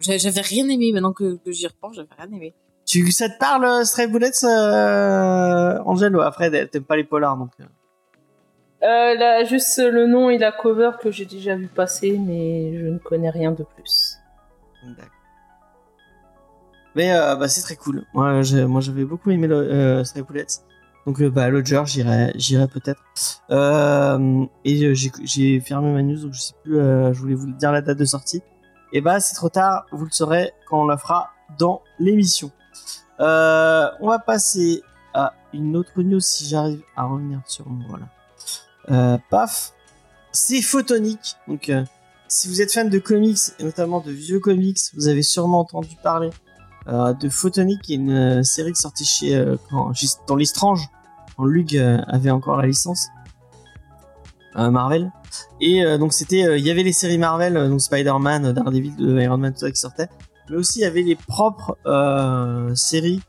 J'a- 0.00 0.18
J'avais 0.18 0.42
rien 0.42 0.68
aimé, 0.68 0.92
maintenant 0.92 1.12
que, 1.12 1.36
que 1.44 1.50
j'y 1.50 1.66
repense, 1.66 1.96
j'avais 1.96 2.08
rien 2.16 2.28
aimé. 2.36 2.54
Tu, 2.86 3.10
ça 3.10 3.28
te 3.28 3.36
parle, 3.38 3.64
euh, 3.64 3.84
Stray 3.84 4.06
Bullets, 4.06 4.44
euh, 4.44 5.78
Angel 5.84 6.14
ou 6.16 6.20
Après, 6.20 6.50
t'aimes 6.68 6.84
pas 6.84 6.96
les 6.96 7.04
polars, 7.04 7.36
donc. 7.36 7.50
euh. 7.60 7.64
Euh, 8.84 9.14
là, 9.18 9.42
juste 9.44 9.78
le 9.78 10.06
nom 10.06 10.30
et 10.30 10.38
la 10.38 10.52
cover 10.52 10.92
que 11.02 11.10
j'ai 11.10 11.24
déjà 11.24 11.56
vu 11.56 11.66
passer, 11.66 12.16
mais 12.16 12.78
je 12.78 12.86
ne 12.86 12.98
connais 12.98 13.30
rien 13.30 13.50
de 13.50 13.64
plus. 13.64 14.14
D'accord. 14.84 15.04
Mais 16.98 17.12
euh, 17.12 17.36
bah, 17.36 17.46
c'est 17.46 17.62
très 17.62 17.76
cool. 17.76 18.04
Moi, 18.12 18.42
moi 18.66 18.80
j'avais 18.80 19.04
beaucoup 19.04 19.30
aimé 19.30 19.46
le 19.46 19.54
euh, 19.54 20.02
Stray. 20.02 20.24
Donc 21.06 21.22
euh, 21.22 21.30
bah 21.30 21.48
Lodger, 21.48 21.82
j'irai, 21.86 22.32
j'irai 22.34 22.66
peut-être. 22.66 23.00
Et 24.64 24.94
j'ai, 25.24 25.60
fermé 25.60 25.92
ma 25.92 26.02
news, 26.02 26.20
donc 26.20 26.34
je 26.34 26.40
sais 26.40 26.54
plus. 26.64 26.74
je 26.74 27.18
voulais 27.20 27.36
vous 27.36 27.52
dire 27.52 27.70
la 27.70 27.82
date 27.82 27.98
de 27.98 28.04
sortie. 28.04 28.42
Et 28.92 29.00
bah 29.00 29.20
c'est 29.20 29.36
trop 29.36 29.48
tard. 29.48 29.86
Vous 29.92 30.06
le 30.06 30.10
saurez 30.10 30.50
quand 30.68 30.82
on 30.82 30.86
la 30.86 30.96
fera 30.96 31.30
dans 31.56 31.82
l'émission. 32.00 32.50
On 33.20 34.08
va 34.08 34.18
passer 34.18 34.82
à 35.14 35.34
une 35.52 35.76
autre 35.76 36.02
news 36.02 36.18
si 36.18 36.48
j'arrive 36.48 36.82
à 36.96 37.04
revenir 37.04 37.40
sur. 37.46 37.64
Euh, 38.90 39.18
paf, 39.30 39.72
c'est 40.32 40.62
Photonic. 40.62 41.36
Donc 41.46 41.70
si 42.26 42.48
vous 42.48 42.60
êtes 42.60 42.72
fan 42.72 42.90
de 42.90 42.98
comics 42.98 43.38
et 43.60 43.62
notamment 43.62 44.00
de 44.00 44.10
vieux 44.10 44.40
comics, 44.40 44.80
vous 44.94 45.06
avez 45.06 45.22
sûrement 45.22 45.60
entendu 45.60 45.94
parler 46.02 46.30
de 46.88 47.28
Photonic, 47.28 47.82
qui 47.82 47.92
est 47.92 47.96
une 47.96 48.10
euh, 48.10 48.42
série 48.42 48.72
qui 48.72 48.80
sortait 48.80 49.04
chez 49.04 49.36
euh, 49.36 49.56
quand, 49.70 49.92
dans 50.26 50.36
l'Estrange, 50.36 50.88
quand 51.36 51.44
Lug 51.44 51.76
euh, 51.76 51.98
avait 52.06 52.30
encore 52.30 52.56
la 52.56 52.66
licence 52.66 53.08
euh, 54.56 54.70
Marvel. 54.70 55.12
Et 55.60 55.84
euh, 55.84 55.98
donc 55.98 56.12
c'était, 56.12 56.44
euh, 56.44 56.58
il 56.58 56.64
y 56.64 56.70
avait 56.70 56.82
les 56.82 56.92
séries 56.92 57.18
Marvel, 57.18 57.56
euh, 57.56 57.68
donc 57.68 57.80
Spider-Man, 57.80 58.46
euh, 58.46 58.52
Daredevil, 58.52 58.96
de 58.96 59.20
Iron 59.20 59.38
Man, 59.38 59.52
tout 59.52 59.60
ça 59.60 59.70
qui 59.70 59.80
sortaient, 59.80 60.08
mais 60.48 60.56
aussi 60.56 60.80
il 60.80 60.82
y 60.82 60.86
avait 60.86 61.02
les 61.02 61.16
propres 61.16 61.76
euh, 61.86 62.74
séries 62.74 63.20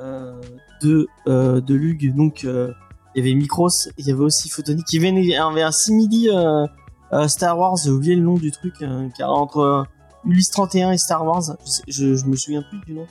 euh, 0.00 0.40
de 0.82 1.06
euh, 1.28 1.60
de 1.60 1.74
Lug. 1.74 2.14
Donc 2.16 2.44
euh, 2.44 2.72
il 3.14 3.24
y 3.24 3.28
avait 3.28 3.34
Micros, 3.36 3.68
il 3.96 4.06
y 4.08 4.10
avait 4.10 4.24
aussi 4.24 4.48
Photonic. 4.48 4.92
Il 4.92 5.02
y 5.02 5.36
avait, 5.36 5.62
un 5.62 5.70
simili 5.70 6.28
euh, 6.30 6.66
euh, 7.12 7.28
Star 7.28 7.56
Wars, 7.56 7.76
j'ai 7.76 7.90
oublié 7.90 8.16
le 8.16 8.22
nom 8.22 8.34
du 8.34 8.50
truc, 8.50 8.74
euh, 8.82 9.08
car 9.16 9.30
entre 9.30 9.58
euh, 9.58 9.82
Ulysse 10.26 10.50
31 10.50 10.92
et 10.92 10.98
Star 10.98 11.24
Wars, 11.24 11.42
je, 11.64 11.70
sais- 11.70 11.82
je, 11.88 12.14
je 12.16 12.24
me 12.26 12.36
souviens 12.36 12.62
plus 12.62 12.78
du 12.86 12.94
nom 12.94 13.06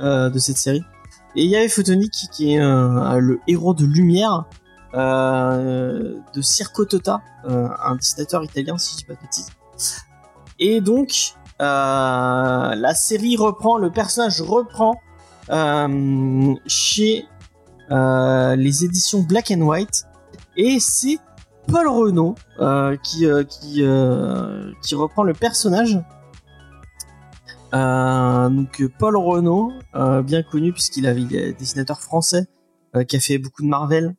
euh, 0.00 0.30
de 0.30 0.38
cette 0.38 0.56
série. 0.56 0.82
Et 1.36 1.44
il 1.44 1.50
y 1.50 1.56
avait 1.56 1.68
Photonic 1.68 2.12
qui 2.32 2.54
est 2.54 2.60
euh, 2.60 3.18
le 3.18 3.38
héros 3.46 3.74
de 3.74 3.84
lumière 3.84 4.44
euh, 4.94 6.14
de 6.34 6.40
Circo 6.42 6.84
Tota, 6.86 7.20
un 7.44 7.94
dessinateur 7.96 8.42
italien 8.44 8.78
si 8.78 8.92
je 8.94 8.98
dis 8.98 9.04
pas 9.04 9.14
de 9.14 9.20
bêtises. 9.20 9.48
Et 10.58 10.80
donc 10.80 11.34
la 11.60 12.94
série 12.94 13.36
reprend, 13.36 13.76
le 13.78 13.90
personnage 13.90 14.40
reprend 14.40 14.94
chez 16.66 17.26
les 17.90 18.84
éditions 18.84 19.20
Black 19.22 19.50
and 19.50 19.60
White 19.62 20.04
et 20.56 20.80
c'est 20.80 21.18
Paul 21.68 21.88
Renault 21.88 22.34
qui 23.02 23.26
qui 23.52 24.94
reprend 24.94 25.22
le 25.22 25.34
personnage. 25.34 25.98
Euh, 27.74 28.48
donc 28.48 28.82
Paul 28.98 29.16
Renault, 29.16 29.72
euh, 29.94 30.22
bien 30.22 30.42
connu 30.42 30.72
puisqu'il 30.72 31.06
avait 31.06 31.22
il 31.22 31.34
est 31.36 31.52
dessinateur 31.52 32.00
français 32.00 32.46
euh, 32.96 33.04
qui 33.04 33.16
a 33.16 33.20
fait 33.20 33.38
beaucoup 33.38 33.62
de 33.62 33.68
Marvel, 33.68 34.14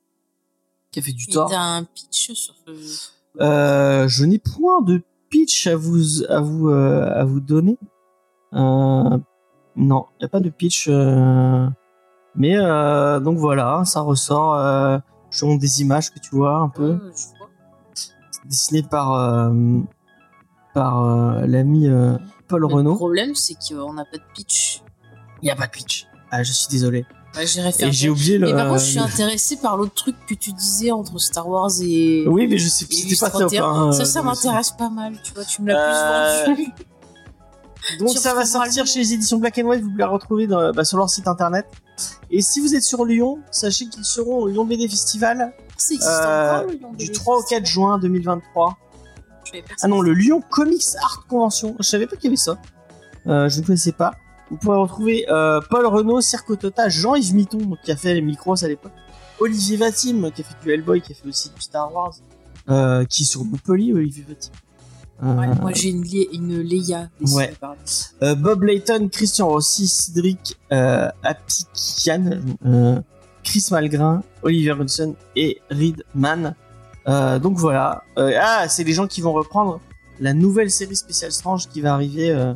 qui 0.91 0.99
a 0.99 1.01
fait 1.01 1.11
du 1.13 1.25
Il 1.27 1.33
Thor. 1.33 1.51
un 1.53 1.83
pitch 1.83 2.31
sur 2.33 2.53
ce. 2.55 3.09
Euh, 3.41 4.07
je 4.07 4.25
n'ai 4.25 4.37
point 4.39 4.81
de 4.81 5.01
pitch 5.29 5.67
à 5.67 5.75
vous 5.75 6.23
à 6.29 6.39
vous 6.41 6.69
euh, 6.69 7.09
à 7.11 7.23
vous 7.25 7.39
donner. 7.39 7.77
Euh, 8.53 9.17
non, 9.75 10.05
il 10.15 10.21
n'y 10.21 10.25
a 10.25 10.29
pas 10.29 10.39
de 10.39 10.49
pitch. 10.49 10.87
euh, 10.89 11.67
mais 12.35 12.55
euh, 12.57 13.19
donc 13.19 13.37
voilà, 13.37 13.83
ça 13.85 14.01
ressort. 14.01 14.55
Euh, 14.55 14.97
je 15.31 15.39
te 15.41 15.45
montre 15.45 15.61
des 15.61 15.81
images 15.81 16.11
que 16.11 16.19
tu 16.19 16.35
vois 16.35 16.55
un 16.57 16.69
peu, 16.69 16.93
Ouais, 16.93 17.11
je 17.15 18.71
vois. 18.81 18.89
par 18.89 19.13
euh, 19.13 19.79
par 20.73 21.03
l'ami 21.47 21.87
euh, 21.87 22.17
Paul 22.49 22.61
Le 22.61 22.95
problème, 22.95 23.35
c'est 23.35 23.53
qu'on 23.55 23.93
n'a 23.93 24.03
pas 24.05 24.17
de 24.17 24.23
pitch. 24.35 24.81
Il 25.41 25.45
n'y 25.45 25.51
a 25.51 25.55
pas 25.55 25.67
de 25.67 25.71
pitch. 25.71 26.07
Ah, 26.31 26.43
je 26.43 26.51
suis 26.51 26.67
désolé. 26.69 27.05
Ouais. 27.35 27.43
Et 27.43 27.91
j'ai 27.91 28.09
oublié 28.09 28.37
le. 28.39 28.47
Mais 28.47 28.53
par 28.53 28.67
contre, 28.69 28.81
je 28.81 28.85
suis 28.89 28.99
intéressé 28.99 29.57
par 29.57 29.77
l'autre 29.77 29.93
truc 29.93 30.15
que 30.27 30.33
tu 30.33 30.51
disais 30.51 30.91
entre 30.91 31.17
Star 31.19 31.47
Wars 31.47 31.69
et. 31.81 32.25
Oui, 32.27 32.47
mais 32.47 32.57
je 32.57 32.67
sais 32.67 32.85
et 32.85 32.87
c'était 32.93 33.01
pas 33.03 33.07
Illustre 33.07 33.31
top. 33.31 33.39
31. 33.49 33.63
hein, 33.65 33.91
ça, 33.91 34.05
ça 34.05 34.19
euh, 34.19 34.23
m'intéresse 34.23 34.71
pas 34.71 34.89
mal, 34.89 35.13
tu 35.23 35.33
vois, 35.33 35.45
tu 35.45 35.61
me 35.61 35.71
Euh, 35.71 35.75
l'as 35.75 36.43
plus 36.43 36.55
vendu. 36.55 36.73
Donc 37.99 38.09
Tu 38.09 38.17
ça 38.17 38.33
va 38.33 38.45
sortir 38.45 38.85
chez 38.85 38.99
les 38.99 39.13
éditions 39.13 39.37
Black 39.37 39.57
and 39.57 39.67
White, 39.67 39.81
vous 39.83 39.89
pouvez 39.89 39.99
la 40.03 40.07
retrouver 40.09 40.47
dans- 40.47 40.71
bah, 40.73 40.83
sur 40.83 40.97
leur 40.97 41.09
site 41.09 41.27
internet. 41.27 41.65
Et 42.29 42.41
si 42.41 42.59
vous 42.59 42.75
êtes 42.75 42.83
sur 42.83 43.05
Lyon, 43.05 43.39
sachez 43.51 43.87
qu'ils 43.87 44.03
seront 44.05 44.39
au 44.39 44.47
Lyon 44.47 44.65
BD 44.65 44.87
Festival 44.89 45.53
euh, 45.91 46.59
encore, 46.61 46.91
du 46.91 47.05
BD 47.05 47.11
3 47.11 47.37
au 47.37 47.43
4 47.43 47.65
juin 47.65 47.97
2023. 47.99 48.77
Ah 49.81 49.87
non, 49.87 50.01
le 50.01 50.13
Lyon 50.13 50.41
Comics 50.49 50.95
Art 51.01 51.25
Convention. 51.27 51.75
Je 51.79 51.83
savais 51.83 52.07
pas 52.07 52.15
qu'il 52.15 52.25
y 52.25 52.27
avait 52.27 52.37
ça. 52.37 52.57
Euh, 53.27 53.49
je 53.49 53.59
ne 53.59 53.65
connaissais 53.65 53.91
pas. 53.91 54.13
Vous 54.49 54.57
pourrez 54.57 54.77
retrouver 54.77 55.25
euh, 55.29 55.61
Paul 55.69 55.85
Renault, 55.85 56.21
Circo 56.21 56.55
Tota, 56.55 56.89
Jean-Yves 56.89 57.35
Mitton, 57.35 57.57
donc, 57.59 57.81
qui 57.83 57.91
a 57.91 57.95
fait 57.95 58.13
les 58.13 58.21
micros 58.21 58.63
à 58.63 58.67
l'époque. 58.67 58.91
Olivier 59.39 59.77
Vatim, 59.77 60.31
qui 60.31 60.41
a 60.41 60.43
fait 60.43 60.55
du 60.63 60.71
Hellboy, 60.71 61.01
qui 61.01 61.13
a 61.13 61.15
fait 61.15 61.27
aussi 61.27 61.49
du 61.49 61.61
Star 61.61 61.93
Wars. 61.93 62.13
Euh, 62.69 63.05
qui 63.05 63.23
est 63.23 63.25
sur 63.25 63.43
Montpellier, 63.45 63.93
Olivier 63.93 64.25
Vatim. 64.27 64.51
Ouais, 65.21 65.47
moi 65.61 65.73
j'ai 65.73 65.89
une, 65.89 66.05
une 66.31 66.65
Ouais. 67.33 67.53
Euh, 68.23 68.35
Bob 68.35 68.63
Layton, 68.63 69.09
Christian 69.11 69.49
Rossi, 69.49 69.87
Cédric 69.87 70.57
Apikian, 70.69 72.39
euh, 72.65 73.01
Chris 73.43 73.65
Malgrin, 73.71 74.23
Oliver 74.43 74.75
Hudson 74.79 75.15
et 75.35 75.61
Reed 75.69 76.05
Mann. 76.15 76.55
Euh, 77.09 77.39
donc 77.39 77.57
voilà. 77.57 78.03
Euh, 78.17 78.33
ah, 78.41 78.67
c'est 78.69 78.83
les 78.83 78.93
gens 78.93 79.07
qui 79.07 79.21
vont 79.21 79.33
reprendre 79.33 79.79
la 80.19 80.33
nouvelle 80.33 80.69
série 80.69 80.95
spéciale 80.95 81.31
Strange 81.31 81.67
qui 81.67 81.81
va 81.81 81.93
arriver 81.93 82.29
euh, 82.31 82.53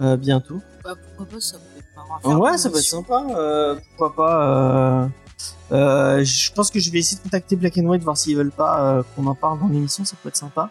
euh, 0.00 0.16
bientôt. 0.16 0.60
Bah, 0.84 0.94
pourquoi 1.16 1.26
pas, 1.36 1.40
ça 1.40 1.56
peut 1.58 1.78
être 1.78 1.96
marrant 1.96 2.16
à 2.16 2.20
faire 2.20 2.40
Ouais, 2.40 2.58
ça 2.58 2.70
peut 2.70 2.78
être 2.78 2.84
sympa. 2.84 3.24
euh, 3.36 3.76
pourquoi 3.96 4.14
pas. 4.14 4.46
euh, 4.48 5.06
euh, 5.72 6.24
je 6.24 6.52
pense 6.52 6.70
que 6.70 6.78
je 6.80 6.90
vais 6.90 6.98
essayer 6.98 7.18
de 7.18 7.22
contacter 7.22 7.56
Black 7.56 7.78
and 7.78 7.84
White, 7.86 8.02
voir 8.02 8.16
s'ils 8.16 8.36
veulent 8.36 8.50
pas 8.50 8.80
euh, 8.82 9.02
qu'on 9.14 9.26
en 9.26 9.34
parle 9.34 9.60
dans 9.60 9.68
l'émission, 9.68 10.04
ça 10.04 10.16
peut 10.22 10.28
être 10.28 10.36
sympa. 10.36 10.70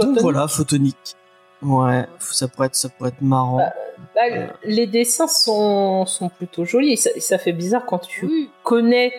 Donc 0.00 0.18
voilà, 0.20 0.48
photonique. 0.48 1.14
Ouais, 1.62 2.06
ça 2.20 2.48
pourrait 2.48 2.66
être, 2.68 2.74
ça 2.74 2.88
pourrait 2.88 3.10
être 3.10 3.22
marrant. 3.22 3.58
Bah, 4.14 4.22
les 4.64 4.86
dessins 4.86 5.28
sont, 5.28 6.04
sont 6.06 6.28
plutôt 6.28 6.64
jolis. 6.64 6.92
Et 6.92 6.96
ça, 6.96 7.10
ça 7.18 7.38
fait 7.38 7.52
bizarre 7.52 7.84
quand 7.86 7.98
tu 7.98 8.26
Oui, 8.26 8.50
connais 8.62 9.12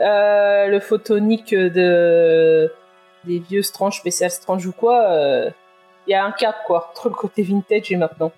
euh, 0.00 0.66
le 0.66 0.80
photonique 0.80 1.54
de 1.54 2.72
des 3.24 3.38
vieux 3.40 3.62
Strange, 3.62 3.98
spécial 3.98 4.30
Strange 4.30 4.66
ou 4.66 4.72
quoi. 4.72 5.10
euh, 5.10 5.50
Il 6.06 6.12
y 6.12 6.14
a 6.14 6.24
un 6.24 6.32
cap 6.32 6.56
quoi 6.66 6.88
entre 6.90 7.08
le 7.08 7.14
côté 7.14 7.42
vintage 7.42 7.90
et 7.90 7.96
maintenant. 7.96 8.32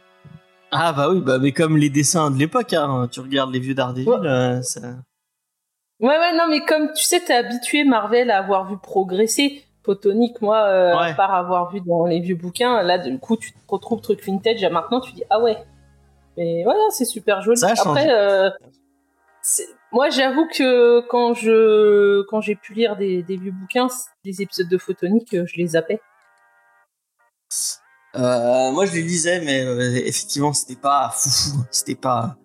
Ah 0.70 0.92
bah 0.92 1.08
oui, 1.10 1.20
bah 1.20 1.38
mais 1.40 1.52
comme 1.52 1.76
les 1.76 1.88
dessins 1.90 2.30
de 2.30 2.38
l'époque, 2.38 2.72
hein, 2.74 3.08
tu 3.10 3.20
regardes 3.20 3.52
les 3.52 3.58
vieux 3.60 3.74
Daredevil, 3.74 4.08
Ouais. 4.08 4.26
euh, 4.26 4.62
ça... 4.62 4.80
Ouais 6.00 6.16
ouais 6.16 6.32
non 6.36 6.44
mais 6.48 6.60
comme 6.60 6.92
tu 6.94 7.02
sais 7.04 7.18
t'es 7.20 7.34
habitué 7.34 7.82
Marvel 7.84 8.30
à 8.30 8.38
avoir 8.38 8.66
vu 8.70 8.76
progresser. 8.78 9.64
Photonique, 9.84 10.42
moi, 10.42 10.58
euh, 10.64 10.94
Ouais. 10.98 11.10
à 11.12 11.14
part 11.14 11.32
avoir 11.34 11.70
vu 11.72 11.80
dans 11.80 12.04
les 12.04 12.20
vieux 12.20 12.34
bouquins, 12.34 12.82
là, 12.82 12.98
du 12.98 13.18
coup, 13.18 13.38
tu 13.38 13.52
te 13.52 13.58
retrouves 13.68 14.02
truc 14.02 14.22
vintage, 14.22 14.62
et 14.62 14.68
maintenant, 14.68 15.00
tu 15.00 15.12
dis, 15.12 15.22
ah 15.30 15.40
ouais. 15.40 15.56
Mais 16.36 16.62
voilà, 16.62 16.80
c'est 16.90 17.06
super 17.06 17.40
joli. 17.40 17.56
Ça. 17.56 17.72
Après, 17.74 18.06
euh, 18.10 18.50
moi, 19.92 20.10
j'avoue 20.10 20.46
que 20.52 21.00
quand 21.08 21.34
je, 21.34 22.22
quand 22.28 22.40
j'ai 22.40 22.54
pu 22.56 22.74
lire 22.74 22.96
des, 22.96 23.22
des 23.22 23.36
vieux 23.36 23.52
bouquins, 23.52 23.88
des 24.24 24.42
épisodes 24.42 24.68
de 24.68 24.78
Photonique, 24.78 25.34
euh, 25.34 25.44
je 25.46 25.56
les 25.56 25.68
zappais. 25.68 26.00
Euh, 28.16 28.72
moi 28.72 28.86
je 28.86 28.92
les 28.94 29.02
lisais, 29.02 29.40
mais 29.42 29.62
euh, 29.64 29.80
effectivement 30.06 30.52
c'était 30.52 30.80
pas 30.80 31.10
foufou, 31.14 31.58
c'était 31.70 31.94
pas... 31.94 32.36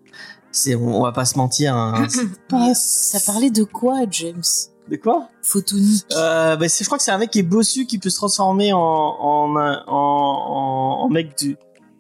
C'est, 0.52 0.76
on, 0.76 1.00
on 1.00 1.04
va 1.04 1.12
pas 1.14 1.26
se 1.26 1.38
mentir. 1.38 1.76
Hein, 1.76 2.06
pas- 2.50 2.74
ça 2.76 3.20
parlait 3.26 3.50
de 3.50 3.64
quoi, 3.64 4.02
James? 4.12 4.42
De 4.90 4.98
quoi? 4.98 5.30
Photonique. 5.42 6.06
euh, 6.16 6.56
bah, 6.58 6.68
c'est- 6.70 6.84
Je 6.84 6.90
crois 6.90 6.98
que 6.98 7.04
c'est 7.04 7.12
un 7.12 7.18
mec 7.18 7.32
qui 7.32 7.40
est 7.40 7.44
bossu, 7.44 7.86
qui 7.88 7.98
peut 7.98 8.10
se 8.10 8.18
transformer 8.18 8.72
en, 8.74 8.80
en, 8.80 9.56
en, 9.56 9.88
en, 9.88 11.00
en 11.06 11.10
mec 11.10 11.38
de, 11.42 11.56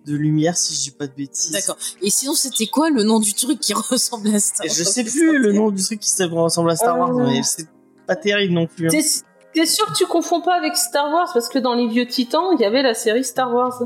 de 0.05 0.15
lumière, 0.15 0.57
si 0.57 0.73
je 0.75 0.81
dis 0.81 0.91
pas 0.91 1.07
de 1.07 1.13
bêtises. 1.13 1.51
D'accord. 1.51 1.77
Et 2.01 2.09
sinon, 2.09 2.33
c'était 2.33 2.67
quoi 2.67 2.89
le 2.89 3.03
nom 3.03 3.19
du 3.19 3.33
truc 3.33 3.59
qui 3.59 3.73
ressemble 3.89 4.33
à 4.35 4.39
Star 4.39 4.65
Et 4.65 4.69
je 4.69 4.83
Wars 4.83 4.91
sais 4.93 5.03
plus 5.03 5.37
le 5.39 5.53
nom 5.53 5.71
du 5.71 5.81
truc 5.83 5.99
qui 5.99 6.11
ressemble 6.23 6.71
à 6.71 6.75
Star 6.75 6.97
Wars, 6.97 7.17
Euh. 7.17 7.25
mais 7.27 7.41
c'est 7.43 7.67
pas 8.07 8.15
terrible 8.15 8.53
non 8.53 8.67
plus. 8.67 8.87
hein. 8.87 9.01
T'es 9.53 9.65
sûr 9.67 9.85
que 9.85 9.93
tu 9.93 10.05
confonds 10.07 10.41
pas 10.41 10.55
avec 10.55 10.75
Star 10.75 11.11
Wars? 11.11 11.29
Parce 11.31 11.47
que 11.47 11.59
dans 11.59 11.75
les 11.75 11.87
vieux 11.87 12.07
Titans, 12.07 12.41
il 12.57 12.61
y 12.61 12.65
avait 12.65 12.81
la 12.81 12.93
série 12.95 13.23
Star 13.23 13.53
Wars. 13.53 13.79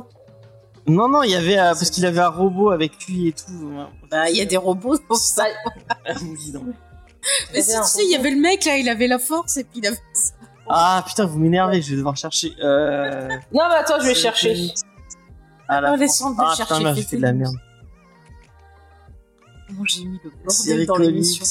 Non, 0.87 1.09
non, 1.09 1.23
il 1.23 1.31
y 1.31 1.35
avait 1.35 1.57
euh, 1.59 1.71
parce 1.73 1.89
qu'il 1.89 2.05
avait 2.05 2.21
un 2.21 2.29
robot 2.29 2.69
avec 2.69 2.93
lui 3.07 3.27
et 3.27 3.33
tout. 3.33 3.73
Bah, 4.09 4.29
il 4.29 4.37
y 4.37 4.41
a 4.41 4.45
des 4.45 4.55
robots 4.55 4.97
dans 5.09 5.15
ça. 5.15 5.43
Bah, 5.89 6.13
Oui, 6.21 6.51
non. 6.53 6.63
Mais 7.53 7.61
si, 7.61 7.75
tu 7.75 7.83
sais, 7.83 8.05
il 8.05 8.11
y 8.11 8.15
avait 8.15 8.31
le 8.31 8.39
mec 8.39 8.63
là, 8.63 8.77
il 8.77 8.87
avait 8.87 9.07
la 9.07 9.19
force 9.19 9.57
et 9.57 9.65
puis 9.65 9.79
il 9.79 9.87
avait. 9.87 9.97
Ah 10.69 11.03
putain, 11.05 11.25
vous 11.25 11.37
m'énervez, 11.39 11.81
je 11.81 11.91
vais 11.91 11.97
devoir 11.97 12.15
chercher. 12.15 12.53
Euh... 12.63 13.27
non, 13.53 13.63
mais 13.69 13.75
attends, 13.75 13.99
je 13.99 14.05
vais 14.05 14.15
chercher. 14.15 14.71
Ah, 15.69 15.81
la 15.81 15.87
Oh, 15.89 15.91
France. 15.91 15.99
laisse-moi 15.99 16.35
Ah, 16.39 16.55
chercher, 16.55 16.75
putain, 16.77 16.95
fait 16.95 17.17
de 17.17 17.21
la 17.21 17.33
merde. 17.33 17.55
J'ai 19.85 20.05
mis 20.05 20.19
le 20.23 20.29
bordel 20.29 20.51
Série 20.51 20.85
dans 20.85 20.93
comics 20.95 21.11
l'émission 21.11 21.45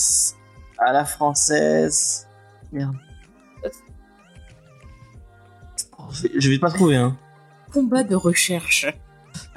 à 0.79 0.93
la 0.93 1.05
française. 1.05 2.27
Merde. 2.73 2.97
Oh, 5.99 6.03
je 6.11 6.23
vais- 6.23 6.41
Je 6.41 6.51
vais 6.51 6.59
pas 6.59 6.71
trouver, 6.71 6.97
hein. 6.97 7.17
Combat 7.73 8.03
de 8.05 8.14
recherche. 8.14 8.87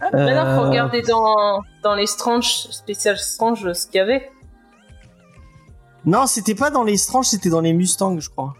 Maintenant, 0.01 0.55
faut 0.57 0.66
Euh, 0.66 0.70
regarder 0.70 1.01
dans, 1.03 1.62
dans 1.84 1.95
les 1.95 2.05
Strange, 2.07 2.68
spécial 2.72 3.18
Strange, 3.18 3.72
ce 3.74 3.86
qu'il 3.86 3.95
y 3.95 3.99
avait. 4.01 4.30
Non, 6.05 6.28
c'était 6.28 6.55
pas 6.55 6.70
dans 6.70 6.84
les 6.84 6.97
Strange, 6.97 7.28
c'était 7.28 7.49
dans 7.49 7.62
les 7.62 7.72
Mustangs, 7.74 8.20
je 8.20 8.30
crois. 8.30 8.55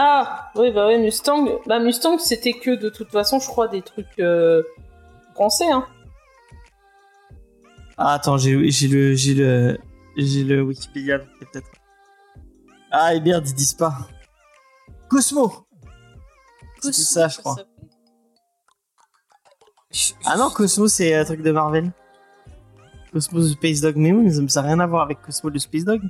Ah, 0.00 0.52
oui, 0.54 0.70
bah 0.70 0.86
oui, 0.86 0.96
Mustang. 0.96 1.60
Bah, 1.66 1.80
Mustang, 1.80 2.18
c'était 2.18 2.52
que 2.52 2.70
de 2.70 2.88
toute 2.88 3.10
façon, 3.10 3.40
je 3.40 3.48
crois, 3.48 3.66
des 3.66 3.82
trucs 3.82 4.20
euh, 4.20 4.62
français, 5.34 5.68
hein. 5.68 5.84
Ah, 7.96 8.12
attends, 8.12 8.38
j'ai 8.38 8.54
le 8.54 8.70
j'ai 9.16 9.34
le 9.34 9.76
j'ai 10.16 10.44
le 10.44 10.62
Wikipédia 10.62 11.18
peut-être. 11.18 11.66
Ah 12.92 13.12
et 13.12 13.20
merde, 13.20 13.48
ils 13.48 13.54
disent 13.54 13.74
pas. 13.74 13.92
Cosmo. 15.08 15.66
C'était 16.80 16.92
ça, 16.92 17.26
je 17.26 17.38
crois. 17.38 17.56
Ah 20.26 20.36
non, 20.36 20.48
Cosmo 20.50 20.86
c'est 20.86 21.12
un 21.12 21.24
truc 21.24 21.42
de 21.42 21.50
Marvel. 21.50 21.90
Cosmo 23.12 23.40
the 23.40 23.48
Space 23.48 23.80
Dog, 23.80 23.96
mais 23.96 24.12
oui, 24.12 24.30
mais 24.40 24.48
ça 24.48 24.62
n'a 24.62 24.68
rien 24.68 24.78
à 24.78 24.86
voir 24.86 25.02
avec 25.02 25.20
Cosmo 25.22 25.50
le 25.50 25.58
Space 25.58 25.84
Dog. 25.84 26.02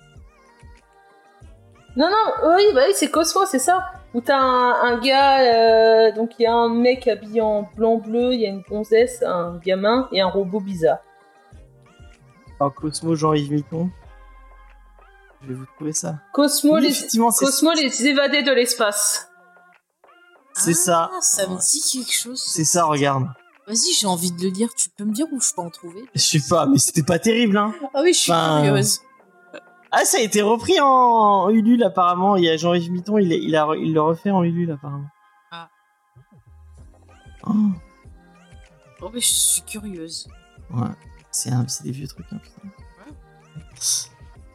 Non, 1.98 2.08
non, 2.08 2.54
oui, 2.56 2.62
bah 2.74 2.82
oui, 2.86 2.92
c'est 2.94 3.10
Cosmo, 3.10 3.44
c'est 3.44 3.58
ça. 3.58 3.90
Où 4.14 4.20
t'as 4.20 4.38
un, 4.38 4.72
un 4.94 5.00
gars, 5.00 5.40
euh, 5.40 6.12
donc 6.12 6.30
il 6.38 6.44
y 6.44 6.46
a 6.46 6.54
un 6.54 6.68
mec 6.68 7.06
habillé 7.08 7.40
en 7.40 7.68
blanc-bleu, 7.76 8.32
il 8.34 8.40
y 8.40 8.46
a 8.46 8.50
une 8.50 8.62
gonzesse, 8.62 9.22
un 9.22 9.58
gamin 9.58 10.08
et 10.12 10.20
un 10.20 10.28
robot 10.28 10.60
bizarre. 10.60 10.98
Alors 12.60 12.72
Cosmo 12.74 13.14
Jean-Yves 13.14 13.52
Mitton. 13.52 13.90
Je 15.42 15.48
vais 15.48 15.54
vous 15.54 15.66
trouver 15.76 15.92
ça. 15.92 16.16
Cosmo, 16.32 16.76
Oui, 16.76 16.82
les, 16.88 17.18
Cosmo 17.38 17.72
les 17.74 18.06
évadés 18.06 18.42
de 18.42 18.52
l'espace. 18.52 19.28
c'est 20.54 20.74
ça. 20.74 21.10
Ah, 21.12 21.18
ça 21.20 21.46
me 21.48 21.56
dit 21.58 21.80
quelque 21.92 22.12
chose. 22.14 22.40
C'est 22.42 22.64
ça, 22.64 22.84
regarde. 22.84 23.26
Vas-y, 23.66 23.92
j'ai 23.92 24.06
envie 24.06 24.32
de 24.32 24.40
le 24.42 24.48
lire. 24.48 24.70
Tu 24.74 24.88
peux 24.88 25.04
me 25.04 25.12
dire 25.12 25.26
où 25.30 25.40
je 25.40 25.52
peux 25.54 25.60
en 25.60 25.70
trouver? 25.70 26.04
Je 26.14 26.20
sais 26.20 26.40
pas, 26.48 26.66
mais 26.66 26.78
c'était 26.78 27.02
pas 27.02 27.18
terrible, 27.18 27.56
hein. 27.58 27.72
Ah 27.94 28.00
oui, 28.02 28.12
je 28.14 28.18
suis 28.18 28.32
Enfin, 28.32 28.62
curieuse. 28.64 29.00
Ah, 29.90 30.04
ça 30.04 30.18
a 30.18 30.20
été 30.20 30.42
repris 30.42 30.78
en 30.80 31.48
Ulule 31.50 31.82
apparemment. 31.82 32.36
Il 32.36 32.44
y 32.44 32.48
a 32.50 32.56
Jean-Yves 32.56 32.90
Mitton, 32.90 33.18
il, 33.18 33.32
est- 33.32 33.42
il, 33.42 33.56
a, 33.56 33.66
il 33.76 33.94
le 33.94 34.00
refait 34.02 34.30
en 34.30 34.42
Ulule 34.42 34.70
apparemment. 34.72 35.08
Ah. 35.50 35.68
Oh, 37.46 37.52
Oh, 39.00 39.10
mais 39.14 39.20
je 39.20 39.26
suis 39.28 39.62
curieuse. 39.62 40.26
ouais, 40.70 40.88
c'est 41.30 41.50
des 41.84 41.92
vieux 41.92 42.08
trucs. 42.08 42.26
Hein, 42.32 42.38
putain. 42.42 42.68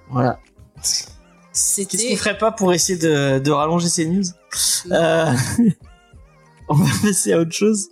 Voilà. 0.09 0.37
Qu'est-ce 0.75 2.09
qu'on 2.09 2.17
ferait 2.17 2.37
pas 2.37 2.51
pour 2.51 2.73
essayer 2.73 2.99
de, 2.99 3.39
de 3.39 3.51
rallonger 3.51 3.87
ces 3.87 4.05
news? 4.05 4.23
Euh, 4.91 5.33
On 6.67 6.75
va 6.75 6.85
passer 7.01 7.31
à 7.33 7.39
autre 7.39 7.53
chose. 7.53 7.87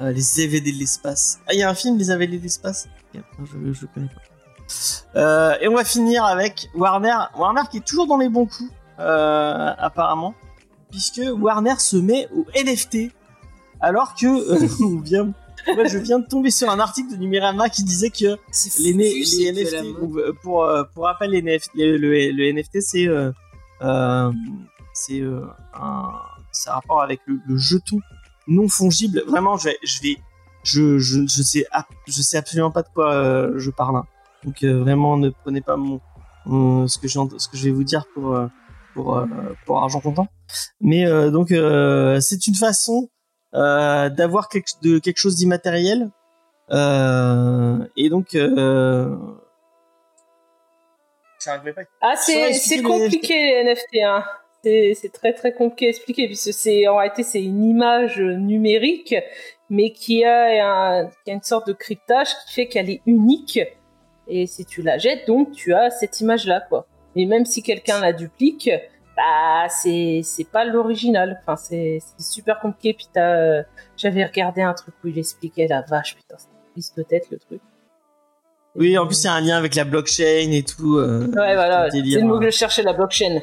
Euh, 0.00 0.12
les 0.12 0.40
évadés 0.42 0.72
de 0.72 0.78
l'espace. 0.78 1.40
Ah, 1.46 1.54
il 1.54 1.60
y 1.60 1.62
a 1.62 1.70
un 1.70 1.74
film, 1.74 1.96
Les 1.96 2.10
évadés 2.10 2.36
de 2.38 2.42
l'espace? 2.42 2.88
Ok, 3.14 3.22
Je, 3.44 3.72
je 3.72 3.86
connais 3.86 4.08
pas. 4.08 4.20
Euh, 5.14 5.54
et 5.60 5.68
on 5.68 5.74
va 5.74 5.84
finir 5.84 6.24
avec 6.24 6.68
Warner. 6.74 7.16
Warner 7.36 7.62
qui 7.70 7.78
est 7.78 7.86
toujours 7.86 8.06
dans 8.06 8.18
les 8.18 8.28
bons 8.28 8.46
coups, 8.46 8.70
euh, 8.98 9.72
apparemment, 9.78 10.34
puisque 10.90 11.20
Warner 11.40 11.74
se 11.78 11.96
met 11.96 12.28
au 12.34 12.44
NFT, 12.54 13.12
alors 13.80 14.14
que 14.14 14.26
euh, 14.26 14.68
moi, 15.74 15.84
je 15.86 15.98
viens 15.98 16.18
de 16.18 16.26
tomber 16.26 16.50
sur 16.50 16.70
un 16.70 16.78
article 16.80 17.12
de 17.12 17.16
Numérama 17.16 17.68
qui 17.68 17.82
disait 17.84 18.10
que 18.10 18.36
les, 18.80 19.52
NFT, 19.52 19.94
pour, 20.42 20.64
pour 20.94 21.04
rappel, 21.04 21.30
les 21.30 21.42
NF 21.42 21.64
le, 21.74 21.96
le- 21.96 22.30
le 22.32 22.52
NFT, 22.52 22.80
c'est 22.80 23.08
c'est 24.92 25.20
un, 25.20 25.52
un 25.74 26.72
rapport 26.72 27.02
avec 27.02 27.20
le, 27.26 27.38
le 27.46 27.56
jeton 27.58 27.98
non 28.48 28.68
fongible. 28.68 29.22
Vraiment, 29.26 29.56
je 29.58 29.64
vais, 29.70 29.78
je 29.82 30.00
vais, 30.02 30.16
je, 30.62 30.98
je, 30.98 31.26
je 31.26 31.42
sais, 31.42 31.66
je 32.06 32.22
sais 32.22 32.36
absolument 32.38 32.70
pas 32.70 32.82
de 32.82 32.88
quoi 32.94 33.50
je 33.58 33.70
parle. 33.70 33.96
hein. 33.96 34.04
Donc 34.46 34.62
euh, 34.62 34.78
vraiment, 34.80 35.16
ne 35.16 35.30
prenez 35.30 35.60
pas 35.60 35.76
mon, 35.76 36.00
mon- 36.46 36.86
ce 36.86 36.98
que 36.98 37.08
je, 37.08 37.18
ce 37.36 37.48
que 37.48 37.56
je 37.56 37.64
vais 37.64 37.72
vous 37.72 37.84
dire 37.84 38.06
pour 38.14 38.34
euh, 38.34 38.46
pour 38.94 39.18
euh, 39.18 39.26
pour 39.66 39.78
argent 39.82 40.00
comptant. 40.00 40.28
Mais 40.80 41.04
donc 41.30 41.48
c'est 41.48 42.46
une 42.46 42.54
façon 42.54 43.10
d'avoir 43.52 44.48
quelque, 44.48 44.70
de 44.82 44.98
quelque 44.98 45.18
chose 45.18 45.36
d'immatériel. 45.36 46.10
Et 46.70 48.08
donc. 48.08 48.36
Ah, 52.00 52.16
c'est 52.16 52.50
les 52.76 52.82
compliqué 52.82 53.34
les 53.34 53.64
NFT. 53.64 53.96
Hein. 54.04 54.24
C'est 54.64 54.94
c'est 54.94 55.12
très 55.12 55.32
très 55.32 55.52
compliqué 55.52 55.86
à 55.86 55.88
expliquer 55.90 56.26
puisque 56.26 56.52
c'est 56.52 56.88
en 56.88 56.96
réalité 56.96 57.22
c'est 57.22 57.42
une 57.42 57.62
image 57.64 58.18
numérique 58.20 59.14
mais 59.70 59.92
qui 59.92 60.24
a, 60.24 61.00
un, 61.00 61.06
qui 61.24 61.30
a 61.30 61.34
une 61.34 61.42
sorte 61.42 61.66
de 61.68 61.72
cryptage 61.72 62.28
qui 62.46 62.54
fait 62.54 62.66
qu'elle 62.66 62.90
est 62.90 63.02
unique 63.06 63.60
et 64.28 64.46
si 64.46 64.64
tu 64.64 64.82
la 64.82 64.98
jettes 64.98 65.26
donc 65.26 65.52
tu 65.52 65.74
as 65.74 65.90
cette 65.90 66.20
image 66.20 66.46
là 66.46 66.60
quoi. 66.68 66.86
Et 67.14 67.26
même 67.26 67.46
si 67.46 67.62
quelqu'un 67.62 68.00
la 68.00 68.12
duplique, 68.12 68.70
bah 69.16 69.68
c'est 69.68 70.20
c'est 70.24 70.44
pas 70.48 70.64
l'original. 70.64 71.40
Enfin 71.42 71.56
c'est 71.56 71.98
super 72.18 72.58
compliqué. 72.60 72.92
Puis 72.94 73.06
t'as 73.12 73.34
euh, 73.36 73.62
j'avais 73.96 74.24
regardé 74.24 74.62
un 74.62 74.74
truc 74.74 74.94
où 75.02 75.08
il 75.08 75.18
expliquait 75.18 75.66
la 75.66 75.82
vache 75.82 76.14
putain 76.16 76.36
c'est 76.38 76.48
triste 76.72 76.94
peut-être 76.96 77.28
le 77.30 77.38
truc. 77.38 77.60
Oui, 78.74 78.98
en 78.98 79.06
plus 79.06 79.14
c'est 79.14 79.28
un 79.28 79.40
lien 79.40 79.56
avec 79.56 79.74
la 79.74 79.84
blockchain 79.84 80.50
et 80.52 80.62
tout. 80.62 80.96
euh, 80.98 81.26
Ouais, 81.28 81.54
voilà, 81.54 81.88
c'est 81.90 82.02
le 82.02 82.20
mot 82.22 82.38
que 82.38 82.44
hein. 82.44 82.50
je 82.50 82.56
cherchais, 82.56 82.82
la 82.82 82.92
blockchain. 82.92 83.40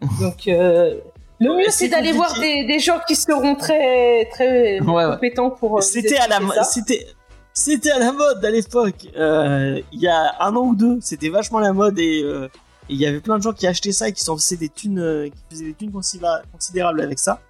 Donc, 0.20 0.46
euh, 0.46 1.00
le 1.40 1.56
mieux, 1.56 1.70
c'est 1.70 1.88
d'aller 1.88 2.12
voir 2.12 2.38
des, 2.38 2.64
des 2.64 2.78
gens 2.78 3.00
qui 3.08 3.16
seront 3.16 3.56
très, 3.56 4.26
très 4.26 4.78
Ouais, 4.80 5.04
ouais. 5.06 5.14
compétents 5.14 5.50
pour. 5.50 5.78
euh, 5.78 5.80
C'était 5.80 6.18
à 6.18 6.28
la 6.28 6.38
c'était 6.62 7.04
c'était 7.54 7.90
à 7.92 7.98
la 7.98 8.12
mode 8.12 8.44
à 8.44 8.50
l'époque. 8.50 9.06
Euh, 9.16 9.80
Il 9.92 10.00
y 10.00 10.08
a 10.08 10.34
un 10.40 10.54
an 10.56 10.66
ou 10.66 10.74
deux, 10.74 10.98
c'était 11.00 11.28
vachement 11.30 11.60
la 11.60 11.72
mode 11.72 11.98
et 11.98 12.22
euh, 12.22 12.48
il 12.88 12.96
y 12.96 13.06
avait 13.06 13.20
plein 13.20 13.38
de 13.38 13.42
gens 13.42 13.52
qui 13.52 13.66
achetaient 13.66 13.92
ça 13.92 14.08
et 14.08 14.12
qui 14.12 14.22
s'en 14.22 14.36
faisaient 14.36 14.56
des 14.56 14.68
thunes, 14.68 14.98
euh, 14.98 15.28
qui 15.28 15.38
faisaient 15.50 15.64
des 15.66 15.74
thunes 15.74 15.90
considéra- 15.92 16.42
considérables 16.52 17.00
avec 17.00 17.18
ça. 17.18 17.40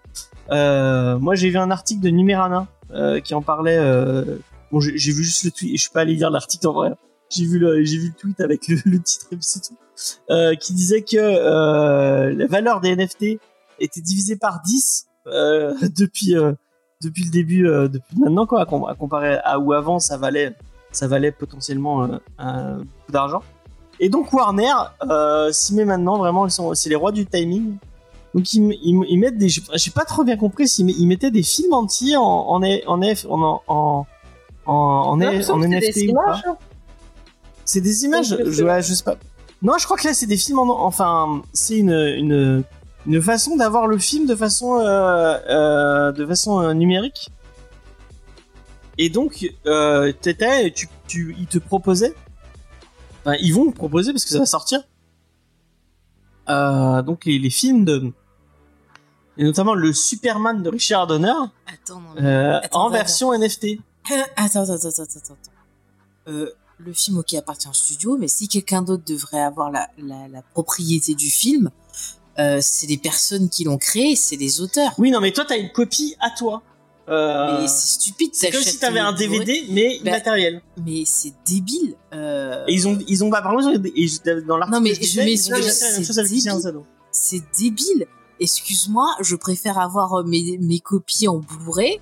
Euh, 0.50 1.18
moi, 1.18 1.34
j'ai 1.34 1.48
vu 1.50 1.56
un 1.58 1.70
article 1.70 2.00
de 2.02 2.10
Numerana 2.10 2.66
euh, 2.92 3.18
qui 3.20 3.34
en 3.34 3.42
parlait. 3.42 3.78
euh, 3.78 4.36
bon, 4.70 4.78
j'ai 4.80 5.12
vu 5.12 5.24
juste 5.24 5.42
le 5.44 5.50
tweet. 5.50 5.74
Je 5.76 5.80
suis 5.80 5.90
pas 5.90 6.02
allé 6.02 6.14
lire 6.14 6.30
l'article 6.30 6.68
en 6.68 6.72
vrai. 6.74 6.92
J'ai 7.30 7.46
vu 7.46 7.58
le 7.58 7.82
j'ai 7.82 7.96
vu 7.98 8.08
le 8.08 8.14
tweet 8.14 8.40
avec 8.40 8.68
le, 8.68 8.76
le 8.84 9.00
titre 9.00 9.26
et 9.32 9.36
c'est 9.40 9.60
tout. 9.60 9.76
Qui 10.60 10.72
disait 10.74 11.02
que 11.02 11.16
la 12.36 12.46
valeur 12.46 12.80
des 12.80 12.94
NFT 12.94 13.40
était 13.80 14.00
divisée 14.00 14.36
par 14.36 14.60
10 14.62 15.06
euh, 15.26 15.74
depuis 15.96 16.34
depuis 17.04 17.24
le 17.24 17.30
début, 17.30 17.68
euh, 17.68 17.88
depuis 17.88 18.18
maintenant 18.18 18.46
quoi, 18.46 18.62
à, 18.62 18.66
com- 18.66 18.86
à 18.88 18.94
comparer 18.94 19.38
à 19.44 19.58
où 19.58 19.72
avant 19.72 19.98
ça 20.00 20.16
valait, 20.16 20.54
ça 20.92 21.06
valait 21.06 21.30
potentiellement 21.32 22.04
euh, 22.04 22.76
beaucoup 22.78 23.12
d'argent. 23.12 23.42
Et 24.00 24.08
donc 24.08 24.32
Warner 24.32 24.72
euh, 25.08 25.52
s'y 25.52 25.74
met 25.74 25.84
maintenant 25.84 26.18
vraiment, 26.18 26.48
c'est 26.48 26.88
les 26.88 26.96
rois 26.96 27.12
du 27.12 27.26
timing. 27.26 27.76
Donc 28.34 28.52
ils, 28.52 28.62
ils, 28.82 29.00
ils 29.08 29.18
mettent 29.18 29.38
des, 29.38 29.48
j'ai 29.48 29.90
pas 29.92 30.04
trop 30.04 30.24
bien 30.24 30.36
compris 30.36 30.66
s'ils 30.66 30.90
ils 30.90 31.06
mettaient 31.06 31.30
des 31.30 31.44
films 31.44 31.72
entiers 31.72 32.16
en 32.16 32.22
en 32.22 32.60
en 32.62 33.02
en 33.02 33.02
en 33.28 33.62
en, 33.68 34.06
en, 34.66 35.20
en, 35.20 35.20
en 35.50 35.58
NFT 35.58 35.98
hein. 36.44 36.56
C'est 37.64 37.80
des 37.80 38.04
images, 38.04 38.28
je 38.44 38.50
je, 38.50 38.64
ouais, 38.64 38.82
je 38.82 38.92
sais 38.94 39.04
pas. 39.04 39.16
Non, 39.62 39.74
je 39.78 39.84
crois 39.84 39.96
que 39.96 40.06
là 40.06 40.12
c'est 40.14 40.26
des 40.26 40.36
films 40.36 40.58
en, 40.58 40.84
enfin, 40.84 41.42
c'est 41.52 41.78
une, 41.78 41.92
une, 41.92 42.64
une 43.06 43.20
façon 43.20 43.56
d'avoir 43.56 43.86
le 43.86 43.98
film 43.98 44.26
de 44.26 44.34
façon, 44.34 44.78
euh, 44.80 45.38
euh, 45.48 46.12
de 46.12 46.26
façon 46.26 46.60
euh, 46.60 46.72
numérique. 46.72 47.30
Et 48.98 49.10
donc, 49.10 49.46
euh, 49.66 50.12
t'étais- 50.12 50.70
tu, 50.70 50.88
tu, 51.06 51.34
ils 51.38 51.46
te 51.46 51.58
proposaient, 51.58 52.14
enfin, 53.20 53.36
ils 53.40 53.52
vont 53.52 53.70
proposer 53.72 54.12
parce 54.12 54.24
que 54.24 54.30
ça 54.30 54.38
va 54.38 54.46
sortir. 54.46 54.80
Euh, 56.48 57.02
donc 57.02 57.24
les, 57.24 57.38
les 57.38 57.50
films 57.50 57.84
de, 57.84 58.12
et 59.38 59.44
notamment 59.44 59.74
le 59.74 59.92
Superman 59.94 60.62
de 60.62 60.68
Richard 60.68 61.06
Donner 61.06 61.32
Attends, 61.66 62.00
non, 62.00 62.08
mais- 62.16 62.22
euh, 62.24 62.58
Attends, 62.58 62.78
en 62.80 62.86
attends, 62.86 62.90
version 62.90 63.32
NFT. 63.32 63.78
Attends, 64.36 64.62
attends, 64.62 64.74
attends, 64.74 64.88
attends, 64.88 65.02
attends. 65.02 65.36
attends. 66.26 66.50
Le 66.78 66.92
film 66.92 67.18
ok 67.18 67.34
appartient 67.34 67.68
au 67.68 67.72
studio, 67.72 68.16
mais 68.18 68.28
si 68.28 68.46
quelqu'un 68.48 68.82
d'autre 68.82 69.04
devrait 69.06 69.40
avoir 69.42 69.70
la, 69.70 69.88
la, 69.98 70.28
la 70.28 70.42
propriété 70.42 71.14
du 71.14 71.30
film, 71.30 71.70
euh, 72.38 72.58
c'est 72.60 72.86
les 72.86 72.96
personnes 72.96 73.48
qui 73.48 73.64
l'ont 73.64 73.78
créé, 73.78 74.16
c'est 74.16 74.36
les 74.36 74.60
auteurs. 74.60 74.92
Oui, 74.98 75.10
non, 75.10 75.20
mais 75.20 75.32
toi, 75.32 75.44
t'as 75.46 75.56
une 75.56 75.70
copie 75.72 76.16
à 76.20 76.30
toi. 76.30 76.62
Euh, 77.08 77.60
Mais 77.60 77.68
c'est 77.68 77.86
stupide. 78.00 78.30
c'est 78.32 78.50
comme 78.50 78.62
si 78.62 78.78
t'avais 78.78 79.00
un 79.00 79.12
DVD, 79.12 79.66
mais 79.68 80.00
Bah, 80.02 80.10
immatériel. 80.12 80.62
Mais 80.86 81.02
c'est 81.04 81.34
débile. 81.46 81.94
Euh, 82.14 82.64
Et 82.66 82.72
ils 82.72 82.88
ont, 82.88 82.98
ils 83.06 83.22
ont, 83.22 83.28
bah, 83.28 83.42
par 83.42 83.52
exemple, 83.52 83.78
dans 84.46 84.56
l'article 84.56 84.74
Non, 84.74 84.80
mais 84.80 84.94
je 84.94 85.00
m'excuse, 85.20 85.48
ils 85.48 85.52
ont 85.52 85.56
déjà 85.56 85.70
fait 85.70 85.84
la 85.84 85.92
même 85.98 86.04
chose 86.04 86.18
avec 86.18 86.30
c'est 87.10 87.42
débile. 87.58 88.06
Excuse-moi, 88.40 89.06
je 89.20 89.36
préfère 89.36 89.78
avoir 89.78 90.14
euh, 90.14 90.22
mes, 90.24 90.58
mes 90.60 90.80
copies 90.80 91.28
en 91.28 91.38
Blu-ray, 91.38 92.00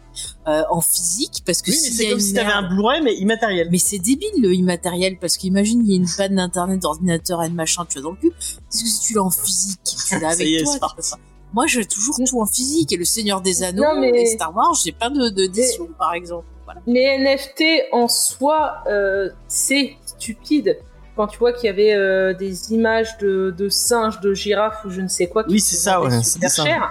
euh, 0.48 0.62
en 0.70 0.80
physique, 0.80 1.42
parce 1.46 1.62
que 1.62 1.70
Oui, 1.70 1.76
y 1.76 1.92
c'est 1.92 2.08
comme 2.10 2.20
si 2.20 2.32
t'avais 2.32 2.52
un 2.52 2.68
Blu-ray, 2.68 3.02
mais 3.02 3.14
immatériel. 3.14 3.68
Mais 3.70 3.78
c'est 3.78 3.98
débile 3.98 4.40
le 4.40 4.54
immatériel, 4.54 5.18
parce 5.18 5.36
qu'imagine, 5.36 5.82
il 5.84 5.90
y 5.90 5.94
a 5.94 5.96
une 5.96 6.08
panne 6.16 6.36
d'internet, 6.36 6.80
d'ordinateur 6.80 7.42
et 7.42 7.48
de 7.48 7.54
machin, 7.54 7.84
tu 7.88 7.98
as 7.98 8.00
dans 8.02 8.12
le 8.12 8.16
cul. 8.16 8.30
Parce 8.30 8.82
que 8.82 8.88
si 8.88 9.00
tu 9.00 9.14
l'as 9.14 9.22
en 9.22 9.30
physique, 9.30 9.80
tu 9.84 9.94
l'as 10.20 10.34
Ça 10.36 10.44
y 10.44 10.54
est, 10.54 10.56
avec 10.58 10.68
c'est 10.68 10.78
toi. 10.78 11.18
Moi, 11.54 11.66
j'ai 11.66 11.84
toujours 11.84 12.16
tout 12.16 12.40
en 12.40 12.46
physique, 12.46 12.92
et 12.92 12.96
le 12.96 13.04
Seigneur 13.04 13.40
des 13.42 13.62
Anneaux, 13.62 13.82
Non, 13.82 14.00
mais- 14.00 14.22
et 14.22 14.26
Star 14.26 14.56
Wars, 14.56 14.74
j'ai 14.82 14.92
pas 14.92 15.10
de 15.10 15.28
d'édition, 15.28 15.88
par 15.98 16.14
exemple. 16.14 16.46
Voilà. 16.64 16.80
Les 16.86 17.18
NFT 17.18 17.62
en 17.92 18.08
soi, 18.08 18.76
euh, 18.86 19.28
c'est 19.48 19.96
stupide. 20.06 20.78
Quand 21.22 21.28
tu 21.28 21.38
vois 21.38 21.52
qu'il 21.52 21.66
y 21.66 21.68
avait 21.68 21.94
euh, 21.94 22.34
des 22.34 22.72
images 22.72 23.16
de, 23.18 23.54
de 23.56 23.68
singes, 23.68 24.18
de 24.18 24.34
girafes 24.34 24.84
ou 24.84 24.90
je 24.90 25.00
ne 25.00 25.06
sais 25.06 25.28
quoi 25.28 25.44
qui 25.44 25.52
Oui, 25.52 25.60
c'est 25.60 25.76
ça, 25.76 26.02
ouais, 26.02 26.10
super 26.20 26.50
c'est 26.50 26.56
ça. 26.56 26.64
cher, 26.64 26.90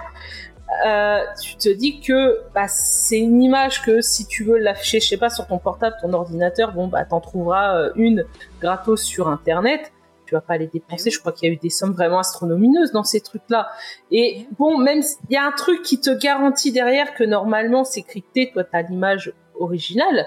euh, 0.86 1.18
tu 1.38 1.56
te 1.56 1.68
dis 1.68 2.00
que 2.00 2.40
bah, 2.54 2.66
c'est 2.66 3.18
une 3.18 3.42
image 3.42 3.82
que 3.82 4.00
si 4.00 4.24
tu 4.24 4.42
veux 4.44 4.56
l'afficher, 4.56 5.00
je 5.00 5.06
sais 5.06 5.18
pas, 5.18 5.28
sur 5.28 5.46
ton 5.46 5.58
portable, 5.58 5.96
ton 6.00 6.14
ordinateur, 6.14 6.72
bon 6.72 6.86
bah 6.86 7.04
t'en 7.04 7.20
trouveras 7.20 7.76
euh, 7.76 7.92
une 7.94 8.24
gratos 8.62 9.02
sur 9.02 9.28
internet. 9.28 9.92
Tu 10.24 10.34
vas 10.34 10.40
pas 10.40 10.56
les 10.56 10.66
dépenser. 10.66 11.10
Je 11.10 11.20
crois 11.20 11.32
qu'il 11.32 11.50
y 11.50 11.52
a 11.52 11.54
eu 11.54 11.58
des 11.58 11.68
sommes 11.68 11.92
vraiment 11.92 12.20
astronomieuses 12.20 12.90
dans 12.92 13.04
ces 13.04 13.20
trucs-là. 13.20 13.68
Et 14.10 14.46
bon, 14.58 14.78
même 14.78 15.02
il 15.28 15.34
y 15.34 15.36
a 15.36 15.44
un 15.44 15.52
truc 15.52 15.82
qui 15.82 16.00
te 16.00 16.08
garantit 16.08 16.72
derrière 16.72 17.12
que 17.12 17.24
normalement 17.24 17.84
c'est 17.84 18.00
crypté. 18.00 18.50
Toi, 18.50 18.64
t'as 18.64 18.80
l'image 18.80 19.34
originale. 19.60 20.24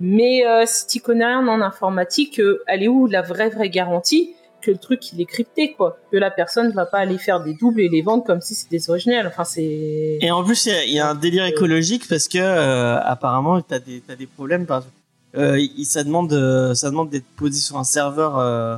Mais 0.00 0.46
euh, 0.46 0.64
si 0.66 0.86
tu 0.86 1.00
connais 1.00 1.24
rien 1.26 1.46
en 1.46 1.60
informatique, 1.60 2.40
euh, 2.40 2.62
elle 2.66 2.82
est 2.82 2.88
où 2.88 3.06
la 3.06 3.22
vraie 3.22 3.50
vraie 3.50 3.70
garantie 3.70 4.34
que 4.60 4.70
le 4.70 4.78
truc 4.78 5.12
il 5.12 5.20
est 5.20 5.24
crypté 5.26 5.72
quoi, 5.72 5.98
que 6.10 6.16
la 6.16 6.30
personne 6.30 6.70
va 6.72 6.86
pas 6.86 6.98
aller 6.98 7.18
faire 7.18 7.42
des 7.42 7.54
doubles 7.54 7.80
et 7.80 7.88
les 7.88 8.00
vendre 8.00 8.24
comme 8.24 8.40
si 8.40 8.54
c'était 8.54 8.78
des 8.78 8.90
originales. 8.90 9.26
Enfin 9.26 9.44
c'est. 9.44 10.18
Et 10.20 10.30
en 10.30 10.44
plus, 10.44 10.66
il 10.66 10.72
y 10.72 10.72
a- 10.72 10.84
il 10.84 10.92
y, 10.92 11.00
a 11.00 11.08
un 11.08 11.14
délire 11.14 11.44
écologique 11.44 12.08
parce 12.08 12.28
que 12.28 12.38
euh, 12.38 13.00
apparemment, 13.02 13.60
t'as 13.60 13.80
des 13.80 14.00
t'as 14.06 14.16
des 14.16 14.26
problèmes. 14.26 14.66
Par... 14.66 14.84
Euh, 15.36 15.60
ça 15.84 16.04
demande 16.04 16.32
euh, 16.32 16.74
ça 16.74 16.90
demande 16.90 17.10
d'être 17.10 17.26
posé 17.36 17.58
sur 17.60 17.76
un 17.78 17.84
serveur 17.84 18.38
euh, 18.38 18.76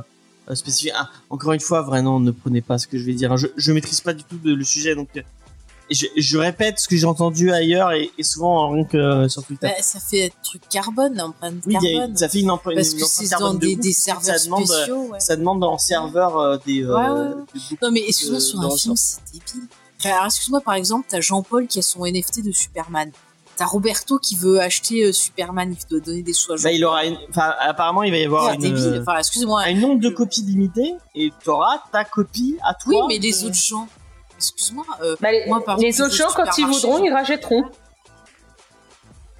euh, 0.49 0.55
spécifique. 0.55 0.93
Ah, 0.95 1.09
encore 1.29 1.53
une 1.53 1.59
fois, 1.59 1.81
vraiment, 1.81 2.19
ne 2.19 2.31
prenez 2.31 2.61
pas 2.61 2.77
ce 2.77 2.87
que 2.87 2.97
je 2.97 3.05
vais 3.05 3.13
dire. 3.13 3.35
Je 3.37 3.47
je 3.55 3.71
maîtrise 3.71 4.01
pas 4.01 4.13
du 4.13 4.23
tout 4.23 4.39
le, 4.43 4.63
sujet, 4.63 4.95
donc 4.95 5.09
euh, 5.17 5.21
je, 5.91 6.05
je 6.17 6.37
répète 6.37 6.79
ce 6.79 6.87
que 6.87 6.95
j'ai 6.97 7.05
entendu 7.05 7.51
ailleurs 7.51 7.91
et, 7.91 8.11
et 8.17 8.23
souvent 8.23 8.69
rien 8.71 8.83
que 8.85 8.97
euh, 8.97 9.27
sur 9.29 9.43
Twitter. 9.43 9.67
Bah, 9.67 9.81
ça 9.81 9.99
fait 9.99 10.31
truc 10.43 10.61
carbone, 10.69 11.19
empreinte 11.21 11.55
oui, 11.65 11.73
y 11.73 11.77
a- 11.77 11.99
carbone. 11.99 12.17
ça 12.17 12.29
fait 12.29 12.39
une 12.39 12.51
empreinte. 12.51 12.75
parce 12.75 12.91
une 12.93 12.99
que 12.99 13.05
c'est 13.05 13.27
carbone 13.29 13.47
dans 13.49 13.53
de 13.55 13.59
des, 13.59 13.75
des 13.75 13.89
parce 13.89 13.97
serveurs 13.97 14.39
ça 14.39 14.45
demande, 14.45 14.61
euh, 14.61 14.65
spéciaux. 14.75 15.07
ouais. 15.11 15.19
Ça 15.19 15.35
demande 15.35 15.63
en 15.63 15.77
serveur 15.77 16.37
euh, 16.37 16.57
des. 16.65 16.83
euh, 16.83 16.95
Ouais, 16.95 17.09
ouais. 17.09 17.29
de 17.29 17.35
beaucoup 17.35 17.75
Non, 17.81 17.91
mais 17.91 18.03
excuse-moi, 18.07 18.39
sur 18.39 18.59
un 18.61 18.69
film, 18.77 18.95
c'est 18.95 19.19
débile. 19.31 19.67
Alors, 20.03 20.25
excuse-moi, 20.25 20.61
par 20.61 20.73
exemple, 20.75 21.05
t'as 21.09 21.21
Jean-Paul 21.21 21.67
qui 21.67 21.79
a 21.79 21.81
son 21.81 22.05
NFT 22.05 22.43
de 22.45 22.51
Superman. 22.51 23.11
T'as 23.57 23.65
Roberto 23.65 24.19
qui 24.19 24.35
veut 24.35 24.59
acheter 24.59 25.05
euh, 25.05 25.13
Superman, 25.13 25.73
il 25.79 25.87
doit 25.89 26.01
donner 26.01 26.21
des 26.23 26.33
à 26.33 26.55
Bah, 26.61 26.71
il 26.73 26.83
aura 26.83 27.05
une... 27.05 27.17
enfin, 27.29 27.53
apparemment, 27.61 28.03
il 28.03 28.11
va 28.11 28.17
y 28.17 28.25
avoir 28.25 28.49
C'est 28.49 28.55
une. 28.55 28.61
débile. 28.73 28.99
Enfin, 29.01 29.17
excusez-moi. 29.19 29.61
un 29.61 29.73
nombre 29.75 30.01
de 30.01 30.09
copies 30.09 30.41
limitées 30.41 30.93
et 31.15 31.31
tu 31.41 31.49
auras 31.49 31.79
ta 31.91 32.03
copie 32.03 32.57
à 32.63 32.73
toi. 32.73 32.91
Oui, 32.93 32.97
mais 33.07 33.17
les 33.17 33.45
autres 33.45 33.55
gens, 33.55 33.87
excuse-moi, 34.37 34.85
euh, 35.01 35.15
Bah, 35.19 35.31
les 35.31 35.45
Moi, 35.47 35.63
par 35.63 35.77
les 35.77 36.01
autres 36.01 36.15
gens 36.15 36.27
quand 36.35 36.57
ils 36.57 36.65
voudront, 36.65 37.03
ils 37.03 37.11
rachèteront. 37.11 37.63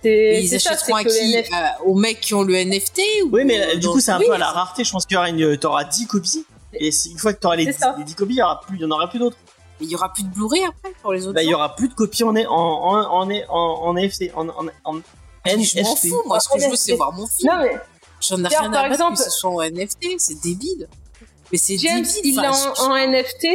et 0.03 0.37
C'est 0.37 0.43
ils 0.43 0.47
c'est 0.49 0.59
ça, 0.59 0.69
c'est 0.69 0.75
achèteront 0.75 0.95
à 0.97 1.03
que 1.03 1.09
qui 1.09 1.15
les 1.25 1.37
NFT 1.39 1.53
Euh, 1.53 1.83
Aux 1.85 1.95
mecs 1.95 2.19
qui 2.21 2.33
ont 2.33 2.43
le 2.43 2.55
NFT 2.55 3.01
ou 3.25 3.29
Oui, 3.31 3.43
mais 3.45 3.59
euh, 3.61 3.75
du 3.77 3.87
coup, 3.87 3.99
c'est 3.99 4.11
un 4.11 4.19
Oui, 4.19 4.25
peu 4.27 4.33
à 4.33 4.37
la 4.37 4.51
rareté. 4.51 4.83
Je 4.83 4.91
pense 4.91 5.05
qu'il 5.05 5.15
y 5.15 5.17
aura 5.17 5.29
une. 5.29 5.57
Tu 5.57 5.65
auras 5.67 5.83
10 5.83 6.07
copies. 6.07 6.45
Et 6.73 6.89
une 7.09 7.17
fois 7.17 7.33
que 7.33 7.39
tu 7.39 7.47
auras 7.47 7.55
les, 7.55 7.65
C'est 7.65 7.71
10 7.73 7.77
ça. 7.79 7.95
les 7.97 8.03
10 8.03 8.15
copies, 8.15 8.33
il 8.33 8.37
y 8.37 8.41
aura 8.43 8.59
plus, 8.61 8.75
il 8.77 8.81
y 8.81 8.85
en 8.85 8.91
aura 8.91 9.09
plus 9.09 9.19
d'autres. 9.19 9.37
Mais 9.79 9.85
il 9.87 9.91
y 9.91 9.95
aura 9.95 10.11
plus 10.13 10.23
de 10.23 10.29
Blu-ray 10.29 10.63
après 10.65 10.93
pour 11.01 11.11
les 11.13 11.23
autres 11.25 11.33
Bah, 11.35 11.43
il 11.43 11.47
y 11.47 11.51
gens 11.51 11.57
aura 11.57 11.75
plus 11.75 11.87
de 11.89 11.93
copies 11.93 12.23
en, 12.23 12.35
en, 12.35 12.45
en, 12.45 13.21
en, 13.21 13.31
en, 13.31 13.55
en 13.87 13.93
NFT. 13.93 14.31
En, 14.35 14.47
en, 14.49 14.67
en 14.83 14.93
Je 15.45 15.81
m'en 15.81 15.95
fous, 15.95 16.21
moi, 16.25 16.39
ce 16.39 16.49
que 16.49 16.59
je 16.59 16.69
veux, 16.69 16.75
c'est 16.75 16.93
voir 16.95 17.11
mon 17.13 17.25
film. 17.27 17.51
Non 17.53 17.61
mais 17.61 17.75
J'en 18.21 18.43
ai 18.43 18.47
rien 18.47 18.59
par 18.71 18.85
à 18.85 18.89
battre 18.89 18.93
exemple- 18.93 19.17
que 19.17 19.23
ce 19.23 19.29
soit 19.29 19.49
en 19.51 19.61
NFT, 19.61 20.15
c'est 20.17 20.39
débile. 20.41 20.87
Mais 21.51 21.57
c'est 21.57 21.77
James, 21.77 22.03
débile. 22.03 22.21
il 22.33 22.39
en, 22.39 22.91
en 22.91 22.95
NFT. 22.95 23.47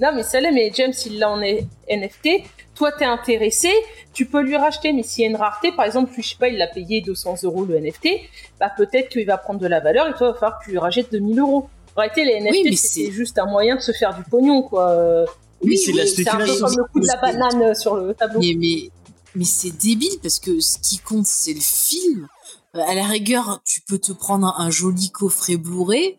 Non, 0.00 0.10
mais 0.14 0.22
ça 0.22 0.40
l'est, 0.40 0.52
mais 0.52 0.70
James, 0.74 0.92
il 1.06 1.18
l'a 1.18 1.30
en 1.30 1.38
NFT. 1.40 2.28
Toi, 2.74 2.92
t'es 2.92 3.04
intéressé, 3.04 3.70
tu 4.12 4.26
peux 4.26 4.40
lui 4.40 4.56
racheter, 4.56 4.92
mais 4.92 5.02
s'il 5.02 5.22
y 5.24 5.26
a 5.26 5.30
une 5.30 5.36
rareté, 5.36 5.72
par 5.72 5.84
exemple, 5.84 6.12
lui, 6.14 6.22
je 6.22 6.28
sais 6.30 6.36
pas, 6.38 6.48
il 6.48 6.56
l'a 6.58 6.68
payé 6.68 7.00
200 7.00 7.36
euros 7.42 7.64
le 7.64 7.80
NFT, 7.80 8.08
bah 8.60 8.70
peut-être 8.76 9.08
qu'il 9.08 9.26
va 9.26 9.36
prendre 9.36 9.58
de 9.58 9.66
la 9.66 9.80
valeur 9.80 10.06
et 10.08 10.12
toi, 10.12 10.28
il 10.28 10.32
va 10.32 10.34
falloir 10.38 10.58
que 10.60 10.64
tu 10.66 10.70
lui 10.70 10.78
rachètes 10.78 11.10
2000 11.10 11.40
euros. 11.40 11.68
En 11.96 12.00
réalité, 12.00 12.24
les 12.24 12.40
NFT, 12.40 12.64
Oui, 12.66 12.76
c'est 12.76 13.10
juste 13.10 13.36
un 13.40 13.46
moyen 13.46 13.74
de 13.74 13.80
se 13.80 13.90
faire 13.90 14.14
du 14.14 14.22
pognon, 14.22 14.62
quoi. 14.62 15.24
Oui, 15.60 15.76
c'est 15.76 15.90
de 15.90 15.96
la 15.96 16.06
C'est 16.06 16.28
un 16.28 16.36
peu 16.36 16.46
spéculation. 16.46 16.66
comme 16.66 16.76
le 16.76 16.84
coup 16.92 17.00
de 17.00 17.06
la 17.08 17.16
banane 17.16 17.62
euh, 17.62 17.74
sur 17.74 17.96
le 17.96 18.14
tableau. 18.14 18.38
Mais, 18.38 18.54
mais, 18.56 18.90
mais 19.34 19.44
c'est 19.44 19.76
débile 19.76 20.18
parce 20.22 20.38
que 20.38 20.60
ce 20.60 20.78
qui 20.78 20.98
compte, 20.98 21.26
c'est 21.26 21.54
le 21.54 21.60
film. 21.60 22.28
À 22.74 22.94
la 22.94 23.04
rigueur, 23.04 23.60
tu 23.64 23.80
peux 23.80 23.98
te 23.98 24.12
prendre 24.12 24.54
un, 24.58 24.70
joli 24.70 25.10
coffret 25.10 25.56
Blu-ray 25.56 26.16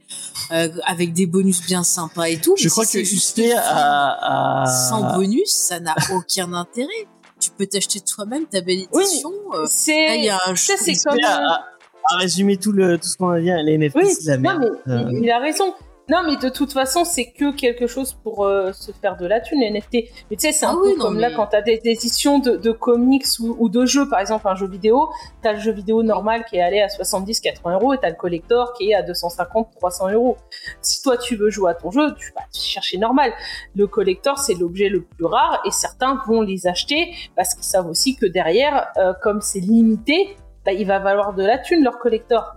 euh, 0.51 0.69
avec 0.85 1.13
des 1.13 1.27
bonus 1.27 1.61
bien 1.65 1.83
sympas 1.83 2.25
et 2.27 2.41
tout. 2.41 2.55
Je 2.57 2.63
mais 2.65 2.69
crois 2.71 2.85
si 2.85 2.93
que 2.93 2.99
c'est 2.99 3.05
juste 3.05 3.39
a, 3.55 4.63
a- 4.63 4.65
sans 4.89 5.15
bonus, 5.15 5.51
ça 5.51 5.79
n'a 5.79 5.95
aucun 6.13 6.51
intérêt. 6.53 7.07
Tu 7.39 7.51
peux 7.51 7.67
t'acheter 7.67 7.99
toi-même 8.01 8.45
ta 8.47 8.61
belle 8.61 8.87
Oui, 8.91 9.03
édition. 9.03 9.31
euh, 9.53 9.57
là, 9.59 9.63
il 9.63 9.69
C'est. 9.69 10.21
y 10.21 10.29
a 10.29 10.39
un 10.47 10.55
Ça, 10.55 10.73
c'est 10.77 10.95
comme. 10.95 11.17
a- 11.23 11.65
a 12.11 12.17
résumé 12.17 12.57
tout, 12.57 12.71
le, 12.71 12.97
tout 12.97 13.07
ce 13.07 13.15
qu'on 13.15 13.29
a 13.29 13.39
dit. 13.39 13.51
Les 13.63 13.77
NFT, 13.77 13.95
Oui, 13.95 14.09
c'est 14.11 14.25
la 14.31 14.37
non, 14.37 14.41
merde. 14.59 14.79
mais 14.87 14.93
Euh, 14.93 15.05
il, 15.11 15.23
il 15.25 15.31
a 15.31 15.37
raison. 15.39 15.75
Non, 16.09 16.23
mais 16.25 16.37
de 16.37 16.49
toute 16.49 16.73
façon, 16.73 17.03
c'est 17.05 17.31
que 17.31 17.51
quelque 17.53 17.85
chose 17.87 18.13
pour 18.13 18.45
euh, 18.45 18.71
se 18.73 18.91
faire 18.91 19.15
de 19.17 19.25
la 19.27 19.39
thune, 19.41 19.59
les 19.59 19.69
NFT. 19.69 20.09
Mais 20.29 20.37
tu 20.37 20.39
sais, 20.47 20.51
c'est 20.51 20.65
un 20.65 20.71
Ah 20.71 20.73
peu 20.81 20.87
oui, 20.89 20.95
non, 20.97 21.05
comme 21.05 21.19
là, 21.19 21.29
mais- 21.29 21.35
quand 21.35 21.47
t'as 21.47 21.61
des, 21.61 21.77
des 21.77 21.91
éditions 21.91 22.39
de, 22.39 22.57
de 22.57 22.71
comics 22.71 23.25
ou, 23.39 23.55
ou 23.59 23.69
de 23.69 23.85
jeux, 23.85 24.09
par 24.09 24.19
exemple, 24.19 24.47
un 24.47 24.55
jeu 24.55 24.67
vidéo, 24.67 25.09
t'as 25.41 25.53
le 25.53 25.59
jeu 25.59 25.71
vidéo 25.71 26.01
normal 26.03 26.45
qui 26.49 26.57
est 26.57 26.61
allé 26.61 26.81
à 26.81 26.87
70-80 26.87 27.73
euros 27.73 27.93
et 27.93 27.97
t'as 27.99 28.09
le 28.09 28.15
collector 28.15 28.73
qui 28.73 28.91
est 28.91 28.95
à 28.95 29.03
250-300 29.03 30.13
euros. 30.13 30.37
Si 30.81 31.01
toi, 31.03 31.17
tu 31.17 31.35
veux 31.35 31.49
jouer 31.49 31.71
à 31.71 31.73
ton 31.73 31.91
jeu, 31.91 32.13
tu 32.17 32.31
vas 32.33 32.41
chercher 32.53 32.97
normal. 32.97 33.31
Le 33.75 33.87
collector, 33.87 34.37
c'est 34.39 34.55
l'objet 34.55 34.89
le 34.89 35.01
plus 35.03 35.25
rare 35.25 35.61
et 35.65 35.71
certains 35.71 36.19
vont 36.27 36.41
les 36.41 36.67
acheter 36.67 37.13
parce 37.35 37.53
qu'ils 37.53 37.63
savent 37.63 37.87
aussi 37.89 38.15
que 38.15 38.25
derrière, 38.25 38.87
euh, 38.97 39.13
comme 39.21 39.41
c'est 39.41 39.59
limité, 39.59 40.35
bah, 40.65 40.73
il 40.73 40.85
va 40.85 40.99
valoir 40.99 41.33
de 41.33 41.43
la 41.43 41.57
thune, 41.57 41.83
leur 41.83 41.99
collector. 41.99 42.55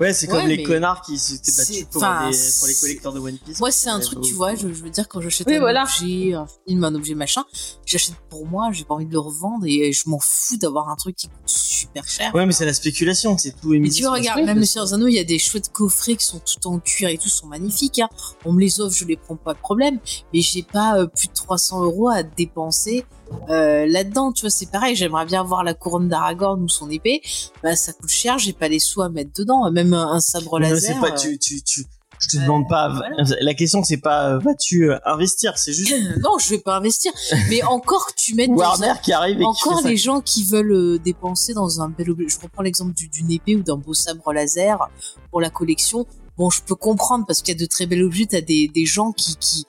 Ouais, 0.00 0.14
c'est 0.14 0.26
comme 0.26 0.38
Ouais, 0.38 0.46
les 0.56 0.62
connards 0.62 1.02
qui 1.02 1.18
s'étaient 1.18 1.52
battus 1.52 1.84
pour, 1.90 2.02
c'est- 2.32 2.58
pour 2.58 2.68
les 2.68 2.74
collecteurs 2.74 3.12
de 3.12 3.20
One 3.20 3.36
Piece. 3.36 3.60
Moi, 3.60 3.70
c'est 3.70 3.90
un 3.90 4.00
truc, 4.00 4.22
tu 4.22 4.32
vois, 4.32 4.54
je, 4.54 4.68
je 4.72 4.82
veux 4.82 4.88
dire, 4.90 5.06
quand 5.08 5.20
j'achète 5.20 5.46
Oui, 5.46 5.56
un 5.56 5.60
voilà. 5.60 5.82
objet, 5.82 6.32
un 6.34 6.46
film, 6.66 6.84
un 6.84 6.94
objet 6.94 7.14
machin, 7.14 7.44
j'achète 7.84 8.14
pour 8.30 8.46
moi, 8.46 8.70
j'ai 8.72 8.84
pas 8.84 8.94
envie 8.94 9.04
de 9.06 9.12
le 9.12 9.18
revendre 9.18 9.66
et 9.66 9.92
je 9.92 10.08
m'en 10.08 10.18
fous 10.18 10.56
d'avoir 10.56 10.88
un 10.88 10.96
truc 10.96 11.16
qui 11.16 11.28
coûte 11.28 11.36
super 11.46 12.08
cher. 12.08 12.34
Ouais, 12.34 12.46
mais 12.46 12.52
c'est 12.52 12.64
la 12.64 12.72
spéculation, 12.72 13.36
c'est 13.36 13.52
tout 13.60 13.74
émis. 13.74 13.88
Mais 13.88 13.94
tu 13.94 14.02
vois, 14.02 14.12
regarde, 14.12 14.40
même 14.42 14.60
des 14.60 14.78
Anneaux, 14.78 15.06
il 15.08 15.14
y 15.14 15.18
a 15.18 15.24
des 15.24 15.38
chouettes 15.38 15.70
coffrets 15.70 16.16
qui 16.16 16.24
sont 16.24 16.40
tout 16.40 16.66
en 16.68 16.78
cuir 16.78 17.10
et 17.10 17.18
tout, 17.18 17.28
sont 17.28 17.46
magnifiques. 17.46 17.98
Hein. 17.98 18.08
On 18.44 18.52
me 18.52 18.60
les 18.60 18.80
offre, 18.80 18.96
je 18.96 19.04
les 19.04 19.16
prends 19.16 19.36
pas 19.36 19.52
de 19.54 19.58
problème. 19.58 19.98
Mais 20.32 20.40
j'ai 20.40 20.62
pas 20.62 20.98
euh, 20.98 21.06
plus 21.06 21.28
de 21.28 21.34
300 21.34 21.82
euros 21.84 22.08
à 22.08 22.22
dépenser 22.22 23.04
euh, 23.48 23.86
là-dedans. 23.86 24.32
Tu 24.32 24.42
vois, 24.42 24.50
c'est 24.50 24.70
pareil. 24.70 24.94
J'aimerais 24.96 25.26
bien 25.26 25.40
avoir 25.40 25.64
la 25.64 25.74
couronne 25.74 26.08
d'Aragorn 26.08 26.62
ou 26.62 26.68
son 26.68 26.90
épée. 26.90 27.22
Bah, 27.62 27.76
ça 27.76 27.92
coûte 27.92 28.10
cher. 28.10 28.38
J'ai 28.38 28.52
pas 28.52 28.68
les 28.68 28.78
sous 28.78 29.02
à 29.02 29.08
mettre 29.08 29.30
dedans. 29.36 29.70
Même 29.70 29.92
un, 29.94 30.20
sabre 30.20 30.58
Non, 30.60 30.68
laser. 30.68 30.94
c'est 30.94 31.00
pas, 31.00 31.12
euh, 31.14 31.16
tu, 31.16 31.38
tu, 31.38 31.62
tu, 31.62 31.84
je 32.18 32.28
te 32.28 32.36
euh, 32.36 32.40
demande 32.42 32.68
pas. 32.68 32.88
voilà. 32.88 33.16
La 33.40 33.54
question, 33.54 33.82
c'est 33.82 33.96
pas 33.96 34.28
euh, 34.34 34.38
vas-tu 34.38 34.90
investir, 35.06 35.56
c'est 35.56 35.72
juste 35.72 35.94
non, 36.22 36.38
je 36.38 36.50
vais 36.50 36.58
pas 36.58 36.76
investir. 36.76 37.12
Mais 37.48 37.62
encore 37.64 38.06
que 38.06 38.12
tu 38.16 38.34
mettes 38.34 38.50
Warner 38.50 38.88
un- 38.90 38.96
qui 38.96 39.12
arrive 39.12 39.36
et 39.36 39.40
qui 39.40 39.44
Encore 39.46 39.80
ça. 39.80 39.88
les 39.88 39.96
gens 39.96 40.20
qui 40.20 40.44
veulent 40.44 40.98
dépenser 40.98 41.54
dans 41.54 41.80
un 41.80 41.88
bel 41.88 42.10
objet. 42.10 42.26
Je 42.28 42.38
reprends 42.40 42.62
l'exemple 42.62 42.92
du- 42.92 43.08
d'une 43.08 43.30
épée 43.30 43.56
ou 43.56 43.62
d'un 43.62 43.76
beau 43.76 43.94
sabre 43.94 44.32
laser 44.32 44.88
pour 45.30 45.40
la 45.40 45.50
collection. 45.50 46.06
Bon, 46.36 46.48
je 46.50 46.62
peux 46.62 46.74
comprendre 46.74 47.24
parce 47.26 47.42
qu'il 47.42 47.54
y 47.54 47.56
a 47.56 47.60
de 47.60 47.66
très 47.66 47.84
bels 47.86 48.02
objets. 48.02 48.26
T'as 48.26 48.40
des, 48.40 48.68
des 48.68 48.86
gens 48.86 49.12
qui, 49.12 49.36
qui, 49.36 49.64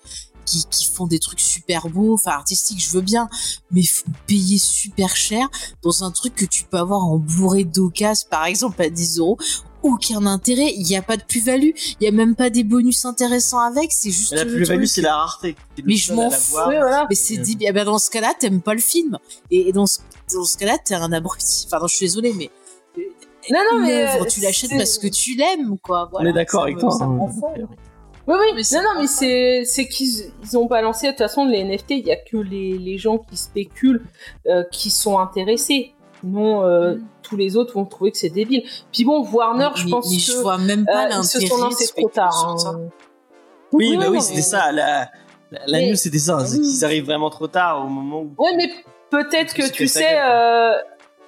qui, 0.45 0.65
qui 0.69 0.85
font 0.85 1.07
des 1.07 1.19
trucs 1.19 1.39
super 1.39 1.87
beaux, 1.89 2.13
enfin 2.13 2.31
artistiques, 2.31 2.83
je 2.83 2.89
veux 2.91 3.01
bien, 3.01 3.29
mais 3.71 3.81
f- 3.81 4.03
payer 4.27 4.57
super 4.57 5.15
cher 5.15 5.47
dans 5.81 6.03
un 6.03 6.11
truc 6.11 6.35
que 6.35 6.45
tu 6.45 6.63
peux 6.65 6.77
avoir 6.77 7.03
en 7.03 7.17
Blu-ray 7.17 7.65
d'occasion, 7.65 8.27
par 8.29 8.45
exemple 8.45 8.81
à 8.81 8.89
10 8.89 9.19
euros. 9.19 9.37
Aucun 9.83 10.27
intérêt, 10.27 10.73
il 10.77 10.83
n'y 10.85 10.95
a 10.95 11.01
pas 11.01 11.17
de 11.17 11.23
plus-value, 11.23 11.71
il 11.99 12.03
y 12.03 12.07
a 12.07 12.11
même 12.11 12.35
pas 12.35 12.51
des 12.51 12.63
bonus 12.63 13.03
intéressants 13.05 13.59
avec, 13.59 13.91
c'est 13.91 14.11
juste 14.11 14.31
Mais 14.31 14.37
La 14.37 14.45
plus-value, 14.45 14.85
c'est 14.85 15.01
la 15.01 15.15
rareté. 15.15 15.55
Mais 15.83 15.95
je 15.95 16.13
m'en 16.13 16.29
fous. 16.29 16.53
voilà. 16.53 17.07
Mais 17.09 17.15
c'est 17.15 17.37
dit, 17.37 17.57
eh 17.61 17.71
ben 17.71 17.83
dans 17.85 17.97
ce 17.97 18.11
cas-là, 18.11 18.33
t'aimes 18.39 18.61
pas 18.61 18.75
le 18.75 18.79
film. 18.79 19.17
Et, 19.49 19.71
dans 19.73 19.87
ce, 19.87 19.97
dans 20.35 20.43
ce 20.43 20.55
cas-là, 20.59 20.77
t'es 20.77 20.93
un 20.93 21.11
abruti. 21.11 21.63
Enfin, 21.65 21.79
non, 21.79 21.87
je 21.87 21.95
suis 21.95 22.05
désolée, 22.05 22.33
mais 22.37 22.51
Non, 23.49 23.59
non, 23.71 23.79
mais, 23.81 24.03
œuvre, 24.03 24.21
euh, 24.25 24.27
tu 24.27 24.39
l'achètes 24.41 24.69
parce 24.77 24.99
que 24.99 25.07
tu 25.07 25.33
l'aimes, 25.33 25.75
quoi. 25.81 26.11
On 26.13 26.25
est 26.27 26.33
d'accord 26.33 26.61
avec 26.61 26.77
toi. 26.77 26.91
ça 26.91 27.05
hein, 27.05 27.17
Oui, 28.31 28.37
oui, 28.39 28.51
Mais 28.55 28.63
c'est 28.63 28.77
non, 28.77 28.83
non, 28.83 28.93
pas 28.95 29.01
mais 29.01 29.07
c'est, 29.07 29.63
c'est 29.65 29.87
qu'ils 29.87 30.31
ils 30.43 30.57
ont 30.57 30.65
balancé, 30.65 31.07
de 31.07 31.11
toute 31.11 31.19
façon, 31.19 31.45
les 31.45 31.63
NFT, 31.63 31.91
il 31.91 32.07
y 32.07 32.11
a 32.11 32.15
que 32.15 32.37
les, 32.37 32.77
les 32.77 32.97
gens 32.97 33.17
qui 33.17 33.35
spéculent, 33.37 34.03
euh, 34.47 34.63
qui 34.71 34.89
sont 34.89 35.19
intéressés. 35.19 35.93
Sinon, 36.21 36.63
euh, 36.63 36.93
Mm. 36.95 37.03
tous 37.23 37.35
les 37.35 37.57
autres 37.57 37.73
vont 37.73 37.85
trouver 37.85 38.11
que 38.11 38.17
c'est 38.17 38.29
débile. 38.29 38.63
Puis 38.93 39.05
bon, 39.05 39.27
Warner, 39.31 39.69
je 39.75 39.85
Mais- 39.85 39.91
pense 39.91 40.09
mais 40.11 40.17
que 40.17 40.21
je 40.21 40.37
vois 40.37 40.57
même 40.59 40.85
pas 40.85 41.05
euh, 41.07 41.19
ils 41.19 41.23
se 41.23 41.39
sont 41.45 41.57
lancés 41.57 41.87
trop 41.95 42.09
tard. 42.09 42.57
hein. 42.65 42.79
Oui, 43.73 43.89
Oui, 43.89 43.97
bah 43.97 44.05
oui, 44.09 44.17
mais- 44.17 44.19
c'était 44.21 44.41
ça. 44.41 44.71
La, 44.71 45.09
la, 45.51 45.59
la 45.65 45.79
Mais- 45.79 45.89
news, 45.89 45.95
c'était 45.95 46.19
ça. 46.19 46.45
C'est 46.45 46.57
Oui. 46.57 46.61
qu'ils 46.69 46.85
arrivent 46.85 47.05
vraiment 47.05 47.29
trop 47.29 47.47
tard 47.47 47.83
au 47.85 47.89
moment 47.89 48.21
où. 48.21 48.33
Ouais, 48.37 48.51
mais 48.55 48.69
peut-être 49.09 49.53
que 49.53 49.69
tu 49.71 49.87
sa 49.87 49.99
sais, 49.99 50.05
gueule, 50.05 50.31
euh, 50.31 50.77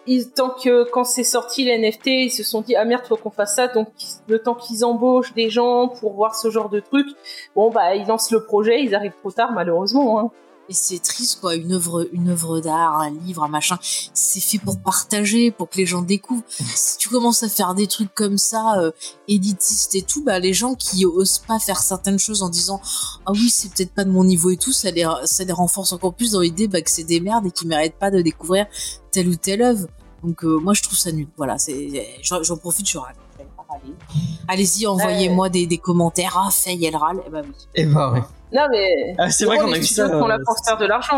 ils, 0.07 0.31
tant 0.31 0.49
que 0.49 0.83
quand 0.89 1.03
c'est 1.03 1.23
sorti 1.23 1.65
les 1.65 1.77
NFT, 1.77 2.07
ils 2.07 2.29
se 2.29 2.43
sont 2.43 2.61
dit 2.61 2.75
ah 2.75 2.85
merde, 2.85 3.05
faut 3.05 3.17
qu'on 3.17 3.29
fasse 3.29 3.55
ça. 3.55 3.67
Donc 3.67 3.89
le 4.27 4.39
temps 4.39 4.55
qu'ils 4.55 4.85
embauchent 4.85 5.33
des 5.33 5.49
gens 5.49 5.87
pour 5.87 6.13
voir 6.13 6.35
ce 6.35 6.49
genre 6.49 6.69
de 6.69 6.79
truc, 6.79 7.07
bon 7.55 7.69
bah 7.69 7.95
ils 7.95 8.07
lancent 8.07 8.31
le 8.31 8.43
projet, 8.43 8.81
ils 8.83 8.95
arrivent 8.95 9.17
trop 9.19 9.31
tard 9.31 9.51
malheureusement. 9.51 10.19
Hein. 10.19 10.31
Et 10.70 10.74
c'est 10.74 10.99
triste, 10.99 11.41
quoi. 11.41 11.55
Une 11.55 11.74
œuvre, 11.74 12.07
une 12.14 12.30
œuvre 12.30 12.61
d'art, 12.61 12.97
un 12.99 13.09
livre, 13.09 13.43
un 13.43 13.49
machin, 13.49 13.78
c'est 13.82 14.39
fait 14.39 14.59
pour 14.59 14.80
partager, 14.80 15.51
pour 15.51 15.70
que 15.70 15.78
les 15.78 15.86
gens 15.86 16.01
découvrent. 16.01 16.45
Si 16.49 16.97
tu 16.97 17.09
commences 17.09 17.43
à 17.43 17.49
faire 17.49 17.74
des 17.74 17.88
trucs 17.88 18.14
comme 18.16 18.38
ça, 18.38 18.80
euh, 18.80 18.91
élitistes 19.28 19.93
et 19.95 20.03
tout, 20.03 20.24
bah, 20.24 20.39
les 20.39 20.53
gens 20.53 20.74
qui 20.76 21.05
osent 21.05 21.39
pas 21.39 21.59
faire 21.59 21.80
certaines 21.80 22.18
choses 22.18 22.43
en 22.43 22.49
disant, 22.49 22.80
ah 23.26 23.34
oui, 23.34 23.49
c'est 23.49 23.74
peut-être 23.74 23.93
pas 23.93 24.05
de 24.05 24.09
mon 24.11 24.24
niveau 24.24 24.51
et 24.51 24.57
tout, 24.57 24.72
ça 24.72 24.89
les, 24.91 25.05
ça 25.26 25.43
les 25.43 25.51
renforce 25.51 25.91
encore 25.91 26.14
plus 26.14 26.32
dans 26.32 26.39
l'idée, 26.39 26.70
bah, 26.70 26.82
que 26.82 26.89
c'est 26.89 27.03
des 27.03 27.20
merdes 27.20 27.45
et 27.45 27.51
qu'ils 27.51 27.68
méritent 27.68 27.99
pas 27.99 28.09
de 28.09 28.22
découvrir 28.22 28.66
telle 29.11 29.28
ou 29.28 29.36
telle 29.36 29.61
œuvre. 29.64 29.88
Donc, 30.24 30.45
euh, 30.45 30.57
moi, 30.59 30.74
je 30.74 30.82
trouve 30.82 30.97
ça 30.97 31.11
nul. 31.11 31.28
Voilà, 31.36 31.57
c'est, 31.57 32.07
j'en 32.22 32.57
profite, 32.57 32.89
je 32.89 32.97
râle. 32.97 33.16
Allez-y, 34.47 34.88
envoyez-moi 34.88 35.49
des, 35.49 35.66
des 35.68 35.78
commentaires. 35.78 36.39
Ah, 36.39 36.51
Faye, 36.51 36.86
elle 36.86 36.95
râle. 36.95 37.22
Eh 37.26 37.30
ben 37.30 37.43
oui. 37.45 37.53
Eh 37.76 37.86
ben, 37.86 38.14
ouais. 38.14 38.22
Non 38.53 38.67
mais 38.71 39.15
Ah, 39.17 39.31
c'est 39.31 39.45
vrai 39.45 39.57
qu'on 39.57 39.71
a 39.71 39.81
studios 39.81 40.07
ça. 40.07 40.19
font 40.19 40.27
la 40.27 40.35
euh, 40.35 40.43
pour 40.45 40.55
faire 40.63 40.77
de 40.77 40.85
l'argent. 40.85 41.17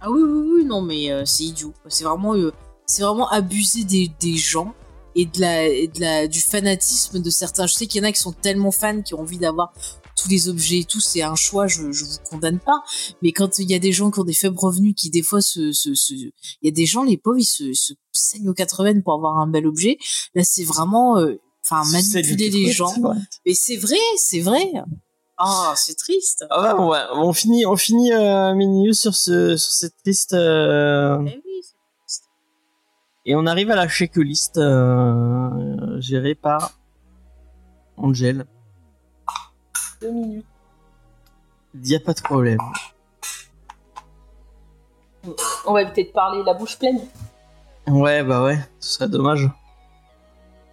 Ah 0.00 0.10
oui, 0.10 0.20
oui, 0.22 0.50
oui, 0.58 0.64
non, 0.64 0.80
mais 0.82 1.10
euh, 1.10 1.24
c'est 1.24 1.44
idiot. 1.44 1.72
C'est 1.88 2.04
vraiment, 2.04 2.34
euh, 2.36 2.52
c'est 2.86 3.02
vraiment 3.02 3.28
abuser 3.30 3.84
des, 3.84 4.10
des 4.20 4.36
gens 4.36 4.74
et 5.16 5.24
de 5.26 5.40
la, 5.40 5.66
et 5.66 5.88
de 5.88 6.00
la, 6.00 6.28
du 6.28 6.40
fanatisme 6.40 7.20
de 7.20 7.30
certains. 7.30 7.66
Je 7.66 7.74
sais 7.74 7.86
qu'il 7.86 8.00
y 8.02 8.04
en 8.04 8.08
a 8.08 8.12
qui 8.12 8.20
sont 8.20 8.32
tellement 8.32 8.70
fans 8.70 9.02
qui 9.02 9.14
ont 9.14 9.20
envie 9.20 9.38
d'avoir 9.38 9.72
tous 10.16 10.28
les 10.28 10.48
objets 10.48 10.80
et 10.80 10.84
tout. 10.84 11.00
C'est 11.00 11.22
un 11.22 11.34
choix, 11.34 11.66
je, 11.66 11.90
je 11.90 12.04
vous 12.04 12.16
condamne 12.30 12.60
pas. 12.60 12.82
Mais 13.22 13.32
quand 13.32 13.58
il 13.58 13.68
y 13.70 13.74
a 13.74 13.78
des 13.80 13.90
gens 13.92 14.10
qui 14.12 14.20
ont 14.20 14.24
des 14.24 14.34
faibles 14.34 14.58
revenus, 14.58 14.94
qui 14.96 15.10
des 15.10 15.22
fois 15.22 15.40
se, 15.40 15.72
se, 15.72 15.94
se- 15.94 16.12
il 16.14 16.32
y 16.62 16.68
a 16.68 16.72
des 16.72 16.86
gens, 16.86 17.02
les 17.02 17.16
pauvres, 17.16 17.38
ils 17.40 17.44
se, 17.44 17.72
se 17.72 17.94
saignent 18.12 18.48
aux 18.50 18.54
80 18.54 19.00
pour 19.00 19.14
avoir 19.14 19.38
un 19.38 19.46
bel 19.48 19.66
objet. 19.66 19.98
Là, 20.36 20.44
c'est 20.44 20.64
vraiment, 20.64 21.14
enfin, 21.64 21.82
manipuler 21.90 22.50
les 22.50 22.70
gens. 22.70 22.94
Mais 23.46 23.54
c'est 23.54 23.76
vrai, 23.76 23.96
c'est 24.16 24.40
vrai. 24.40 24.62
Ah, 25.38 25.72
c'est 25.76 25.96
triste. 25.96 26.44
Ah 26.50 26.74
ouais, 26.76 26.98
on 27.14 27.32
finit, 27.32 27.64
on 27.64 27.76
finit 27.76 28.12
euh, 28.12 28.54
mini 28.54 28.86
news 28.88 28.92
sur 28.92 29.14
ce, 29.14 29.56
sur 29.56 29.70
cette 29.70 29.94
liste 30.04 30.32
euh, 30.34 31.18
Eh 31.26 31.40
oui, 31.44 31.62
triste. 32.02 32.24
et 33.24 33.36
on 33.36 33.46
arrive 33.46 33.70
à 33.70 33.76
la 33.76 33.86
checklist 33.88 34.58
euh, 34.58 36.00
gérée 36.00 36.34
par 36.34 36.72
Angel. 37.96 38.46
Deux 40.00 40.10
minutes. 40.10 40.46
Il 41.74 41.88
y 41.88 41.94
a 41.94 42.00
pas 42.00 42.14
de 42.14 42.20
problème. 42.20 42.58
On 45.66 45.72
va 45.74 45.82
éviter 45.82 46.04
de 46.04 46.10
parler 46.10 46.42
la 46.42 46.54
bouche 46.54 46.78
pleine. 46.78 47.00
Ouais, 47.86 48.22
bah 48.24 48.42
ouais, 48.42 48.58
ce 48.80 48.94
serait 48.94 49.08
dommage. 49.08 49.48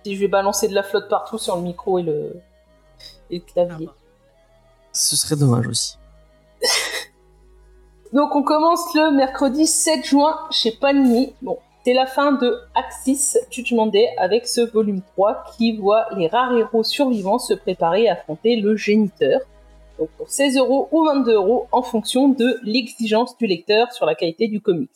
Si 0.03 0.15
je 0.15 0.19
vais 0.21 0.27
balancer 0.27 0.67
de 0.67 0.73
la 0.73 0.83
flotte 0.83 1.09
partout 1.09 1.37
sur 1.37 1.55
le 1.55 1.61
micro 1.61 1.99
et 1.99 2.03
le, 2.03 2.41
et 3.29 3.39
le 3.39 3.43
clavier. 3.45 3.87
Ah 3.89 3.93
bah. 3.93 4.04
Ce 4.95 5.17
serait 5.17 5.35
dommage 5.35 5.67
aussi. 5.67 5.97
Donc 8.13 8.33
on 8.33 8.43
commence 8.43 8.93
le 8.95 9.11
mercredi 9.11 9.67
7 9.67 10.05
juin 10.05 10.39
chez 10.51 10.71
Panini. 10.71 11.33
Bon, 11.41 11.59
c'est 11.83 11.93
la 11.93 12.05
fin 12.05 12.31
de 12.31 12.57
Axis 12.75 13.37
Judgment 13.51 13.87
Day 13.87 14.07
avec 14.17 14.47
ce 14.47 14.61
volume 14.61 15.01
3 15.01 15.43
qui 15.57 15.75
voit 15.75 16.05
les 16.15 16.27
rares 16.27 16.55
héros 16.55 16.83
survivants 16.83 17.39
se 17.39 17.53
préparer 17.53 18.07
à 18.07 18.13
affronter 18.13 18.55
le 18.55 18.77
géniteur. 18.77 19.41
Donc 19.99 20.07
pour 20.17 20.29
16 20.29 20.55
euros 20.57 20.87
ou 20.93 21.03
22 21.03 21.33
euros 21.33 21.67
en 21.73 21.81
fonction 21.81 22.29
de 22.29 22.57
l'exigence 22.63 23.37
du 23.37 23.47
lecteur 23.47 23.91
sur 23.91 24.05
la 24.05 24.15
qualité 24.15 24.47
du 24.47 24.61
comics. 24.61 24.89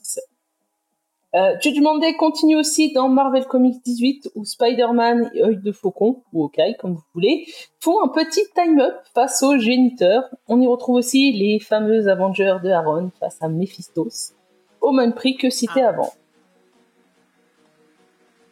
Euh, 1.36 1.56
Judgment 1.62 2.00
Day 2.00 2.16
continue 2.16 2.56
aussi 2.56 2.92
dans 2.92 3.08
Marvel 3.08 3.46
Comics 3.46 3.84
18 3.86 4.32
où 4.34 4.46
Spider-Man 4.46 5.30
et 5.36 5.44
Œil 5.44 5.58
de 5.58 5.72
Faucon, 5.72 6.24
ou 6.34 6.44
Hawkeye 6.44 6.76
comme 6.80 6.94
vous 6.94 7.04
voulez, 7.14 7.46
font 7.80 8.04
un 8.04 8.08
petit 8.08 8.42
time-up 8.56 8.96
face 9.14 9.44
au 9.44 9.60
géniteur. 9.60 10.24
On 10.48 10.60
y 10.60 10.66
retrouve 10.66 10.96
aussi 10.96 11.32
les 11.32 11.60
fameux 11.60 12.08
Avengers 12.08 12.58
de 12.64 12.70
Aaron 12.72 13.12
face 13.20 13.38
à 13.42 13.48
Mephistos, 13.48 14.34
au 14.82 14.92
même 14.92 15.14
prix 15.14 15.38
que 15.38 15.52
cité 15.52 15.84
avant. 15.84 16.12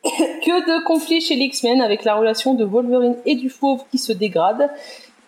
que 0.04 0.66
de 0.68 0.86
conflits 0.86 1.22
chez 1.22 1.36
les 1.36 1.46
X-Men 1.46 1.82
avec 1.82 2.04
la 2.04 2.16
relation 2.16 2.54
de 2.54 2.64
Wolverine 2.64 3.16
et 3.26 3.36
du 3.36 3.50
Fauve 3.50 3.86
qui 3.90 3.98
se 3.98 4.14
dégrade, 4.14 4.70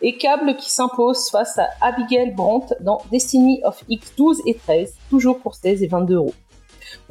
et 0.01 0.17
Cable 0.17 0.55
qui 0.55 0.69
s'impose 0.69 1.29
face 1.29 1.57
à 1.57 1.67
Abigail 1.81 2.31
Brandt 2.31 2.75
dans 2.81 3.01
Destiny 3.11 3.59
of 3.63 3.83
X 3.89 4.13
12 4.15 4.41
et 4.45 4.53
13, 4.53 4.93
toujours 5.09 5.39
pour 5.39 5.55
16 5.55 5.81
et 5.81 5.87
22 5.87 6.13
euros. 6.13 6.33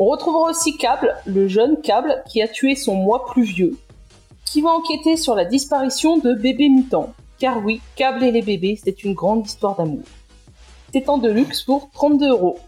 On 0.01 0.07
retrouvera 0.07 0.51
aussi 0.51 0.77
Cable, 0.77 1.17
le 1.27 1.49
jeune 1.49 1.81
Cable 1.81 2.23
qui 2.29 2.41
a 2.41 2.47
tué 2.47 2.77
son 2.77 2.95
moi 2.95 3.27
plus 3.27 3.43
vieux, 3.43 3.77
qui 4.45 4.61
va 4.61 4.71
enquêter 4.71 5.17
sur 5.17 5.35
la 5.35 5.45
disparition 5.45 6.19
de 6.19 6.35
bébés 6.35 6.69
mutants. 6.69 7.13
Car 7.41 7.65
oui, 7.65 7.81
Cable 7.97 8.23
et 8.23 8.31
les 8.31 8.43
bébés, 8.43 8.79
c'est 8.83 9.03
une 9.03 9.15
grande 9.15 9.45
histoire 9.45 9.75
d'amour. 9.75 10.05
C'est 10.93 11.09
en 11.09 11.19
deluxe 11.19 11.63
pour 11.63 11.91
32 11.91 12.31
euros. 12.31 12.59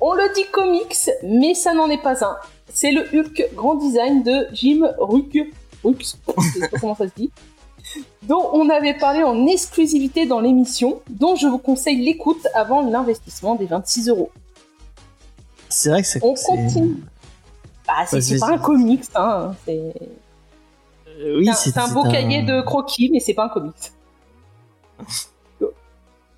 On 0.00 0.14
le 0.14 0.34
dit 0.34 0.46
comics, 0.50 1.10
mais 1.22 1.54
ça 1.54 1.74
n'en 1.74 1.88
est 1.88 2.02
pas 2.02 2.24
un. 2.24 2.36
C'est 2.72 2.90
le 2.90 3.06
Hulk 3.12 3.50
grand 3.54 3.76
design 3.76 4.24
de 4.24 4.48
Jim 4.52 4.80
Ruck, 4.98 5.38
comment 6.80 6.96
ça 6.96 7.06
se 7.06 7.14
dit, 7.14 7.30
dont 8.24 8.50
on 8.52 8.68
avait 8.68 8.94
parlé 8.94 9.22
en 9.22 9.46
exclusivité 9.46 10.26
dans 10.26 10.40
l'émission, 10.40 11.00
dont 11.08 11.36
je 11.36 11.46
vous 11.46 11.58
conseille 11.58 12.04
l'écoute 12.04 12.46
avant 12.54 12.82
l'investissement 12.82 13.54
des 13.54 13.66
26 13.66 14.08
euros. 14.08 14.30
C'est 15.68 15.90
vrai 15.90 16.02
que 16.02 16.08
c'est. 16.08 16.22
On 16.24 16.34
continue. 16.34 16.96
Bah, 17.86 17.94
c'est 18.06 18.38
pas 18.38 18.46
un 18.52 18.58
comics, 18.58 19.04
hein. 19.14 19.54
C'est 19.64 19.92
Euh, 21.20 21.38
oui, 21.38 21.46
c'est 21.46 21.50
un- 21.50 21.54
c'est 21.72 21.78
un 21.78 21.88
beau 21.94 22.02
cahier 22.12 22.42
de 22.42 22.60
croquis, 22.62 23.10
mais 23.12 23.18
c'est 23.20 23.34
pas 23.34 23.44
un 23.44 23.48
comics. 23.48 23.74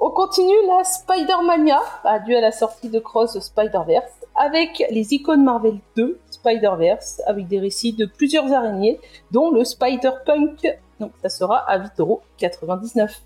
On 0.02 0.10
continue 0.12 0.54
la 0.66 0.82
Spider-Mania, 0.82 1.78
bah, 2.02 2.18
due 2.20 2.34
à 2.34 2.40
la 2.40 2.52
sortie 2.52 2.88
de 2.88 2.98
Cross 2.98 3.38
Spider-Verse, 3.38 4.12
avec 4.34 4.82
les 4.90 5.12
icônes 5.12 5.44
Marvel 5.44 5.78
2 5.94 6.18
Spider-Verse, 6.30 7.20
avec 7.26 7.48
des 7.48 7.60
récits 7.60 7.92
de 7.92 8.06
plusieurs 8.06 8.50
araignées, 8.50 8.98
dont 9.30 9.50
le 9.50 9.62
Spider-Punk. 9.62 10.78
Donc 11.00 11.12
ça 11.22 11.28
sera 11.28 11.58
à 11.58 11.78
8,99€. 11.78 13.20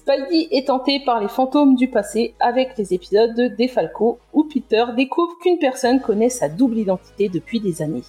Spidey 0.00 0.48
est 0.50 0.68
tenté 0.68 1.00
par 1.04 1.20
les 1.20 1.28
fantômes 1.28 1.74
du 1.74 1.86
passé 1.86 2.34
avec 2.40 2.78
les 2.78 2.94
épisodes 2.94 3.34
de 3.34 3.48
Defalco 3.48 4.18
où 4.32 4.44
Peter 4.44 4.86
découvre 4.96 5.36
qu'une 5.42 5.58
personne 5.58 6.00
connaît 6.00 6.30
sa 6.30 6.48
double 6.48 6.78
identité 6.78 7.28
depuis 7.28 7.60
des 7.60 7.82
années. 7.82 8.04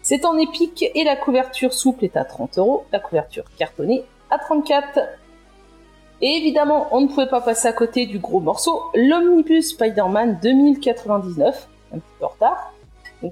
C'est 0.00 0.24
en 0.24 0.38
épique 0.38 0.86
et 0.94 1.04
la 1.04 1.14
couverture 1.14 1.74
souple 1.74 2.06
est 2.06 2.16
à 2.16 2.24
30 2.24 2.56
euros, 2.56 2.84
la 2.92 2.98
couverture 2.98 3.44
cartonnée 3.58 4.04
à 4.30 4.38
34. 4.38 5.00
Et 6.22 6.38
évidemment, 6.38 6.88
on 6.92 7.02
ne 7.02 7.08
pouvait 7.08 7.28
pas 7.28 7.42
passer 7.42 7.68
à 7.68 7.74
côté 7.74 8.06
du 8.06 8.18
gros 8.18 8.40
morceau, 8.40 8.80
l'Omnibus 8.94 9.72
Spider-Man 9.72 10.38
2099, 10.42 11.68
un 11.92 11.98
petit 11.98 12.06
peu 12.18 12.24
en 12.24 12.28
retard. 12.28 12.72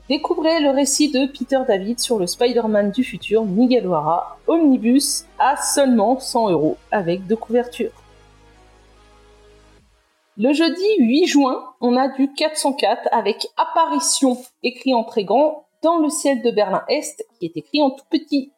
Découvrez 0.08 0.60
le 0.60 0.70
récit 0.70 1.10
de 1.10 1.26
Peter 1.26 1.60
David 1.68 2.00
sur 2.00 2.18
le 2.18 2.26
Spider-Man 2.26 2.90
du 2.90 3.04
futur, 3.04 3.44
Miguel 3.44 3.86
O'Hara, 3.86 4.38
Omnibus, 4.46 5.26
à 5.38 5.56
seulement 5.56 6.18
100 6.18 6.50
euros, 6.50 6.78
avec 6.90 7.26
deux 7.26 7.36
couvertures. 7.36 7.92
Le 10.36 10.52
jeudi 10.52 10.82
8 10.98 11.26
juin, 11.26 11.62
on 11.80 11.96
a 11.96 12.08
du 12.08 12.32
404 12.32 13.08
avec 13.12 13.46
Apparition, 13.56 14.38
écrit 14.62 14.94
en 14.94 15.04
très 15.04 15.24
grand, 15.24 15.66
dans 15.82 15.98
le 15.98 16.08
ciel 16.08 16.42
de 16.42 16.50
Berlin-Est, 16.50 17.24
qui 17.38 17.46
est 17.46 17.56
écrit 17.56 17.82
en 17.82 17.90
tout 17.90 18.06
petit. 18.10 18.50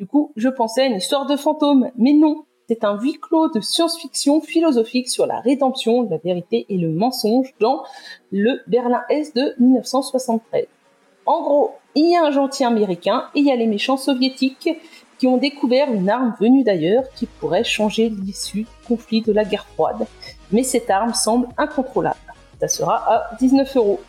Du 0.00 0.06
coup, 0.06 0.32
je 0.34 0.48
pensais 0.48 0.82
à 0.82 0.86
une 0.86 0.96
histoire 0.96 1.24
de 1.24 1.36
fantôme, 1.36 1.90
mais 1.96 2.12
non, 2.12 2.44
c'est 2.68 2.84
un 2.84 2.98
huis 2.98 3.18
clos 3.20 3.48
de 3.50 3.60
science-fiction 3.60 4.40
philosophique 4.40 5.08
sur 5.08 5.26
la 5.26 5.40
rédemption, 5.40 6.08
la 6.08 6.16
vérité 6.16 6.64
et 6.68 6.78
le 6.78 6.88
mensonge 6.88 7.54
dans 7.60 7.84
le 8.32 8.60
Berlin-Est 8.66 9.36
de 9.36 9.54
1973. 9.58 10.66
En 11.26 11.42
gros, 11.42 11.72
il 11.94 12.10
y 12.10 12.16
a 12.16 12.24
un 12.24 12.30
gentil 12.30 12.64
américain 12.64 13.24
et 13.34 13.40
il 13.40 13.46
y 13.46 13.52
a 13.52 13.56
les 13.56 13.66
méchants 13.66 13.96
soviétiques 13.96 14.70
qui 15.18 15.26
ont 15.26 15.36
découvert 15.36 15.92
une 15.92 16.08
arme 16.10 16.34
venue 16.40 16.64
d'ailleurs 16.64 17.04
qui 17.14 17.26
pourrait 17.26 17.64
changer 17.64 18.08
l'issue 18.08 18.62
du 18.62 18.86
conflit 18.88 19.20
de 19.20 19.32
la 19.32 19.44
guerre 19.44 19.66
froide. 19.74 20.06
Mais 20.50 20.62
cette 20.62 20.90
arme 20.90 21.14
semble 21.14 21.48
incontrôlable. 21.56 22.16
Ça 22.60 22.68
sera 22.68 22.96
à 22.96 23.36
19 23.38 23.76
euros. 23.76 24.00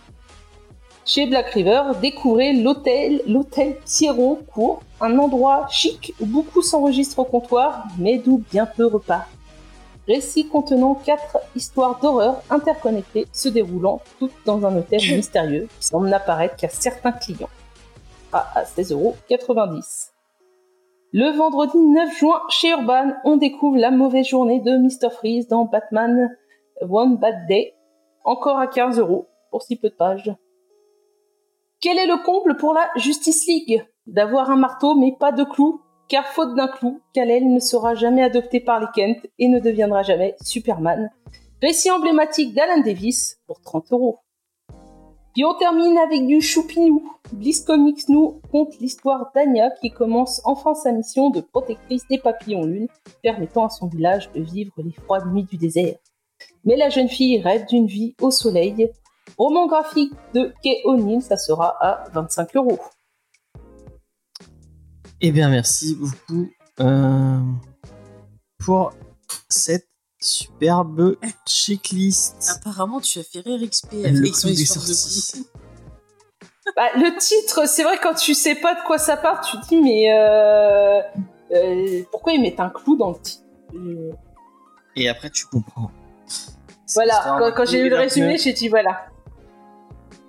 Chez 1.07 1.27
Black 1.27 1.51
River, 1.51 1.83
découvrez 2.01 2.51
l'hôtel, 2.53 3.21
l'hôtel 3.27 3.77
Pierrot 3.85 4.39
Court, 4.51 4.81
un 4.99 5.19
endroit 5.19 5.67
chic 5.69 6.15
où 6.19 6.25
beaucoup 6.25 6.63
s'enregistrent 6.63 7.19
au 7.19 7.25
comptoir, 7.25 7.83
mais 7.99 8.17
d'où 8.17 8.41
bien 8.51 8.65
peu 8.65 8.87
repartent. 8.87 9.29
Récit 10.07 10.47
contenant 10.47 10.95
quatre 10.95 11.37
histoires 11.55 11.99
d'horreur 11.99 12.41
interconnectées 12.49 13.27
se 13.31 13.49
déroulant 13.49 14.01
toutes 14.17 14.33
dans 14.47 14.65
un 14.65 14.75
hôtel 14.75 14.99
mystérieux 15.15 15.67
qui 15.79 15.85
semble 15.85 16.09
n'apparaître 16.09 16.55
qu'à 16.55 16.69
certains 16.69 17.11
clients. 17.11 17.49
Ah, 18.33 18.47
à 18.55 18.63
16,90€. 18.63 20.09
Le 21.13 21.37
vendredi 21.37 21.77
9 21.77 22.17
juin, 22.17 22.41
chez 22.49 22.71
Urban, 22.71 23.13
on 23.25 23.37
découvre 23.37 23.77
la 23.77 23.91
mauvaise 23.91 24.25
journée 24.25 24.59
de 24.59 24.75
Mr. 24.75 25.11
Freeze 25.11 25.47
dans 25.47 25.65
Batman 25.65 26.35
One 26.81 27.17
Bad 27.17 27.45
Day, 27.47 27.75
encore 28.23 28.57
à 28.57 28.65
15 28.65 28.97
euros 28.97 29.27
pour 29.51 29.61
si 29.61 29.75
peu 29.75 29.89
de 29.89 29.93
pages. 29.93 30.35
Quel 31.85 31.99
est 31.99 32.07
le 32.07 32.17
comble 32.17 32.57
pour 32.57 32.73
la 32.73 32.89
Justice 32.95 33.45
League 33.45 33.85
D'avoir 34.07 34.49
un 34.49 34.55
marteau 34.55 34.95
mais 34.95 35.15
pas 35.19 35.31
de 35.31 35.43
clous, 35.43 35.81
car 36.07 36.25
faute 36.25 36.55
d'un 36.55 36.67
clou, 36.67 36.99
Kal-El 37.13 37.53
ne 37.53 37.59
sera 37.59 37.93
jamais 37.93 38.23
adopté 38.23 38.59
par 38.59 38.79
les 38.79 38.87
Kent 38.95 39.27
et 39.37 39.47
ne 39.47 39.59
deviendra 39.59 40.01
jamais 40.01 40.35
Superman. 40.41 41.11
Récit 41.61 41.91
emblématique 41.91 42.55
d'Alan 42.55 42.81
Davis 42.81 43.37
pour 43.45 43.61
30 43.61 43.91
euros. 43.91 44.17
Puis 45.35 45.45
on 45.45 45.53
termine 45.53 45.95
avec 45.99 46.25
du 46.25 46.41
choupinou. 46.41 47.07
Bliss 47.31 47.61
Comics 47.61 48.09
nous 48.09 48.41
compte 48.51 48.79
l'histoire 48.79 49.29
d'Anya 49.35 49.69
qui 49.79 49.91
commence 49.91 50.41
enfin 50.43 50.73
sa 50.73 50.91
mission 50.91 51.29
de 51.29 51.41
protectrice 51.41 52.07
des 52.07 52.17
papillons 52.17 52.65
lunes, 52.65 52.87
permettant 53.21 53.67
à 53.67 53.69
son 53.69 53.85
village 53.85 54.31
de 54.31 54.41
vivre 54.41 54.73
les 54.77 54.91
froides 55.03 55.31
nuits 55.31 55.43
du 55.43 55.57
désert. 55.57 55.97
Mais 56.63 56.77
la 56.77 56.89
jeune 56.89 57.09
fille 57.09 57.39
rêve 57.39 57.67
d'une 57.67 57.85
vie 57.85 58.15
au 58.21 58.31
soleil 58.31 58.89
Roman 59.37 59.67
graphique 59.67 60.13
de 60.33 60.53
Kay 60.63 60.81
O'Neill, 60.85 61.21
ça 61.21 61.37
sera 61.37 61.75
à 61.81 62.09
25 62.13 62.55
euros. 62.55 62.79
Eh 65.21 65.31
bien, 65.31 65.49
merci 65.49 65.95
beaucoup 65.95 66.49
euh, 66.79 67.39
pour 68.59 68.93
cette 69.49 69.87
superbe 70.19 71.17
checklist. 71.47 72.57
Apparemment, 72.57 72.99
tu 72.99 73.19
as 73.19 73.23
fait 73.23 73.39
rire 73.39 73.59
XP 73.69 73.93
Le 73.93 74.17
avec 74.17 74.35
son 74.35 74.49
histoire 74.49 74.85
de. 74.85 74.93
Bah, 76.75 76.89
le 76.95 77.15
titre, 77.19 77.69
c'est 77.69 77.83
vrai, 77.83 77.99
quand 78.01 78.15
tu 78.15 78.33
sais 78.33 78.55
pas 78.55 78.73
de 78.73 78.81
quoi 78.87 78.97
ça 78.97 79.15
parle, 79.15 79.39
tu 79.45 79.55
te 79.61 79.67
dis, 79.67 79.77
mais 79.77 80.11
euh, 80.11 80.99
euh, 81.51 82.03
pourquoi 82.11 82.33
ils 82.33 82.41
mettent 82.41 82.59
un 82.59 82.69
clou 82.69 82.97
dans 82.97 83.11
le 83.11 83.19
titre? 83.21 83.43
Et 84.95 85.07
après, 85.07 85.29
tu 85.29 85.45
comprends. 85.45 85.91
Voilà, 86.95 87.21
quand, 87.23 87.51
quand 87.55 87.65
j'ai 87.65 87.83
lu 87.83 87.89
le 87.89 87.95
résumé, 87.95 88.39
j'ai 88.39 88.51
dit, 88.51 88.67
voilà. 88.67 89.05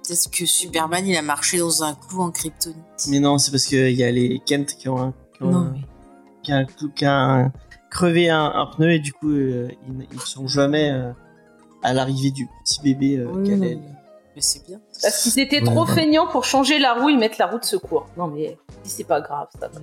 Peut-être 0.07 0.30
que 0.30 0.46
Superman, 0.46 1.07
il 1.07 1.16
a 1.16 1.22
marché 1.22 1.59
dans 1.59 1.82
un 1.82 1.94
clou 1.94 2.22
en 2.22 2.30
kryptonite. 2.30 2.78
Mais 3.09 3.18
non, 3.20 3.38
c'est 3.38 3.50
parce 3.50 3.66
qu'il 3.66 3.90
y 3.92 4.04
a 4.04 4.11
les 4.11 4.40
Kent 4.46 4.76
qui 4.76 4.88
ont, 4.88 4.98
un, 4.98 5.14
qui 5.36 5.42
ont, 5.42 5.50
Non, 5.50 5.59
un- 5.59 5.70
mais... 5.72 5.80
qui 6.42 6.52
a 6.52 6.57
un 6.57 6.64
clou- 6.64 6.92
qui 6.94 7.04
a 7.04 7.14
un- 7.18 7.52
crevé 7.90 8.28
un, 8.30 8.44
un 8.44 8.66
pneu 8.66 8.92
et 8.92 8.98
du 8.98 9.12
coup, 9.12 9.30
euh, 9.30 9.68
ils, 9.88 10.07
ils 10.12 10.20
sont 10.20 10.46
jamais 10.46 10.90
euh, 10.90 11.11
à 11.82 11.92
l'arrivée 11.92 12.30
du 12.30 12.46
petit 12.64 12.80
bébé 12.82 13.16
euh, 13.18 13.26
Oui, 13.32 13.48
Kal-El. 13.48 13.76
non, 13.78 13.82
mais- 14.34 14.40
c'est 14.40 14.64
bien. 14.66 14.78
Parce 15.02 15.22
qu'ils 15.22 15.38
étaient 15.40 15.61
Ouais, 15.61 15.64
trop 15.64 15.86
ouais. 15.86 15.94
feignants 15.94 16.26
pour 16.26 16.44
changer 16.44 16.78
la 16.78 16.92
roue, 16.94 17.09
ils 17.09 17.18
mettent 17.18 17.38
la 17.38 17.46
roue 17.46 17.59
de 17.59 17.64
secours. 17.64 18.07
Non, 18.18 18.26
mais 18.28 18.59
c'est 18.84 19.04
pas 19.04 19.20
grave, 19.22 19.48
ça 19.59 19.68
va. 19.68 19.80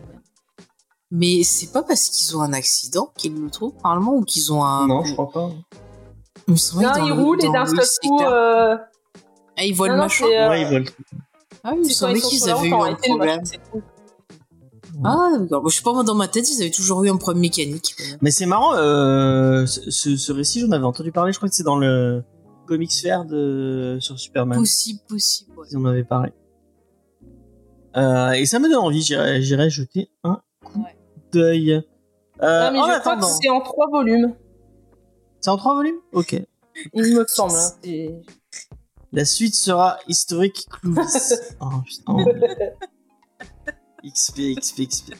Mais 1.11 1.43
c'est 1.43 1.71
pas 1.71 1.81
parce 1.83 2.09
qu'ils 2.09 2.35
ont 2.37 2.41
un 2.41 2.53
accident 2.53 3.11
qu'ils 3.17 3.33
le 3.39 3.49
trouvent, 3.49 3.73
normalement, 3.83 4.13
ou 4.15 4.23
qu'ils 4.23 4.51
ont 4.53 4.63
un. 4.63 4.87
Non, 4.87 5.03
je 5.03 5.13
crois 5.13 5.29
pas. 5.31 5.49
Il 6.47 6.53
me 6.53 6.81
Non, 6.83 6.91
dans 6.91 7.05
ils 7.05 7.15
le- 7.15 7.21
roulent 7.23 7.39
et 7.43 7.47
dans 7.47 7.53
d'un 7.53 7.65
seul 7.65 7.85
coup. 8.03 8.19
euh, 8.21 8.77
Ah, 9.57 9.63
ils 9.63 9.73
voient 9.73 9.87
non, 9.89 9.95
le 9.95 9.99
machin 10.01 10.25
euh, 10.25 10.49
Ouais, 10.49 10.61
ils 10.61 10.67
volent. 10.67 10.85
Ah 11.63 11.71
oui, 11.73 11.77
il 11.77 11.79
me 11.79 11.83
c'est 11.83 11.89
quand 11.89 11.95
semblait 12.07 12.19
ils 12.19 12.21
sont 12.21 12.29
qu'ils 12.29 12.49
avaient 12.49 12.67
eu 12.69 12.73
un 12.73 12.95
problème. 12.95 13.41
Ah, 15.03 15.29
d'accord. 15.39 15.69
Je 15.69 15.75
sais 15.75 15.83
pas, 15.83 15.93
moi, 15.93 16.03
dans 16.03 16.15
ma 16.15 16.27
tête, 16.27 16.49
ils 16.51 16.61
avaient 16.61 16.71
toujours 16.71 17.03
eu 17.03 17.09
un 17.09 17.17
problème 17.17 17.41
mécanique. 17.41 17.95
Mais 18.21 18.31
c'est 18.31 18.45
marrant, 18.45 18.73
euh, 18.75 19.65
ce, 19.65 20.31
récit, 20.31 20.59
j'en 20.61 20.71
avais 20.71 20.85
entendu 20.85 21.11
parler, 21.11 21.31
je 21.33 21.37
crois 21.37 21.49
que 21.49 21.55
c'est 21.55 21.63
dans 21.63 21.77
le 21.77 22.23
Comics 22.67 22.93
Fair 22.93 23.25
de, 23.25 23.97
sur 23.99 24.17
Superman. 24.19 24.57
Possible, 24.57 24.99
possible, 25.07 25.51
ouais. 25.57 25.67
Ils 25.71 25.77
en 25.77 25.85
avaient 25.85 26.03
parlé. 26.03 26.31
Euh, 27.95 28.31
et 28.31 28.45
ça 28.45 28.59
me 28.59 28.67
donne 28.69 28.79
envie, 28.83 29.01
j'irai 29.01 29.69
jeter 29.69 30.09
un 30.23 30.41
coup 30.65 30.79
Ouais. 30.79 30.95
d'œil. 31.31 31.83
Euh, 32.41 32.71
Non, 32.71 32.87
mais 32.87 32.93
je 32.95 32.99
crois 33.01 33.17
que 33.17 33.25
c'est 33.25 33.49
en 33.49 33.61
trois 33.61 33.87
volumes, 33.89 34.33
c'est 35.39 35.49
en 35.51 35.57
trois 35.57 35.75
volumes? 35.75 35.99
Ok. 36.11 36.35
il 36.93 37.15
me 37.15 37.23
semble. 37.27 37.53
hein. 37.53 37.71
La 39.13 39.25
suite 39.25 39.53
sera 39.53 39.99
historique 40.07 40.67
Clovis. 40.71 41.35
oh 41.61 41.69
putain. 41.85 42.17
XP, 44.03 44.59
XP, 44.59 44.87
XP. 44.89 45.13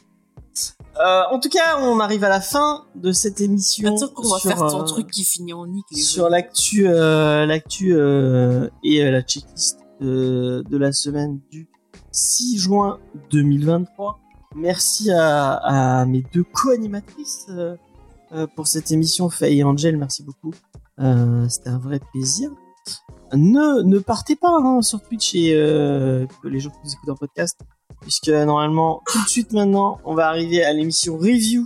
Euh, 1.00 1.22
en 1.30 1.40
tout 1.40 1.50
cas, 1.50 1.80
on 1.80 2.00
arrive 2.00 2.24
à 2.24 2.30
la 2.30 2.42
fin 2.42 2.86
de 2.96 3.12
cette 3.12 3.40
émission. 3.40 3.96
Attends 3.96 4.08
qu'on 4.08 4.28
va 4.28 4.40
sur, 4.40 4.50
faire 4.50 4.58
ton 4.58 4.82
euh, 4.82 4.86
truc 4.86 5.12
qui 5.12 5.24
finit 5.24 5.54
en 5.54 5.68
nick. 5.68 5.86
sur 5.96 6.28
l'actu, 6.28 6.88
euh, 6.88 7.46
l'actu 7.46 7.92
et 8.84 9.12
la 9.12 9.22
checklist 9.22 9.80
de, 10.02 10.64
de 10.68 10.78
la 10.78 10.92
semaine 10.92 11.40
du 11.52 11.70
6 12.12 12.58
juin 12.58 13.00
2023. 13.30 14.20
Merci 14.56 15.12
à, 15.12 15.54
à 15.54 16.06
mes 16.06 16.24
deux 16.34 16.44
co-animatrices 16.44 17.48
pour 18.56 18.66
cette 18.66 18.92
émission, 18.92 19.30
Faye 19.30 19.60
et 19.60 19.64
Angel. 19.64 19.98
Merci 19.98 20.24
beaucoup. 20.24 20.54
C'était 21.48 21.70
un 21.70 21.80
vrai 21.80 22.00
plaisir. 22.12 22.50
Ne, 23.36 23.82
ne 23.82 24.00
partez 24.00 24.36
pas 24.36 24.56
hein, 24.60 24.82
sur 24.82 25.02
Twitch 25.02 25.34
et 25.34 25.54
euh, 25.56 26.26
les 26.44 26.60
gens 26.60 26.70
qui 26.70 26.78
nous 26.84 26.92
écoutent 26.92 27.10
en 27.10 27.16
podcast, 27.16 27.60
puisque 28.02 28.30
normalement, 28.30 29.02
tout 29.12 29.24
de 29.24 29.28
suite 29.28 29.54
maintenant, 29.54 30.00
on 30.06 30.14
va 30.14 30.28
arriver 30.28 30.64
à 30.64 30.72
l'émission 30.72 31.18
review, 31.18 31.66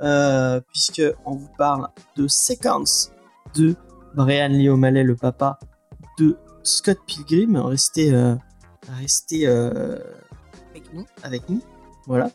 euh, 0.00 0.60
puisque 0.72 1.02
on 1.24 1.36
vous 1.36 1.48
parle 1.56 1.88
de 2.16 2.26
séquences 2.26 3.12
de 3.54 3.76
Brian 4.14 4.48
Lee 4.48 4.68
O'Malley, 4.68 5.04
le 5.04 5.14
papa 5.14 5.58
de 6.18 6.36
Scott 6.64 6.98
Pilgrim. 7.06 7.56
Restez, 7.56 8.12
euh, 8.12 8.34
restez 9.00 9.46
euh, 9.46 9.98
Avec 10.70 10.92
nous. 10.92 11.06
avec 11.22 11.48
nous. 11.48 11.62
Voilà. 12.06 12.30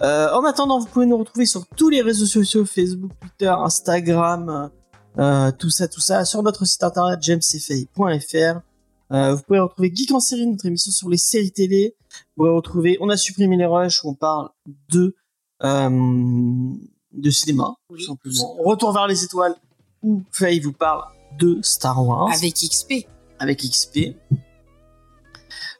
En 0.00 0.44
attendant, 0.44 0.78
vous 0.78 0.86
pouvez 0.86 1.06
nous 1.06 1.16
retrouver 1.16 1.46
sur 1.46 1.66
tous 1.66 1.88
les 1.88 2.02
réseaux 2.02 2.26
sociaux 2.26 2.66
Facebook, 2.66 3.12
Twitter, 3.20 3.48
Instagram, 3.48 4.70
euh, 5.18 5.50
tout 5.52 5.70
ça, 5.70 5.88
tout 5.88 6.00
ça, 6.00 6.24
sur 6.24 6.42
notre 6.42 6.64
site 6.64 6.82
internet 6.82 7.22
jamesfay.fr. 7.22 8.60
Euh, 9.12 9.34
vous 9.34 9.42
pouvez 9.42 9.60
retrouver 9.60 9.92
Geek 9.94 10.10
en 10.12 10.20
série, 10.20 10.46
notre 10.46 10.66
émission 10.66 10.90
sur 10.90 11.08
les 11.08 11.16
séries 11.16 11.52
télé. 11.52 11.94
Vous 12.36 12.42
pouvez 12.44 12.50
retrouver, 12.50 12.98
on 13.00 13.08
a 13.08 13.16
supprimé 13.16 13.56
les 13.56 13.66
rushs 13.66 14.02
où 14.04 14.10
on 14.10 14.14
parle 14.14 14.48
de 14.90 15.14
euh, 15.62 15.88
de 17.12 17.30
cinéma, 17.30 17.74
tout 17.88 17.98
simplement. 18.00 18.56
Retour 18.64 18.92
vers 18.92 19.06
les 19.06 19.24
étoiles 19.24 19.54
où 20.02 20.22
Faye 20.30 20.60
vous 20.60 20.72
parle 20.72 21.02
de 21.38 21.58
Star 21.62 22.06
Wars 22.06 22.30
Avec 22.34 22.54
XP. 22.54 23.06
avec 23.38 23.60
XP. 23.62 24.14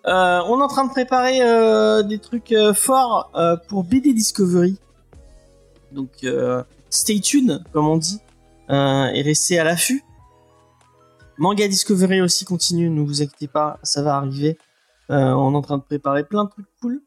Euh, 0.06 0.40
on 0.46 0.60
est 0.60 0.62
en 0.62 0.68
train 0.68 0.84
de 0.84 0.90
préparer 0.90 1.42
euh, 1.42 2.02
des 2.02 2.18
trucs 2.18 2.52
euh, 2.52 2.72
forts 2.72 3.30
euh, 3.34 3.56
pour 3.68 3.82
BD 3.82 4.14
Discovery. 4.14 4.78
Donc, 5.92 6.10
euh, 6.24 6.62
stay 6.90 7.20
tuned, 7.20 7.62
comme 7.72 7.88
on 7.88 7.96
dit, 7.96 8.20
et 8.68 9.22
restez 9.22 9.58
à 9.58 9.64
l'affût. 9.64 10.02
Manga 11.38 11.68
Discovery 11.68 12.20
aussi 12.22 12.44
continue, 12.44 12.88
ne 12.88 13.02
vous 13.02 13.22
inquiétez 13.22 13.48
pas, 13.48 13.78
ça 13.82 14.02
va 14.02 14.16
arriver. 14.16 14.58
Euh, 15.10 15.32
on 15.34 15.52
est 15.52 15.56
en 15.56 15.62
train 15.62 15.78
de 15.78 15.82
préparer 15.82 16.24
plein 16.24 16.44
de 16.44 16.50
trucs 16.50 16.66
cool. 16.80 17.02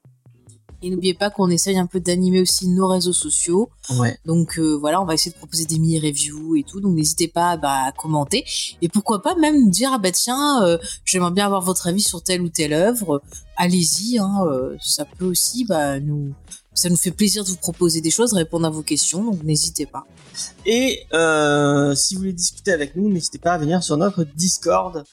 Et 0.81 0.89
n'oubliez 0.89 1.13
pas 1.13 1.29
qu'on 1.29 1.49
essaye 1.49 1.77
un 1.77 1.87
peu 1.87 1.99
d'animer 1.99 2.39
aussi 2.39 2.69
nos 2.69 2.87
réseaux 2.87 3.11
sociaux. 3.11 3.69
Ouais. 3.97 4.17
Donc 4.25 4.57
euh, 4.57 4.77
voilà, 4.77 5.01
on 5.01 5.05
va 5.05 5.13
essayer 5.13 5.31
de 5.31 5.37
proposer 5.37 5.65
des 5.65 5.77
mini-reviews 5.77 6.55
et 6.55 6.63
tout. 6.63 6.79
Donc 6.79 6.95
n'hésitez 6.95 7.27
pas 7.27 7.57
bah, 7.57 7.87
à 7.87 7.91
commenter. 7.91 8.45
Et 8.81 8.87
pourquoi 8.87 9.21
pas 9.21 9.35
même 9.35 9.69
dire, 9.69 9.91
ah 9.93 9.97
bah 9.97 10.11
tiens, 10.11 10.63
euh, 10.63 10.77
j'aimerais 11.03 11.31
bien 11.31 11.45
avoir 11.45 11.61
votre 11.61 11.87
avis 11.87 12.01
sur 12.01 12.23
telle 12.23 12.41
ou 12.41 12.49
telle 12.49 12.71
œuvre. 12.71 13.21
Allez-y, 13.57 14.19
hein, 14.19 14.45
euh, 14.45 14.77
ça 14.81 15.03
peut 15.03 15.25
aussi 15.25 15.65
bah, 15.65 15.99
nous... 15.99 16.33
Ça 16.79 16.89
nous 16.89 16.95
fait 16.95 17.11
plaisir 17.11 17.43
de 17.43 17.49
vous 17.49 17.57
proposer 17.57 17.99
des 17.99 18.09
choses, 18.09 18.31
de 18.31 18.37
répondre 18.37 18.65
à 18.65 18.69
vos 18.69 18.83
questions, 18.83 19.21
donc 19.23 19.43
n'hésitez 19.43 19.85
pas. 19.85 20.05
Et 20.65 21.01
euh, 21.13 21.93
si 21.93 22.15
vous 22.15 22.21
voulez 22.21 22.31
discuter 22.33 22.71
avec 22.71 22.95
nous, 22.95 23.09
n'hésitez 23.09 23.37
pas 23.37 23.51
à 23.53 23.57
venir 23.57 23.83
sur 23.83 23.97
notre 23.97 24.23
Discord. 24.23 25.03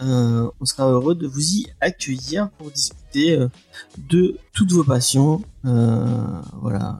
Euh, 0.00 0.50
on 0.60 0.64
sera 0.64 0.88
heureux 0.90 1.14
de 1.14 1.28
vous 1.28 1.40
y 1.58 1.66
accueillir 1.80 2.50
pour 2.58 2.72
discuter 2.72 3.38
euh, 3.38 3.46
de 3.98 4.36
toutes 4.52 4.72
vos 4.72 4.82
passions. 4.82 5.42
Euh, 5.64 6.16
voilà, 6.60 6.98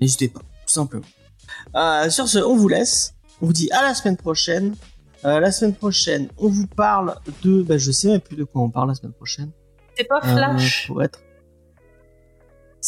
n'hésitez 0.00 0.28
pas, 0.28 0.40
tout 0.40 0.72
simplement. 0.72 1.06
Euh, 1.74 2.08
sur 2.08 2.28
ce, 2.28 2.38
on 2.38 2.54
vous 2.56 2.68
laisse. 2.68 3.14
On 3.42 3.46
vous 3.46 3.52
dit 3.52 3.68
à 3.72 3.82
la 3.82 3.94
semaine 3.94 4.16
prochaine. 4.16 4.76
Euh, 5.24 5.40
la 5.40 5.50
semaine 5.50 5.74
prochaine, 5.74 6.28
on 6.38 6.46
vous 6.48 6.68
parle 6.68 7.16
de. 7.42 7.62
Bah, 7.62 7.78
je 7.78 7.90
sais 7.90 8.06
même 8.08 8.20
plus 8.20 8.36
de 8.36 8.44
quoi 8.44 8.62
on 8.62 8.70
parle 8.70 8.88
la 8.90 8.94
semaine 8.94 9.12
prochaine. 9.14 9.50
C'est 9.98 10.04
pas 10.04 10.20
Euh, 10.22 10.36
Flash. 10.36 10.86
pour 10.86 11.02
être. 11.02 11.18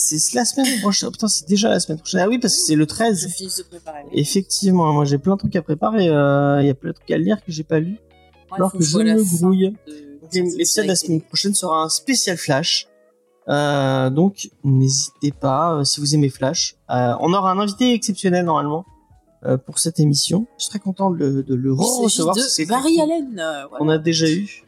C'est 0.00 0.34
la 0.34 0.44
semaine 0.44 0.80
prochaine. 0.80 1.08
Oh, 1.08 1.12
putain, 1.12 1.26
c'est 1.28 1.48
déjà 1.48 1.68
la 1.70 1.80
semaine 1.80 1.98
prochaine. 1.98 2.20
Ah 2.22 2.28
oui, 2.28 2.38
parce 2.38 2.54
que 2.54 2.60
c'est 2.60 2.76
le 2.76 2.86
13. 2.86 3.28
finis 3.34 3.52
de 3.58 3.62
préparer. 3.64 4.04
Effectivement, 4.12 4.92
moi 4.92 5.04
j'ai 5.04 5.18
plein 5.18 5.34
de 5.34 5.38
trucs 5.40 5.56
à 5.56 5.62
préparer. 5.62 6.08
euh, 6.08 6.60
Il 6.62 6.66
y 6.66 6.70
a 6.70 6.74
plein 6.74 6.90
de 6.90 6.94
trucs 6.94 7.10
à 7.10 7.18
lire 7.18 7.38
que 7.44 7.50
j'ai 7.50 7.64
pas 7.64 7.80
lu. 7.80 7.96
alors 8.52 8.72
que 8.72 8.80
je 8.82 8.96
me 8.98 9.38
grouille. 9.38 9.70
Donc, 9.70 10.30
L'épisode 10.32 10.84
de 10.84 10.88
la 10.88 10.96
semaine 10.96 11.20
prochaine 11.22 11.54
sera 11.54 11.82
un 11.82 11.88
spécial 11.88 12.36
Flash. 12.36 12.86
Euh, 13.48 14.10
donc 14.10 14.50
n'hésitez 14.62 15.32
pas, 15.32 15.74
euh, 15.74 15.84
si 15.84 16.00
vous 16.00 16.14
aimez 16.14 16.28
Flash. 16.28 16.76
Euh, 16.90 17.14
on 17.20 17.32
aura 17.32 17.50
un 17.50 17.58
invité 17.58 17.94
exceptionnel 17.94 18.44
normalement 18.44 18.84
euh, 19.46 19.56
pour 19.56 19.78
cette 19.78 19.98
émission. 20.00 20.46
Je 20.58 20.66
serais 20.66 20.78
content 20.80 21.10
de 21.10 21.16
le, 21.16 21.42
de 21.42 21.54
le 21.54 21.72
Il 21.72 21.78
s'agit 21.84 22.04
recevoir. 22.04 22.34
de 22.36 22.40
parce 22.40 22.46
que 22.48 22.52
c'est 22.54 22.66
Barry 22.66 23.00
Allen. 23.00 23.32
voilà. 23.34 23.68
qu'on 23.78 23.88
a 23.88 23.98
déjà 23.98 24.28
eu. 24.30 24.64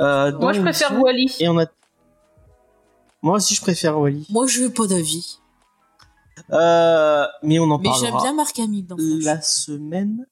Euh, 0.00 0.32
Moi, 0.38 0.54
je 0.54 0.60
préfère. 0.62 0.98
Wally. 1.00 1.30
Et 1.40 1.48
on 1.48 1.58
a. 1.58 1.66
Moi 3.22 3.36
aussi, 3.36 3.54
je 3.54 3.60
préfère 3.60 3.98
Wally. 3.98 4.26
Moi, 4.30 4.46
je 4.46 4.62
veux 4.62 4.72
pas 4.72 4.86
d'avis. 4.86 5.38
Euh, 6.50 7.26
mais 7.42 7.58
on 7.58 7.70
en 7.70 7.78
Mais 7.78 7.90
j'aime 8.00 8.10
parlera 8.10 8.22
bien 8.22 8.34
Marc 8.34 8.58
Hamill 8.58 8.86
dans 8.86 8.96
la 8.98 9.40
semaine 9.40 10.26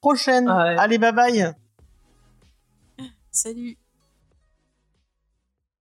prochaine. 0.00 0.48
Ouais. 0.48 0.76
Allez, 0.78 0.98
bye 0.98 1.12
bye. 1.12 1.54
Salut. 3.30 3.78